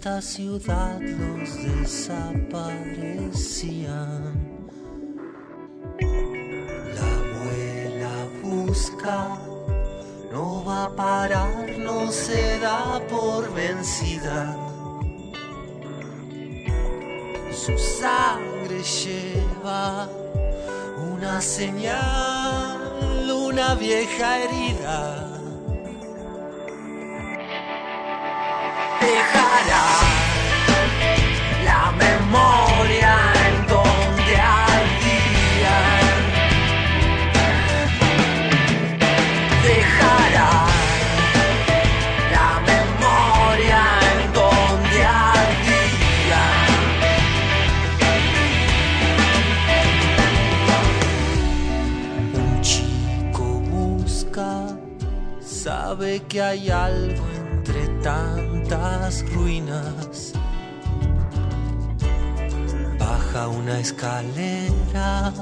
Esta 0.00 0.22
ciudad 0.22 0.98
los 0.98 1.62
desaparecían. 1.62 2.48
La 6.94 7.08
abuela 7.20 8.14
busca, 8.42 9.38
no 10.32 10.64
va 10.64 10.84
a 10.84 10.96
parar, 10.96 11.76
no 11.78 12.10
se 12.10 12.58
da 12.60 12.98
por 13.10 13.52
vencida. 13.52 14.56
Su 17.52 17.76
sangre 17.76 18.82
lleva 18.82 20.08
una 21.12 21.42
señal, 21.42 23.30
una 23.30 23.74
vieja 23.74 24.38
herida. 24.38 25.29
Que 56.30 56.40
hay 56.40 56.70
algo 56.70 57.24
entre 57.52 57.88
tantas 58.02 59.28
ruinas. 59.32 60.32
Baja 62.98 63.48
una 63.48 63.80
escalera 63.80 65.32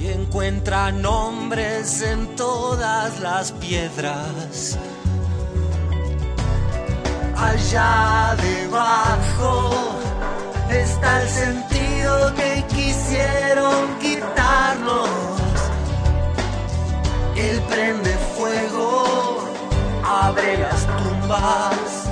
y 0.00 0.06
encuentra 0.06 0.90
nombres 0.90 2.00
en 2.00 2.34
todas 2.34 3.20
las 3.20 3.52
piedras. 3.52 4.78
Allá 7.36 8.36
debajo 8.40 9.70
está 10.70 11.22
el 11.22 11.28
sentido 11.28 12.34
que 12.36 12.64
quisieron 12.74 13.98
quitarnos. 14.00 15.10
Prende 17.70 17.99
fuego, 17.99 17.99
abre 20.20 20.58
las 20.58 20.86
tumbas 20.86 22.08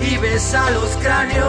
y 0.00 0.16
besa 0.16 0.70
los 0.70 0.96
cráneos. 0.96 1.48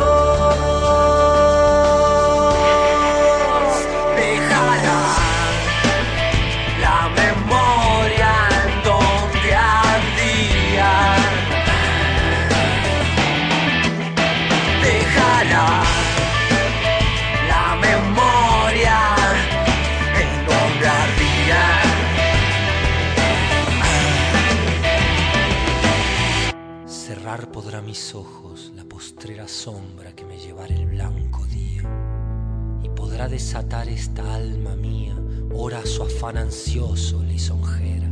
Desatar 33.29 33.87
esta 33.87 34.35
alma 34.35 34.75
mía, 34.75 35.15
ora 35.53 35.85
su 35.85 36.03
afán 36.03 36.37
ansioso 36.37 37.23
lisonjera. 37.23 38.09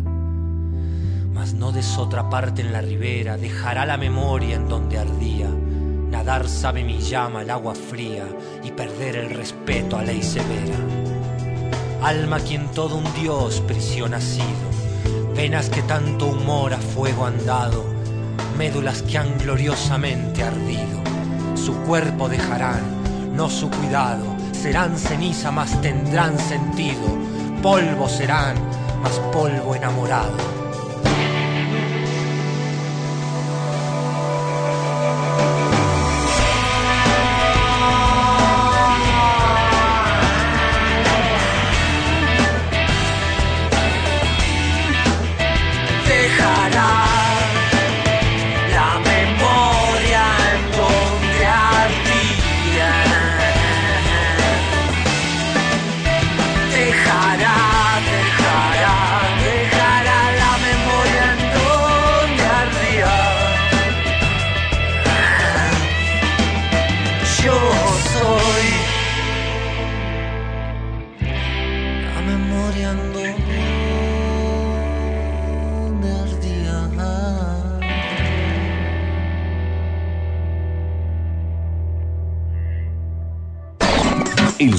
Mas 1.34 1.54
no 1.54 1.72
des 1.72 1.98
otra 1.98 2.30
parte 2.30 2.62
en 2.62 2.72
la 2.72 2.82
ribera, 2.82 3.38
dejará 3.38 3.86
la 3.86 3.98
memoria 3.98 4.56
en 4.56 4.70
donde 4.70 5.00
ardía. 5.00 5.50
Nadar 6.10 6.48
sabe 6.48 6.84
mi 6.84 7.00
llama 7.00 7.42
el 7.42 7.50
agua 7.50 7.74
fría 7.76 8.26
y 8.64 8.72
perder 8.72 9.16
el 9.16 9.32
respeto 9.32 9.98
a 9.98 10.04
ley 10.04 10.22
severa. 10.22 10.78
Alma 12.02 12.40
quien 12.40 12.68
todo 12.70 12.96
un 12.96 13.14
dios 13.16 13.62
prisión 13.62 14.14
ha 14.14 14.22
sido, 14.22 14.46
venas 15.36 15.70
que 15.70 15.82
tanto 15.82 16.28
humor 16.28 16.74
a 16.74 16.78
fuego 16.78 17.26
han 17.26 17.44
dado, 17.46 17.84
médulas 18.58 19.02
que 19.02 19.18
han 19.18 19.38
gloriosamente 19.40 20.44
ardido. 20.44 21.02
Su 21.56 21.74
cuerpo 21.86 22.30
dejarán, 22.30 22.84
no 23.36 23.50
su 23.50 23.70
cuidado, 23.70 24.37
serán 24.68 24.98
ceniza, 24.98 25.50
mas 25.50 25.82
tendrán 25.82 26.38
sentido, 26.38 27.18
polvo 27.64 28.10
serán, 28.10 28.58
mas 29.02 29.18
polvo 29.32 29.74
enamorado. 29.74 30.57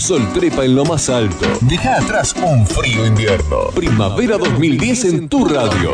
Sol 0.09 0.26
trepa 0.32 0.64
en 0.64 0.74
lo 0.74 0.85
más 0.86 1.10
alto. 1.10 1.47
Deja 1.60 1.97
atrás 1.97 2.35
un 2.43 2.66
frío 2.66 3.05
invierno. 3.05 3.66
Primavera 3.74 4.39
2010 4.39 5.05
en 5.05 5.28
tu 5.28 5.44
radio. 5.44 5.93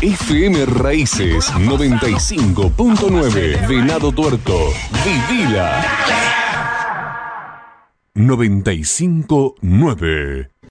FM 0.00 0.64
Raíces 0.66 1.52
95.9 1.52 3.66
Venado 3.66 4.12
Tuerto. 4.12 4.56
Vivila. 5.04 5.84
95.9 8.14 10.51